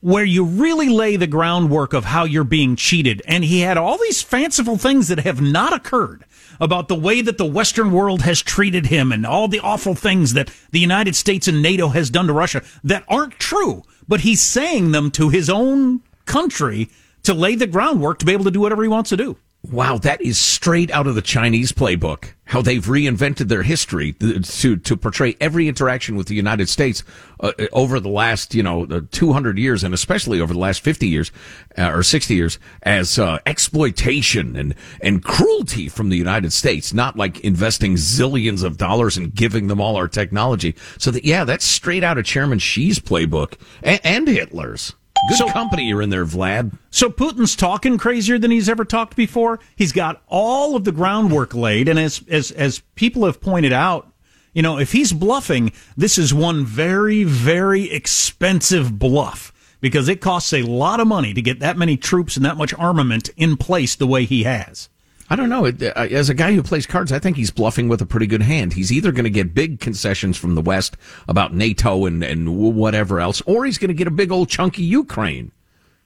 where 0.00 0.24
you 0.24 0.44
really 0.44 0.88
lay 0.88 1.16
the 1.16 1.26
groundwork 1.26 1.92
of 1.92 2.04
how 2.04 2.24
you're 2.24 2.44
being 2.44 2.76
cheated. 2.76 3.20
And 3.26 3.44
he 3.44 3.60
had 3.60 3.76
all 3.76 3.98
these 3.98 4.22
fanciful 4.22 4.76
things 4.76 5.08
that 5.08 5.18
have 5.20 5.40
not 5.40 5.72
occurred 5.72 6.24
about 6.60 6.88
the 6.88 6.94
way 6.94 7.20
that 7.20 7.38
the 7.38 7.44
Western 7.44 7.92
world 7.92 8.22
has 8.22 8.40
treated 8.42 8.86
him 8.86 9.12
and 9.12 9.26
all 9.26 9.48
the 9.48 9.60
awful 9.60 9.94
things 9.94 10.34
that 10.34 10.50
the 10.70 10.78
United 10.78 11.16
States 11.16 11.48
and 11.48 11.62
NATO 11.62 11.88
has 11.88 12.10
done 12.10 12.26
to 12.26 12.32
Russia 12.32 12.62
that 12.84 13.04
aren't 13.08 13.38
true. 13.38 13.82
But 14.06 14.20
he's 14.20 14.40
saying 14.40 14.92
them 14.92 15.10
to 15.12 15.28
his 15.28 15.50
own 15.50 16.02
country 16.26 16.90
to 17.24 17.34
lay 17.34 17.56
the 17.56 17.66
groundwork 17.66 18.18
to 18.20 18.26
be 18.26 18.32
able 18.32 18.44
to 18.44 18.50
do 18.50 18.60
whatever 18.60 18.82
he 18.82 18.88
wants 18.88 19.10
to 19.10 19.16
do. 19.16 19.36
Wow, 19.64 19.98
that 19.98 20.22
is 20.22 20.38
straight 20.38 20.90
out 20.92 21.08
of 21.08 21.16
the 21.16 21.22
Chinese 21.22 21.72
playbook. 21.72 22.32
How 22.44 22.62
they've 22.62 22.84
reinvented 22.84 23.48
their 23.48 23.64
history 23.64 24.12
to 24.12 24.76
to 24.76 24.96
portray 24.96 25.36
every 25.40 25.66
interaction 25.66 26.14
with 26.14 26.28
the 26.28 26.36
United 26.36 26.68
States 26.68 27.02
uh, 27.40 27.52
over 27.72 27.98
the 27.98 28.08
last 28.08 28.54
you 28.54 28.62
know 28.62 28.86
200 28.86 29.58
years, 29.58 29.82
and 29.82 29.92
especially 29.92 30.40
over 30.40 30.54
the 30.54 30.60
last 30.60 30.80
50 30.80 31.08
years 31.08 31.32
uh, 31.76 31.90
or 31.90 32.02
60 32.04 32.34
years, 32.34 32.58
as 32.84 33.18
uh, 33.18 33.40
exploitation 33.46 34.54
and 34.54 34.74
and 35.02 35.24
cruelty 35.24 35.88
from 35.88 36.08
the 36.08 36.16
United 36.16 36.52
States. 36.52 36.94
Not 36.94 37.16
like 37.16 37.40
investing 37.40 37.96
zillions 37.96 38.62
of 38.62 38.78
dollars 38.78 39.16
and 39.16 39.34
giving 39.34 39.66
them 39.66 39.80
all 39.80 39.96
our 39.96 40.08
technology. 40.08 40.76
So 40.98 41.10
that 41.10 41.24
yeah, 41.24 41.44
that's 41.44 41.64
straight 41.64 42.04
out 42.04 42.16
of 42.16 42.24
Chairman 42.24 42.60
Xi's 42.60 43.00
playbook 43.00 43.58
and, 43.82 44.00
and 44.04 44.28
Hitler's. 44.28 44.94
Good 45.28 45.38
So- 45.38 45.48
company 45.48 45.86
you're 45.86 46.02
in 46.02 46.10
there, 46.10 46.24
Vlad. 46.24 46.72
So 46.90 47.10
Putin's 47.10 47.56
talking 47.56 47.98
crazier 47.98 48.38
than 48.38 48.50
he's 48.50 48.68
ever 48.68 48.84
talked 48.84 49.16
before. 49.16 49.58
He's 49.76 49.92
got 49.92 50.22
all 50.28 50.76
of 50.76 50.84
the 50.84 50.92
groundwork 50.92 51.54
laid, 51.54 51.88
and 51.88 51.98
as 51.98 52.22
as 52.28 52.50
as 52.52 52.82
people 52.94 53.24
have 53.26 53.40
pointed 53.40 53.72
out, 53.72 54.12
you 54.54 54.62
know, 54.62 54.78
if 54.78 54.92
he's 54.92 55.12
bluffing, 55.12 55.72
this 55.96 56.18
is 56.18 56.32
one 56.32 56.64
very 56.64 57.24
very 57.24 57.90
expensive 57.90 58.98
bluff 58.98 59.52
because 59.80 60.08
it 60.08 60.20
costs 60.20 60.52
a 60.52 60.62
lot 60.62 61.00
of 61.00 61.06
money 61.06 61.34
to 61.34 61.42
get 61.42 61.60
that 61.60 61.76
many 61.76 61.96
troops 61.96 62.36
and 62.36 62.44
that 62.44 62.56
much 62.56 62.74
armament 62.74 63.30
in 63.36 63.56
place 63.56 63.94
the 63.94 64.06
way 64.06 64.24
he 64.24 64.42
has. 64.44 64.88
I 65.30 65.36
don't 65.36 65.50
know. 65.50 65.66
Uh, 65.66 66.08
As 66.10 66.30
a 66.30 66.34
guy 66.34 66.54
who 66.54 66.62
plays 66.62 66.86
cards, 66.86 67.12
I 67.12 67.18
think 67.18 67.36
he's 67.36 67.50
bluffing 67.50 67.88
with 67.88 68.00
a 68.00 68.06
pretty 68.06 68.26
good 68.26 68.42
hand. 68.42 68.72
He's 68.72 68.90
either 68.90 69.12
going 69.12 69.24
to 69.24 69.30
get 69.30 69.54
big 69.54 69.80
concessions 69.80 70.36
from 70.36 70.54
the 70.54 70.62
West 70.62 70.96
about 71.26 71.54
NATO 71.54 72.06
and, 72.06 72.22
and 72.24 72.56
whatever 72.56 73.20
else, 73.20 73.42
or 73.44 73.64
he's 73.64 73.78
going 73.78 73.88
to 73.88 73.94
get 73.94 74.06
a 74.06 74.12
big 74.12 74.32
old 74.32 74.48
chunky 74.48 74.82
Ukraine. 74.82 75.52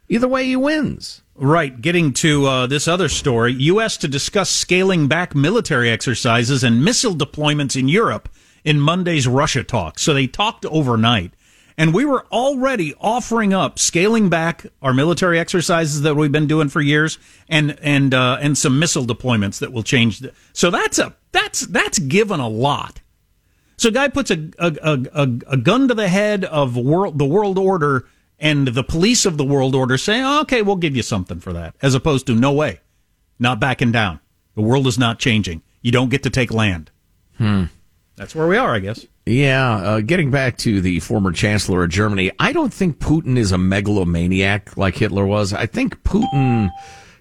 Either 0.09 0.29
way, 0.29 0.45
he 0.45 0.57
wins. 0.57 1.23
Right. 1.37 1.81
Getting 1.81 2.13
to 2.15 2.47
uh, 2.47 2.67
this 2.67 2.87
other 2.87 3.09
story, 3.09 3.53
U.S. 3.55 3.97
to 3.99 4.09
discuss 4.09 4.51
scaling 4.51 5.09
back 5.09 5.35
military 5.35 5.89
exercises 5.89 6.63
and 6.63 6.85
missile 6.85 7.15
deployments 7.15 7.79
in 7.79 7.89
Europe 7.89 8.29
in 8.65 8.81
Monday's 8.81 9.27
Russia 9.27 9.65
talks. 9.65 10.03
So 10.03 10.13
they 10.13 10.27
talked 10.27 10.67
overnight. 10.67 11.33
And 11.83 11.93
we 11.93 12.05
were 12.05 12.25
already 12.31 12.95
offering 13.01 13.53
up 13.53 13.77
scaling 13.77 14.29
back 14.29 14.67
our 14.83 14.95
military 14.95 15.41
exercises 15.41 16.03
that 16.03 16.15
we've 16.15 16.31
been 16.31 16.47
doing 16.47 16.69
for 16.69 16.81
years, 16.81 17.19
and 17.49 17.77
and 17.83 18.15
uh, 18.15 18.39
and 18.41 18.57
some 18.57 18.79
missile 18.79 19.05
deployments 19.05 19.59
that 19.59 19.73
will 19.73 19.83
change. 19.83 20.21
The, 20.21 20.33
so 20.53 20.71
that's 20.71 21.01
a 21.01 21.17
that's 21.33 21.63
that's 21.67 21.99
given 21.99 22.39
a 22.39 22.47
lot. 22.47 23.01
So, 23.79 23.89
a 23.89 23.91
guy 23.91 24.07
puts 24.07 24.31
a 24.31 24.49
a, 24.61 24.77
a, 25.13 25.23
a, 25.49 25.57
gun 25.57 25.89
to 25.89 25.95
the 25.95 26.07
head 26.07 26.45
of 26.45 26.77
world 26.77 27.19
the 27.19 27.25
world 27.25 27.59
order, 27.59 28.07
and 28.39 28.69
the 28.69 28.85
police 28.85 29.27
of 29.27 29.37
the 29.37 29.45
world 29.45 29.75
order 29.75 29.99
say, 29.99 30.23
oh, 30.23 30.43
"Okay, 30.43 30.63
we'll 30.63 30.77
give 30.77 30.95
you 30.95 31.03
something 31.03 31.41
for 31.41 31.53
that," 31.53 31.75
as 31.83 31.97
opposed 31.97 32.29
to 32.29 32.37
"No 32.37 32.53
way, 32.53 32.79
not 33.41 33.59
backing 33.59 33.91
down. 33.91 34.21
The 34.55 34.63
world 34.63 34.87
is 34.87 35.01
not 35.01 35.19
changing. 35.19 35.63
You 35.81 35.91
don't 35.91 36.11
get 36.11 36.23
to 36.23 36.31
take 36.31 36.53
land." 36.53 36.93
Hmm. 37.39 37.65
That's 38.15 38.37
where 38.37 38.47
we 38.47 38.57
are, 38.57 38.73
I 38.73 38.79
guess. 38.79 39.05
Yeah, 39.25 39.75
uh, 39.77 40.01
getting 40.01 40.31
back 40.31 40.59
to 40.59 40.81
the 40.81 40.99
former 41.01 41.31
chancellor 41.31 41.85
of 41.85 41.91
Germany, 41.91 42.33
I 42.41 42.53
don't 42.53 42.75
think 42.75 42.99
Putin 42.99 43.37
is 43.37 43.53
a 43.53 43.59
megalomaniac 43.59 44.77
like 44.77 44.97
Hitler 44.97 45.25
was. 45.25 45.53
I 45.53 45.67
think 45.67 46.03
Putin 46.03 46.71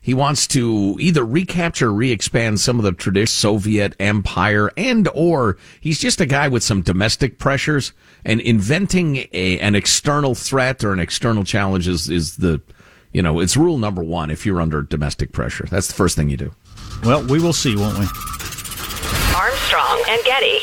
he 0.03 0.15
wants 0.15 0.47
to 0.47 0.97
either 0.99 1.23
recapture, 1.23 1.93
re-expand 1.93 2.59
some 2.59 2.79
of 2.79 2.83
the 2.83 2.91
traditional 2.91 3.59
Soviet 3.59 3.95
empire, 3.99 4.71
and 4.75 5.07
or 5.13 5.57
he's 5.79 5.99
just 5.99 6.19
a 6.19 6.25
guy 6.25 6.47
with 6.47 6.63
some 6.63 6.81
domestic 6.81 7.37
pressures 7.37 7.93
and 8.25 8.41
inventing 8.41 9.27
a, 9.31 9.59
an 9.59 9.75
external 9.75 10.33
threat 10.33 10.83
or 10.83 10.91
an 10.91 10.99
external 10.99 11.43
challenge 11.43 11.87
is, 11.87 12.09
is 12.09 12.37
the, 12.37 12.59
you 13.13 13.21
know, 13.21 13.39
it's 13.39 13.55
rule 13.55 13.77
number 13.77 14.03
one 14.03 14.31
if 14.31 14.43
you're 14.43 14.59
under 14.59 14.81
domestic 14.81 15.33
pressure. 15.33 15.67
That's 15.69 15.87
the 15.87 15.93
first 15.93 16.15
thing 16.15 16.29
you 16.29 16.37
do. 16.37 16.51
Well, 17.03 17.23
we 17.27 17.39
will 17.39 17.53
see, 17.53 17.75
won't 17.75 17.99
we? 17.99 18.05
Armstrong 19.35 20.03
and 20.09 20.23
Getty. 20.25 20.61